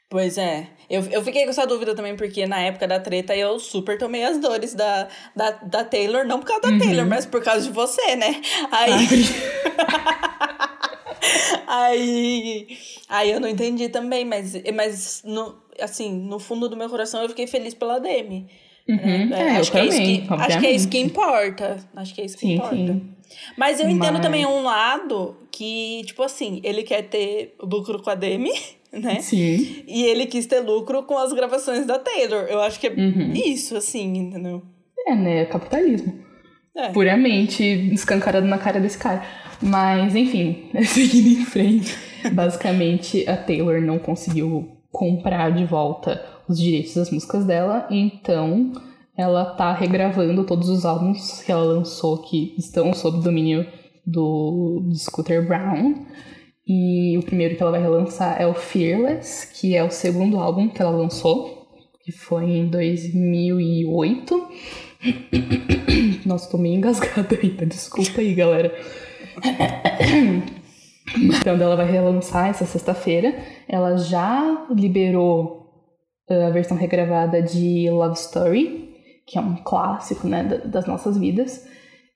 Pois 0.08 0.38
é. 0.38 0.68
Eu, 0.88 1.02
eu 1.10 1.22
fiquei 1.22 1.42
com 1.44 1.50
essa 1.50 1.66
dúvida 1.66 1.94
também, 1.94 2.16
porque 2.16 2.46
na 2.46 2.60
época 2.60 2.86
da 2.86 3.00
treta 3.00 3.36
eu 3.36 3.58
super 3.58 3.98
tomei 3.98 4.22
as 4.24 4.38
dores 4.38 4.72
da, 4.72 5.08
da, 5.34 5.50
da 5.50 5.84
Taylor, 5.84 6.24
não 6.24 6.38
por 6.38 6.46
causa 6.46 6.62
da 6.62 6.68
uhum. 6.68 6.78
Taylor, 6.78 7.06
mas 7.06 7.26
por 7.26 7.42
causa 7.42 7.66
de 7.66 7.72
você, 7.72 8.14
né? 8.14 8.40
Aí. 8.70 9.08
aí. 11.66 12.78
Aí 13.08 13.30
eu 13.32 13.40
não 13.40 13.48
entendi 13.48 13.88
também, 13.88 14.24
mas, 14.24 14.54
mas 14.72 15.22
no, 15.24 15.56
assim, 15.80 16.12
no 16.12 16.38
fundo 16.38 16.68
do 16.68 16.76
meu 16.76 16.88
coração 16.88 17.22
eu 17.22 17.28
fiquei 17.28 17.46
feliz 17.46 17.74
pela 17.74 17.98
Demi. 17.98 18.46
Uhum. 18.88 19.34
É, 19.34 19.40
é, 19.40 19.56
acho, 19.56 19.72
que 19.72 19.78
também, 19.78 19.98
é 19.98 20.12
isso 20.12 20.22
que, 20.22 20.34
acho 20.34 20.60
que 20.60 20.66
é 20.66 20.70
isso 20.70 20.88
que 20.88 20.98
importa. 20.98 21.76
Acho 21.96 22.14
que 22.14 22.20
é 22.20 22.24
isso 22.24 22.36
que 22.36 22.46
sim, 22.46 22.54
importa. 22.54 22.76
Sim. 22.76 23.16
Mas 23.56 23.80
eu 23.80 23.88
entendo 23.88 24.14
Mas... 24.14 24.22
também 24.22 24.46
um 24.46 24.62
lado 24.62 25.36
que, 25.50 26.02
tipo 26.06 26.22
assim, 26.22 26.60
ele 26.62 26.82
quer 26.82 27.02
ter 27.02 27.54
lucro 27.60 28.00
com 28.00 28.10
a 28.10 28.14
Demi, 28.14 28.52
né? 28.92 29.20
Sim. 29.20 29.84
E 29.86 30.04
ele 30.04 30.26
quis 30.26 30.46
ter 30.46 30.60
lucro 30.60 31.02
com 31.02 31.18
as 31.18 31.32
gravações 31.32 31.84
da 31.84 31.98
Taylor. 31.98 32.46
Eu 32.48 32.60
acho 32.60 32.78
que 32.78 32.86
é 32.86 32.90
uhum. 32.90 33.32
isso, 33.32 33.76
assim, 33.76 34.16
entendeu? 34.16 34.62
É, 35.06 35.14
né? 35.14 35.44
Capitalismo. 35.46 36.24
É. 36.76 36.90
Puramente 36.90 37.64
escancarado 37.92 38.46
na 38.46 38.58
cara 38.58 38.78
desse 38.78 38.98
cara. 38.98 39.24
Mas, 39.60 40.14
enfim, 40.14 40.68
seguindo 40.84 41.40
em 41.40 41.44
frente. 41.44 41.96
Basicamente, 42.32 43.28
a 43.28 43.36
Taylor 43.36 43.80
não 43.80 43.98
conseguiu 43.98 44.75
comprar 44.96 45.52
de 45.52 45.66
volta 45.66 46.24
os 46.48 46.58
direitos 46.58 46.94
das 46.94 47.10
músicas 47.10 47.44
dela, 47.44 47.86
então 47.90 48.72
ela 49.14 49.44
tá 49.44 49.74
regravando 49.74 50.44
todos 50.44 50.70
os 50.70 50.86
álbuns 50.86 51.42
que 51.42 51.52
ela 51.52 51.64
lançou 51.64 52.22
que 52.22 52.54
estão 52.56 52.94
sob 52.94 53.22
domínio 53.22 53.66
do, 54.06 54.80
do 54.86 54.94
Scooter 54.94 55.46
Brown. 55.46 56.06
E 56.66 57.16
o 57.18 57.22
primeiro 57.22 57.56
que 57.56 57.62
ela 57.62 57.72
vai 57.72 57.82
relançar 57.82 58.40
é 58.40 58.46
o 58.46 58.54
Fearless, 58.54 59.52
que 59.52 59.76
é 59.76 59.84
o 59.84 59.90
segundo 59.90 60.38
álbum 60.38 60.66
que 60.66 60.80
ela 60.80 60.90
lançou, 60.90 61.68
que 62.02 62.10
foi 62.10 62.44
em 62.44 62.66
2008. 62.66 64.48
Nossa, 66.24 66.50
tô 66.50 66.56
meio 66.56 66.76
engasgada 66.76 67.38
ainda, 67.40 67.66
desculpa 67.66 68.22
aí, 68.22 68.34
galera. 68.34 68.74
Então 71.16 71.54
ela 71.54 71.76
vai 71.76 71.90
relançar 71.90 72.48
essa 72.48 72.64
sexta-feira. 72.64 73.34
Ela 73.68 73.96
já 73.96 74.66
liberou 74.70 75.70
uh, 76.30 76.46
a 76.46 76.50
versão 76.50 76.76
regravada 76.76 77.42
de 77.42 77.88
Love 77.90 78.14
Story, 78.14 78.94
que 79.26 79.38
é 79.38 79.40
um 79.40 79.56
clássico, 79.56 80.26
né, 80.26 80.44
das 80.64 80.86
nossas 80.86 81.16
vidas. 81.18 81.66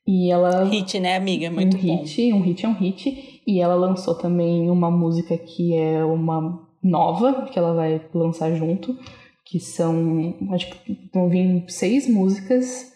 E 0.07 0.31
ela 0.31 0.63
hit, 0.65 0.99
né, 0.99 1.15
amiga, 1.15 1.49
muito 1.51 1.77
um 1.77 1.79
bom. 1.79 2.03
hit, 2.03 2.33
um 2.33 2.41
hit 2.41 2.65
é 2.65 2.69
um 2.69 2.73
hit. 2.73 3.41
E 3.45 3.59
ela 3.59 3.75
lançou 3.75 4.15
também 4.15 4.69
uma 4.69 4.89
música 4.89 5.37
que 5.37 5.75
é 5.75 6.03
uma 6.03 6.67
nova 6.83 7.47
que 7.51 7.57
ela 7.57 7.73
vai 7.73 8.01
lançar 8.13 8.53
junto, 8.55 8.97
que 9.45 9.59
são 9.59 10.35
acho 10.51 10.69
que 10.69 11.09
vão 11.13 11.29
vir 11.29 11.63
seis 11.67 12.07
músicas 12.07 12.91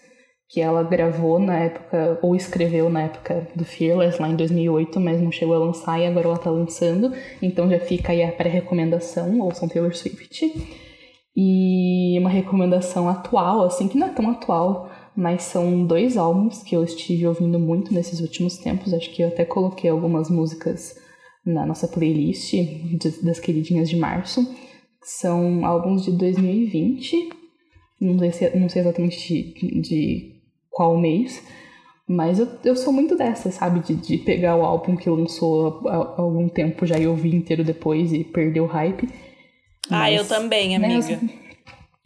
que 0.47 0.61
ela 0.61 0.83
gravou 0.83 1.39
na 1.39 1.57
época, 1.57 2.19
ou 2.21 2.35
escreveu 2.35 2.89
na 2.89 3.03
época 3.03 3.47
do 3.55 3.65
Fearless, 3.65 4.21
lá 4.21 4.29
em 4.29 4.35
2008, 4.35 4.99
mas 4.99 5.21
não 5.21 5.31
chegou 5.31 5.55
a 5.55 5.59
lançar 5.59 5.99
e 5.99 6.05
agora 6.05 6.27
ela 6.27 6.37
tá 6.37 6.51
lançando. 6.51 7.11
Então 7.41 7.69
já 7.69 7.79
fica 7.79 8.11
aí 8.11 8.23
a 8.23 8.31
pré-recomendação, 8.31 9.39
ouçam 9.39 9.67
Taylor 9.67 9.95
Swift. 9.95 10.53
E 11.35 12.17
uma 12.19 12.29
recomendação 12.29 13.09
atual, 13.09 13.65
assim, 13.65 13.87
que 13.87 13.97
não 13.97 14.07
é 14.07 14.11
tão 14.11 14.29
atual, 14.29 14.89
mas 15.15 15.43
são 15.43 15.85
dois 15.85 16.15
álbuns 16.15 16.61
que 16.63 16.75
eu 16.75 16.83
estive 16.83 17.27
ouvindo 17.27 17.59
muito 17.59 17.93
nesses 17.93 18.21
últimos 18.21 18.57
tempos. 18.57 18.93
Acho 18.93 19.11
que 19.11 19.21
eu 19.21 19.27
até 19.27 19.43
coloquei 19.43 19.89
algumas 19.89 20.29
músicas 20.29 20.95
na 21.45 21.65
nossa 21.65 21.87
playlist 21.87 22.53
das 23.21 23.39
queridinhas 23.39 23.89
de 23.89 23.97
março. 23.97 24.47
São 25.03 25.65
álbuns 25.65 26.03
de 26.03 26.11
2020, 26.11 27.29
não 27.99 28.17
sei, 28.31 28.49
não 28.55 28.69
sei 28.69 28.81
exatamente 28.81 29.53
de, 29.53 29.81
de 29.81 30.34
qual 30.75 30.97
mês. 30.97 31.41
Mas 32.07 32.37
eu, 32.37 32.47
eu 32.63 32.75
sou 32.75 32.93
muito 32.93 33.15
dessa, 33.15 33.49
sabe? 33.49 33.79
De, 33.79 33.95
de 33.95 34.17
pegar 34.17 34.55
o 34.57 34.63
álbum 34.63 34.95
que 34.95 35.09
lançou 35.09 35.81
há, 35.87 35.95
há 35.95 36.21
algum 36.21 36.47
tempo 36.49 36.85
já 36.85 36.99
e 36.99 37.07
ouvir 37.07 37.33
inteiro 37.33 37.63
depois 37.63 38.11
e 38.13 38.23
perder 38.23 38.59
o 38.59 38.67
hype. 38.67 39.09
Ah, 39.89 39.99
mas, 39.99 40.17
eu 40.17 40.27
também, 40.27 40.77
né, 40.77 40.95
amiga. 40.95 41.15
Né, 41.15 41.29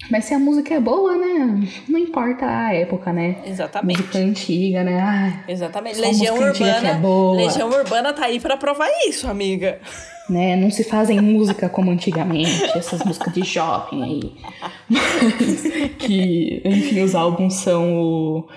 mas 0.10 0.26
se 0.26 0.34
a 0.34 0.40
música 0.40 0.74
é 0.74 0.80
boa, 0.80 1.18
né? 1.18 1.68
Não 1.90 2.00
importa 2.00 2.46
a 2.46 2.74
época, 2.74 3.12
né? 3.12 3.42
Exatamente. 3.46 4.00
Música 4.02 4.20
antiga, 4.20 4.84
né? 4.84 5.02
Ah, 5.02 5.44
Exatamente. 5.52 6.00
Legião 6.00 6.38
Urbana. 6.38 6.90
É. 6.90 7.36
Legião 7.36 7.70
Urbana 7.70 8.14
tá 8.14 8.26
aí 8.26 8.40
para 8.40 8.56
provar 8.56 8.88
isso, 9.08 9.28
amiga. 9.28 9.82
Né? 10.30 10.56
Não 10.56 10.70
se 10.70 10.84
fazem 10.84 11.20
música 11.20 11.68
como 11.68 11.90
antigamente, 11.90 12.64
essas 12.78 13.04
músicas 13.04 13.34
de 13.34 13.44
shopping 13.44 14.04
aí. 14.04 14.34
Mas 14.88 15.64
que, 15.98 16.62
enfim, 16.64 17.02
os 17.02 17.16
álbuns 17.16 17.56
são 17.56 17.98
o 17.98 18.48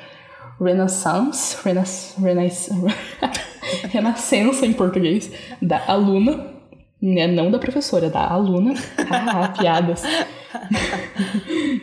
Renaissance, 0.60 1.56
Renaissance, 1.64 2.20
Renaissance, 2.20 2.94
Renascença 3.90 4.66
em 4.66 4.72
português, 4.72 5.30
da 5.62 5.82
Aluna, 5.86 6.52
Né? 7.00 7.26
Não 7.26 7.50
da 7.50 7.58
professora, 7.58 8.08
da 8.10 8.28
aluna. 8.28 8.74
ah, 9.10 9.48
piadas. 9.48 10.04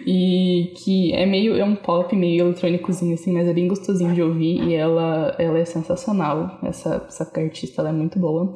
e 0.06 0.74
que 0.78 1.14
é 1.14 1.26
meio 1.26 1.58
é 1.58 1.64
um 1.64 1.76
pop 1.76 2.16
meio 2.16 2.46
eletrônicozinho 2.46 3.16
assim, 3.16 3.34
mas 3.34 3.48
é 3.48 3.54
bem 3.54 3.68
gostosinho 3.68 4.14
de 4.14 4.22
ouvir 4.22 4.64
e 4.64 4.76
ela 4.76 5.36
ela 5.38 5.60
é 5.60 5.66
sensacional. 5.66 6.60
Essa 6.64 7.06
essa 7.08 7.30
artista 7.36 7.82
ela 7.82 7.90
é 7.90 7.94
muito 7.94 8.18
boa. 8.20 8.54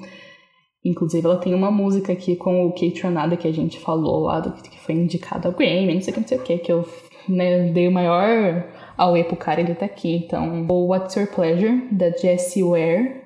Inclusive 0.84 1.25
ela 1.25 1.38
tem 1.38 1.53
uma 1.53 1.71
música 1.71 2.11
aqui 2.11 2.36
com 2.36 2.65
o 2.65 2.71
Kate 2.71 3.01
Ranada 3.01 3.38
que 3.38 3.47
a 3.47 3.53
gente 3.53 3.79
falou 3.79 4.23
lá 4.23 4.39
do 4.39 4.51
que 4.51 4.79
foi 4.79 4.95
indicado 4.95 5.47
ao 5.47 5.53
Grammy, 5.53 5.93
não 5.93 6.01
sei 6.01 6.11
o 6.11 6.13
que, 6.15 6.19
não 6.19 6.27
sei 6.27 6.38
o 6.38 6.41
que, 6.41 6.57
que 6.57 6.71
eu 6.71 6.86
né, 7.27 7.71
dei 7.71 7.88
o 7.88 7.91
maior 7.91 8.65
auê 8.97 9.23
pro 9.23 9.38
cara, 9.38 9.61
ele 9.61 9.75
tá 9.75 9.86
aqui. 9.86 10.15
Então, 10.15 10.65
o 10.69 10.88
What's 10.88 11.15
Your 11.15 11.27
Pleasure, 11.27 11.88
da 11.91 12.09
Jessie 12.11 12.63
Ware, 12.63 13.21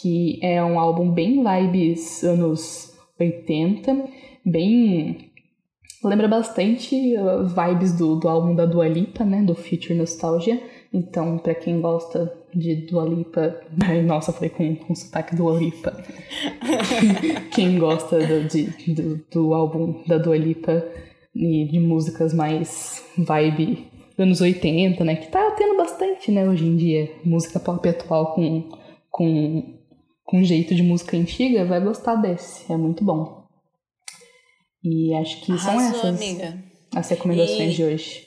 que 0.00 0.38
é 0.42 0.62
um 0.64 0.78
álbum 0.80 1.10
bem 1.10 1.42
vibes 1.42 2.24
anos 2.24 2.94
80, 3.18 4.04
bem 4.44 5.30
lembra 6.04 6.28
bastante 6.28 7.16
uh, 7.16 7.46
vibes 7.46 7.92
do, 7.92 8.16
do 8.16 8.28
álbum 8.28 8.54
da 8.54 8.64
Dua 8.64 8.86
Lipa, 8.86 9.24
né, 9.24 9.42
do 9.42 9.54
Future 9.54 9.94
Nostalgia. 9.94 10.62
Então, 10.92 11.38
para 11.38 11.54
quem 11.54 11.80
gosta 11.80 12.32
de 12.56 12.86
Dua 12.86 13.04
Lipa, 13.04 13.60
ai, 13.84 14.02
nossa, 14.02 14.32
foi 14.32 14.48
com, 14.48 14.74
com 14.76 14.94
sotaque 14.94 15.36
Dua 15.36 15.58
Lipa. 15.58 16.02
quem 17.54 17.78
gosta 17.78 18.18
do, 18.18 18.48
de, 18.48 18.64
do, 18.94 19.24
do 19.30 19.54
álbum 19.54 20.02
da 20.06 20.16
Dua 20.16 20.36
Lipa 20.36 20.82
e 21.34 21.66
de 21.66 21.78
músicas 21.78 22.32
mais 22.32 23.04
vibe 23.18 23.90
anos 24.18 24.40
80, 24.40 25.04
né, 25.04 25.16
que 25.16 25.28
tá 25.28 25.50
tendo 25.50 25.76
bastante, 25.76 26.32
né, 26.32 26.48
hoje 26.48 26.64
em 26.64 26.74
dia, 26.74 27.12
música 27.22 27.60
pop 27.60 27.86
atual 27.86 28.34
com 28.34 28.70
com 29.10 29.76
com 30.24 30.42
jeito 30.42 30.74
de 30.74 30.82
música 30.82 31.16
antiga, 31.16 31.64
vai 31.64 31.80
gostar 31.80 32.16
desse, 32.16 32.70
é 32.72 32.76
muito 32.76 33.04
bom. 33.04 33.46
E 34.82 35.14
acho 35.14 35.40
que 35.42 35.52
Arrasou, 35.52 35.72
são 35.72 36.10
essas 36.10 36.22
amiga. 36.22 36.64
as 36.94 37.08
recomendações 37.08 37.72
e, 37.72 37.76
de 37.76 37.84
hoje. 37.84 38.25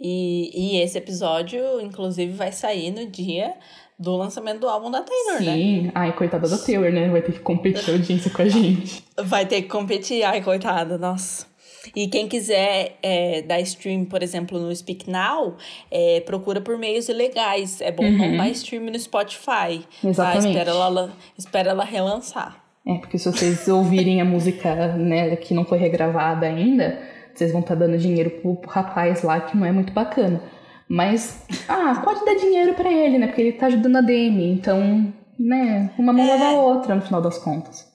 E, 0.00 0.50
e 0.54 0.80
esse 0.80 0.96
episódio, 0.96 1.80
inclusive, 1.80 2.32
vai 2.32 2.52
sair 2.52 2.90
no 2.90 3.06
dia 3.06 3.54
do 3.98 4.16
lançamento 4.16 4.60
do 4.60 4.68
álbum 4.68 4.90
da 4.90 5.02
Taylor, 5.02 5.38
Sim. 5.38 5.44
né? 5.44 5.52
Sim, 5.52 5.92
ai, 5.94 6.16
coitada 6.16 6.48
da 6.48 6.56
Taylor, 6.56 6.90
né? 6.90 7.08
Vai 7.10 7.20
ter 7.20 7.32
que 7.32 7.40
competir 7.40 7.90
a 7.90 7.92
audiência 7.92 8.30
com 8.30 8.40
a 8.40 8.48
gente. 8.48 9.04
Vai 9.22 9.44
ter 9.44 9.60
que 9.62 9.68
competir, 9.68 10.22
ai, 10.22 10.40
coitada, 10.42 10.96
nossa. 10.96 11.50
E 11.94 12.08
quem 12.08 12.28
quiser 12.28 12.98
é, 13.02 13.42
dar 13.42 13.60
stream, 13.60 14.04
por 14.04 14.22
exemplo, 14.22 14.58
no 14.58 14.74
Speak 14.74 15.08
Now, 15.10 15.56
é, 15.90 16.20
procura 16.20 16.60
por 16.60 16.78
meios 16.78 17.08
ilegais. 17.08 17.80
É 17.80 17.90
bom 17.90 18.04
uhum. 18.04 18.16
não 18.16 18.36
dar 18.38 18.48
stream 18.50 18.84
no 18.84 18.98
Spotify. 18.98 19.80
Tá? 20.02 20.08
Exatamente. 20.08 20.42
Tá? 20.42 20.48
Espera, 20.48 20.70
ela, 20.70 21.12
espera 21.38 21.70
ela 21.70 21.84
relançar. 21.84 22.62
É, 22.86 22.94
porque 22.94 23.18
se 23.18 23.30
vocês 23.30 23.68
ouvirem 23.68 24.20
a 24.20 24.24
música, 24.26 24.96
né, 24.96 25.36
que 25.36 25.54
não 25.54 25.64
foi 25.64 25.78
regravada 25.78 26.46
ainda, 26.46 26.98
vocês 27.34 27.52
vão 27.52 27.60
estar 27.60 27.74
tá 27.74 27.80
dando 27.80 27.98
dinheiro 27.98 28.30
pro, 28.30 28.56
pro 28.56 28.70
rapaz 28.70 29.22
lá, 29.22 29.40
que 29.40 29.56
não 29.56 29.66
é 29.66 29.72
muito 29.72 29.92
bacana. 29.92 30.40
Mas, 30.88 31.46
ah, 31.68 32.00
pode 32.04 32.24
dar 32.24 32.34
dinheiro 32.34 32.74
para 32.74 32.92
ele, 32.92 33.18
né? 33.18 33.28
Porque 33.28 33.40
ele 33.42 33.52
tá 33.52 33.66
ajudando 33.66 33.96
a 33.96 34.00
Demi. 34.00 34.50
Então, 34.52 35.12
né, 35.38 35.90
uma 35.96 36.12
mão 36.12 36.24
é... 36.24 36.28
lava 36.28 36.44
a 36.46 36.62
outra 36.62 36.94
no 36.94 37.02
final 37.02 37.22
das 37.22 37.38
contas. 37.38 37.88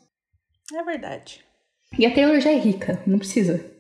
É 0.74 0.84
verdade. 0.84 1.44
E 2.00 2.06
a 2.06 2.14
Taylor 2.14 2.40
já 2.40 2.52
é 2.52 2.58
rica, 2.58 3.02
não 3.06 3.18
precisa 3.18 3.75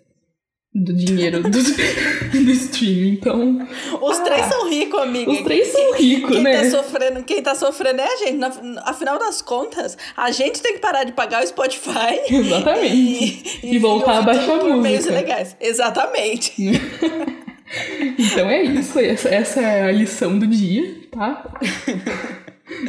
do 0.75 0.93
dinheiro 0.93 1.41
do, 1.41 1.49
do 1.49 2.51
stream, 2.51 3.13
então. 3.13 3.65
Os 4.01 4.19
ah, 4.19 4.23
três 4.23 4.45
são 4.47 4.69
ricos, 4.69 4.99
amiga. 4.99 5.31
Os 5.31 5.41
três 5.41 5.67
são 5.69 5.93
ricos, 5.93 6.31
quem 6.31 6.43
né? 6.43 6.63
Tá 6.63 6.69
sofrendo, 6.69 7.23
quem 7.23 7.41
tá 7.41 7.55
sofrendo 7.55 8.01
é 8.01 8.05
a 8.05 8.17
gente. 8.17 8.37
Na, 8.37 8.51
afinal 8.83 9.17
das 9.17 9.41
contas, 9.41 9.97
a 10.17 10.31
gente 10.31 10.61
tem 10.61 10.73
que 10.73 10.79
parar 10.79 11.05
de 11.05 11.13
pagar 11.13 11.41
o 11.41 11.47
Spotify. 11.47 12.19
Exatamente. 12.29 13.57
E, 13.63 13.67
e, 13.67 13.75
e 13.75 13.79
voltar 13.79 14.17
a 14.17 14.21
baixar 14.21 14.51
a 14.51 14.55
música. 14.55 14.75
Meios 14.75 15.05
legais. 15.05 15.55
Exatamente. 15.61 16.53
então 18.19 18.49
é 18.49 18.63
isso. 18.63 18.99
Essa, 18.99 19.29
essa 19.29 19.61
é 19.61 19.83
a 19.83 19.91
lição 19.93 20.37
do 20.37 20.45
dia, 20.45 20.93
tá? 21.09 21.57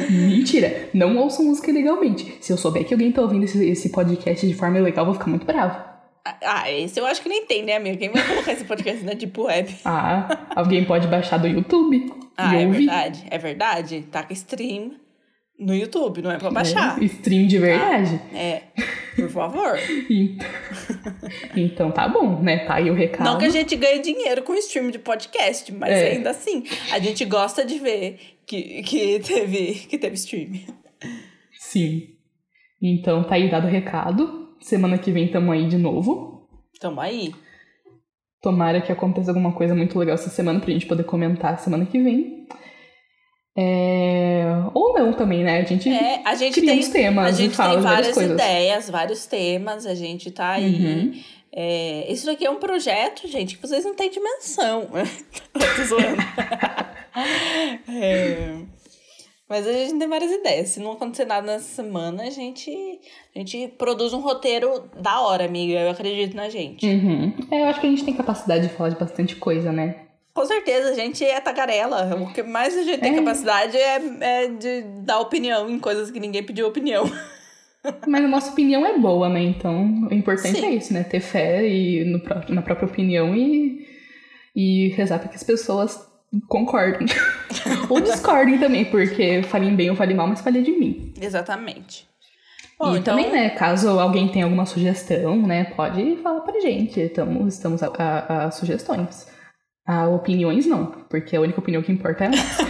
Mentira, 0.09 0.89
não 0.93 1.15
ouçam 1.17 1.45
música 1.45 1.71
ilegalmente. 1.71 2.37
Se 2.41 2.51
eu 2.51 2.57
souber 2.57 2.83
que 2.83 2.93
alguém 2.93 3.13
tá 3.13 3.21
ouvindo 3.21 3.45
esse, 3.45 3.65
esse 3.65 3.89
podcast 3.89 4.45
de 4.45 4.53
forma 4.53 4.77
ilegal, 4.77 5.03
eu 5.03 5.11
vou 5.11 5.13
ficar 5.13 5.29
muito 5.29 5.45
bravo. 5.45 5.86
Ah, 6.43 6.71
esse 6.71 6.99
eu 6.99 7.05
acho 7.05 7.21
que 7.21 7.29
nem 7.29 7.45
tem, 7.45 7.63
né, 7.63 7.75
amiga? 7.75 7.97
Quem 7.97 8.09
vai 8.09 8.25
colocar 8.27 8.53
esse 8.53 8.65
podcast 8.65 9.03
na 9.03 9.13
Deep 9.13 9.39
Web? 9.39 9.75
Ah, 9.85 10.47
alguém 10.55 10.85
pode 10.85 11.07
baixar 11.07 11.37
do 11.37 11.47
YouTube. 11.47 12.11
Ah, 12.35 12.55
é 12.55 12.65
ouvir. 12.65 12.85
verdade. 12.85 13.25
É 13.29 13.37
verdade. 13.37 14.01
Tá 14.11 14.23
com 14.23 14.33
stream 14.33 14.91
no 15.59 15.73
YouTube, 15.73 16.21
não 16.21 16.31
é 16.31 16.37
pra 16.37 16.51
baixar. 16.51 17.01
É, 17.01 17.05
stream 17.05 17.47
de 17.47 17.57
verdade. 17.57 18.21
Ah, 18.31 18.37
é, 18.37 18.63
por 19.15 19.29
favor. 19.29 19.77
então, 20.09 20.47
então 21.55 21.91
tá 21.91 22.07
bom, 22.07 22.41
né? 22.41 22.65
Tá 22.65 22.75
aí 22.75 22.91
o 22.91 22.93
recado. 22.93 23.25
Não 23.25 23.37
que 23.37 23.45
a 23.45 23.49
gente 23.49 23.75
ganhe 23.75 23.99
dinheiro 23.99 24.43
com 24.43 24.53
stream 24.55 24.91
de 24.91 24.99
podcast, 24.99 25.73
mas 25.73 25.91
é. 25.91 26.11
ainda 26.11 26.29
assim, 26.29 26.63
a 26.91 26.99
gente 26.99 27.25
gosta 27.25 27.65
de 27.65 27.79
ver 27.79 28.37
que, 28.45 28.83
que, 28.83 29.19
teve, 29.19 29.73
que 29.89 29.97
teve 29.97 30.15
stream. 30.15 30.51
Sim. 31.53 32.09
Então 32.81 33.23
tá 33.23 33.35
aí 33.35 33.49
dado 33.49 33.67
o 33.67 33.71
recado. 33.71 34.46
Semana 34.61 34.97
que 34.97 35.11
vem 35.11 35.27
tamo 35.27 35.51
aí 35.51 35.67
de 35.67 35.77
novo. 35.77 36.47
Tamo 36.79 37.01
aí. 37.01 37.33
Tomara 38.41 38.81
que 38.81 38.91
aconteça 38.91 39.31
alguma 39.31 39.51
coisa 39.51 39.73
muito 39.73 39.97
legal 39.97 40.15
essa 40.15 40.29
semana 40.29 40.59
pra 40.59 40.71
gente 40.71 40.85
poder 40.85 41.03
comentar 41.03 41.59
semana 41.59 41.85
que 41.85 41.99
vem. 42.01 42.47
É... 43.57 44.45
Ou 44.73 44.93
não 44.93 45.13
também, 45.13 45.43
né? 45.43 45.59
A 45.61 45.63
gente, 45.63 45.89
é, 45.89 46.21
a 46.23 46.35
gente 46.35 46.59
cria 46.59 46.73
tem, 46.73 46.79
uns 46.79 46.89
temas 46.89 47.25
a 47.25 47.31
gente 47.31 47.55
fala 47.55 47.73
tem 47.73 47.81
várias 47.81 48.15
várias 48.15 48.31
ideias, 48.31 48.89
vários 48.89 49.25
temas, 49.25 49.85
a 49.87 49.95
gente 49.95 50.29
tá 50.29 50.51
aí. 50.51 50.75
Uhum. 50.75 51.21
É, 51.51 52.11
isso 52.11 52.29
aqui 52.29 52.45
é 52.45 52.51
um 52.51 52.59
projeto, 52.59 53.27
gente, 53.27 53.55
que 53.55 53.67
vocês 53.67 53.83
não 53.83 53.95
têm 53.95 54.11
dimensão. 54.11 54.87
Tô 55.53 55.83
zoando. 55.83 56.21
é, 57.89 58.59
mas 59.49 59.65
a 59.65 59.71
gente 59.71 59.97
tem 59.97 60.07
várias 60.07 60.31
ideias. 60.31 60.69
Se 60.69 60.79
não 60.79 60.91
acontecer 60.91 61.25
nada 61.25 61.47
nessa 61.47 61.75
semana, 61.75 62.23
a 62.23 62.29
gente, 62.29 62.69
a 63.33 63.39
gente 63.39 63.69
produz 63.77 64.11
um 64.13 64.19
roteiro 64.19 64.89
da 64.99 65.21
hora, 65.21 65.45
amiga. 65.45 65.79
Eu 65.79 65.91
acredito 65.91 66.35
na 66.35 66.49
gente. 66.49 66.85
Uhum. 66.85 67.33
É, 67.49 67.61
eu 67.61 67.65
acho 67.65 67.79
que 67.79 67.87
a 67.87 67.89
gente 67.89 68.03
tem 68.03 68.13
capacidade 68.13 68.67
de 68.67 68.73
falar 68.73 68.89
de 68.89 68.99
bastante 68.99 69.35
coisa, 69.37 69.71
né? 69.71 70.07
Com 70.33 70.45
certeza, 70.45 70.89
a 70.89 70.93
gente 70.93 71.23
é 71.23 71.39
tagarela. 71.39 72.15
O 72.15 72.33
que 72.33 72.43
mais 72.43 72.77
a 72.77 72.83
gente 72.83 72.99
tem 72.99 73.13
é. 73.13 73.15
capacidade 73.15 73.77
é, 73.77 74.01
é 74.19 74.47
de 74.47 74.81
dar 75.03 75.19
opinião 75.19 75.69
em 75.69 75.79
coisas 75.79 76.11
que 76.11 76.19
ninguém 76.19 76.43
pediu 76.43 76.67
opinião. 76.67 77.05
Mas 78.05 78.23
a 78.23 78.27
nossa 78.27 78.51
opinião 78.51 78.85
é 78.85 78.97
boa, 78.97 79.29
né? 79.29 79.41
Então, 79.41 80.07
o 80.11 80.13
importante 80.13 80.59
Sim. 80.59 80.65
é 80.65 80.71
isso, 80.71 80.93
né? 80.93 81.03
Ter 81.03 81.21
fé 81.21 81.67
e 81.67 82.03
no, 82.03 82.21
na 82.53 82.61
própria 82.61 82.87
opinião 82.87 83.35
e, 83.35 83.87
e 84.55 84.89
rezar 84.89 85.19
para 85.19 85.29
que 85.29 85.35
as 85.35 85.43
pessoas 85.43 86.05
concordem. 86.47 87.07
ou 87.89 88.01
discordem 88.01 88.57
também, 88.57 88.85
porque 88.85 89.43
falem 89.43 89.75
bem 89.75 89.89
ou 89.89 89.95
falem 89.95 90.15
mal, 90.15 90.27
mas 90.27 90.41
falem 90.41 90.63
de 90.63 90.71
mim. 90.71 91.13
Exatamente. 91.19 92.07
Bom, 92.79 92.95
e 92.95 92.99
então... 92.99 93.15
também, 93.15 93.31
né, 93.31 93.49
caso 93.49 93.99
alguém 93.99 94.27
tenha 94.27 94.45
alguma 94.45 94.65
sugestão, 94.65 95.41
né, 95.41 95.63
pode 95.75 96.17
falar 96.17 96.41
pra 96.41 96.59
gente. 96.59 96.99
Estamos, 96.99 97.55
estamos 97.55 97.81
a, 97.81 97.87
a, 97.97 98.45
a 98.45 98.51
sugestões. 98.51 99.27
A 99.85 100.05
opiniões 100.07 100.65
não, 100.65 100.85
porque 101.09 101.35
a 101.35 101.41
única 101.41 101.59
opinião 101.59 101.81
que 101.81 101.91
importa 101.91 102.25
é 102.25 102.27
a 102.27 102.29
nossa. 102.29 102.63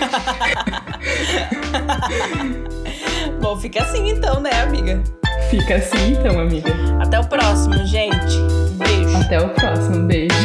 Bom, 3.41 3.57
fica 3.57 3.81
assim 3.81 4.09
então, 4.09 4.39
né, 4.39 4.51
amiga? 4.61 5.03
Fica 5.49 5.77
assim 5.77 6.11
então, 6.11 6.39
amiga. 6.39 6.69
Até 7.01 7.19
o 7.19 7.27
próximo, 7.27 7.73
gente. 7.85 8.37
Beijo. 8.77 9.17
Até 9.17 9.39
o 9.39 9.49
próximo, 9.49 10.05
beijo. 10.05 10.35